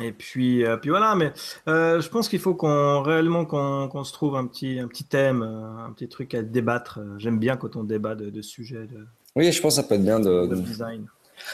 Et 0.00 0.10
puis, 0.12 0.64
euh, 0.64 0.76
puis 0.76 0.90
voilà, 0.90 1.14
mais 1.14 1.32
euh, 1.68 2.00
je 2.00 2.08
pense 2.08 2.28
qu'il 2.28 2.40
faut 2.40 2.54
qu'on 2.54 3.00
réellement 3.02 3.44
qu'on 3.44 3.86
qu'on 3.88 4.02
se 4.02 4.12
trouve 4.12 4.34
un 4.34 4.44
petit, 4.46 4.80
un 4.80 4.88
petit 4.88 5.04
thème, 5.04 5.42
euh, 5.42 5.86
un 5.86 5.92
petit 5.92 6.08
truc 6.08 6.34
à 6.34 6.42
débattre. 6.42 6.98
J'aime 7.18 7.38
bien 7.38 7.56
quand 7.56 7.76
on 7.76 7.84
débat 7.84 8.16
de, 8.16 8.28
de 8.28 8.42
sujets 8.42 8.86
de, 8.88 9.06
Oui, 9.36 9.52
je 9.52 9.60
pense 9.62 9.76
que 9.76 9.82
ça 9.82 9.86
peut 9.88 9.94
être 9.94 10.02
bien 10.04 10.18
de. 10.18 10.46
de 10.46 10.54
de- 10.56 10.60
design. 10.60 11.06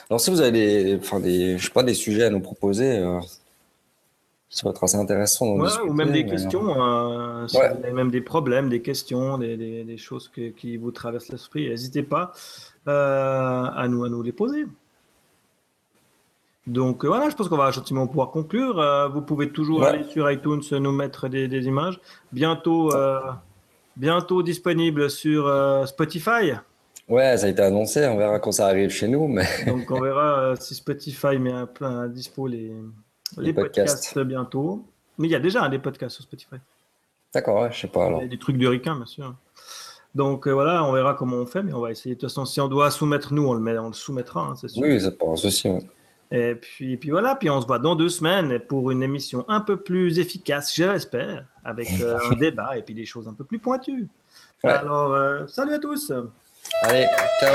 Alors, 0.09 0.21
si 0.21 0.31
vous 0.31 0.41
avez 0.41 0.53
des, 0.53 0.97
enfin, 1.01 1.21
des, 1.21 1.59
je 1.59 1.65
sais 1.67 1.71
pas, 1.73 1.83
des 1.83 1.95
sujets 1.95 2.25
à 2.25 2.31
nous 2.31 2.41
proposer, 2.41 3.03
ça 4.53 4.63
va 4.65 4.71
être 4.73 4.83
assez 4.85 4.97
intéressant. 4.97 5.47
d'en 5.47 5.61
Ouais, 5.61 5.67
discuter, 5.69 5.89
ou 5.89 5.93
même 5.95 6.11
des 6.13 6.25
mais- 6.25 6.31
questions, 6.31 6.83
euh, 6.83 7.47
si 7.47 7.57
Ouais. 7.57 7.93
même 7.93 8.11
des 8.11 8.21
problèmes, 8.21 8.69
des 8.69 8.83
questions, 8.83 9.39
des, 9.39 9.57
des, 9.57 9.85
des 9.85 9.97
choses 9.97 10.29
que- 10.29 10.51
qui 10.51 10.77
vous 10.77 10.91
traversent 10.91 11.29
l'esprit, 11.31 11.69
n'hésitez 11.71 12.03
pas 12.03 12.33
euh, 12.89 13.65
à, 13.65 13.87
nous, 13.89 14.05
à 14.05 14.09
nous 14.09 14.23
les 14.23 14.33
poser. 14.33 14.67
Donc 16.67 17.05
euh, 17.05 17.09
voilà, 17.09 17.31
je 17.31 17.37
pense 17.37 17.49
qu'on 17.49 17.57
va 17.57 17.71
gentiment 17.71 18.07
pouvoir 18.07 18.31
conclure. 18.31 18.79
Euh, 18.81 19.09
vous 19.09 19.23
pouvez 19.23 19.51
toujours 19.51 19.81
Ouais. 19.81 19.87
aller 19.87 20.05
sur 20.05 20.31
iTunes, 20.31 20.61
nous 20.79 20.93
mettre 20.93 21.29
des, 21.29 21.49
des 21.49 21.67
images. 21.67 22.01
Bientôt, 22.33 22.93
bientôt 23.97 24.43
disponible 24.43 25.11
sur 25.11 25.43
Spotify. 25.87 26.53
Ouais, 27.09 27.37
ça 27.37 27.47
a 27.47 27.49
été 27.49 27.63
annoncé, 27.63 28.07
on 28.07 28.17
verra 28.17 28.39
quand 28.39 28.53
ça 28.53 28.67
arrive 28.67 28.91
chez 28.91 29.09
nous, 29.09 29.27
mais 29.27 29.45
Donc 29.67 29.91
on 29.91 30.01
verra 30.01 30.55
si 30.57 30.75
Spotify 30.75 31.39
met 31.39 31.53
à 31.53 32.09
dispo 32.09 32.47
les, 32.47 32.73
les, 33.39 33.47
Les 33.47 33.53
podcasts. 33.53 34.09
podcasts. 34.09 34.18
bientôt. 34.26 34.85
Mais 35.18 35.28
il 35.28 35.31
y 35.31 35.35
a 35.35 35.41
déjà 35.41 35.62
hein, 35.64 35.68
des 35.68 35.78
podcasts 35.78 36.16
sur 36.16 36.24
Spotify. 36.24 36.57
d'accord, 37.35 37.62
ouais, 37.62 37.72
je 37.72 37.81
sais 37.81 37.89
pas 37.89 38.07
alors. 38.07 38.20
Il 38.20 38.24
y 38.24 38.26
a 38.26 38.31
des 38.31 38.39
trucs 38.39 38.57
de 38.59 38.66
ricain, 38.66 38.97
bien 38.97 39.07
sûr. 39.07 39.35
Donc 40.14 40.47
euh, 40.49 40.53
voilà, 40.53 40.85
on 40.85 40.93
verra 40.93 41.14
comment 41.14 41.37
on 41.37 41.47
fait, 41.47 41.62
mais 41.62 41.72
on 41.72 41.81
va 41.81 41.91
essayer. 41.91 42.14
De 42.16 42.20
toute 42.20 42.28
façon, 42.31 42.45
si 42.45 42.61
on 42.61 42.68
doit 42.68 42.91
soumettre 42.91 43.33
nous, 43.33 43.47
on 43.47 43.55
le, 43.55 43.61
met, 43.61 43.78
on 43.78 43.89
le 43.89 43.93
soumettra, 43.93 44.41
hein, 44.41 44.55
c'est 44.57 44.68
sûr. 44.68 44.83
Oui, 44.83 44.99
pas 45.18 45.26
un 45.26 45.37
souci. 45.37 45.68
ouais. 45.68 45.81
Et 46.33 46.55
puis, 46.55 46.97
puis 46.97 47.11
voilà, 47.11 47.35
puis 47.35 47.51
on 47.51 47.61
se 47.61 47.66
voit 47.66 47.81
dans 47.81 47.97
deux 47.97 48.09
semaines 48.09 48.61
pour 48.61 48.91
une 48.93 49.03
émission 49.03 49.45
un 49.49 49.61
peu 49.61 49.76
plus 49.78 50.20
efficace, 50.20 50.74
je 50.74 50.85
l'espère, 50.85 51.45
avec 51.64 51.89
euh, 52.01 52.18
un 52.31 52.35
débat 52.37 52.76
et 52.78 52.83
puis 52.83 52.95
des 52.95 53.05
choses 53.05 53.26
un 53.26 53.35
peu 53.35 53.45
plus 53.45 53.59
pointues. 53.59 54.09
Ouais. 54.62 54.70
Alors, 54.70 55.12
euh, 55.12 55.47
salut 55.49 55.74
à 55.74 55.78
tous. 55.78 56.12
Allez, 56.83 57.07
ciao. 57.41 57.55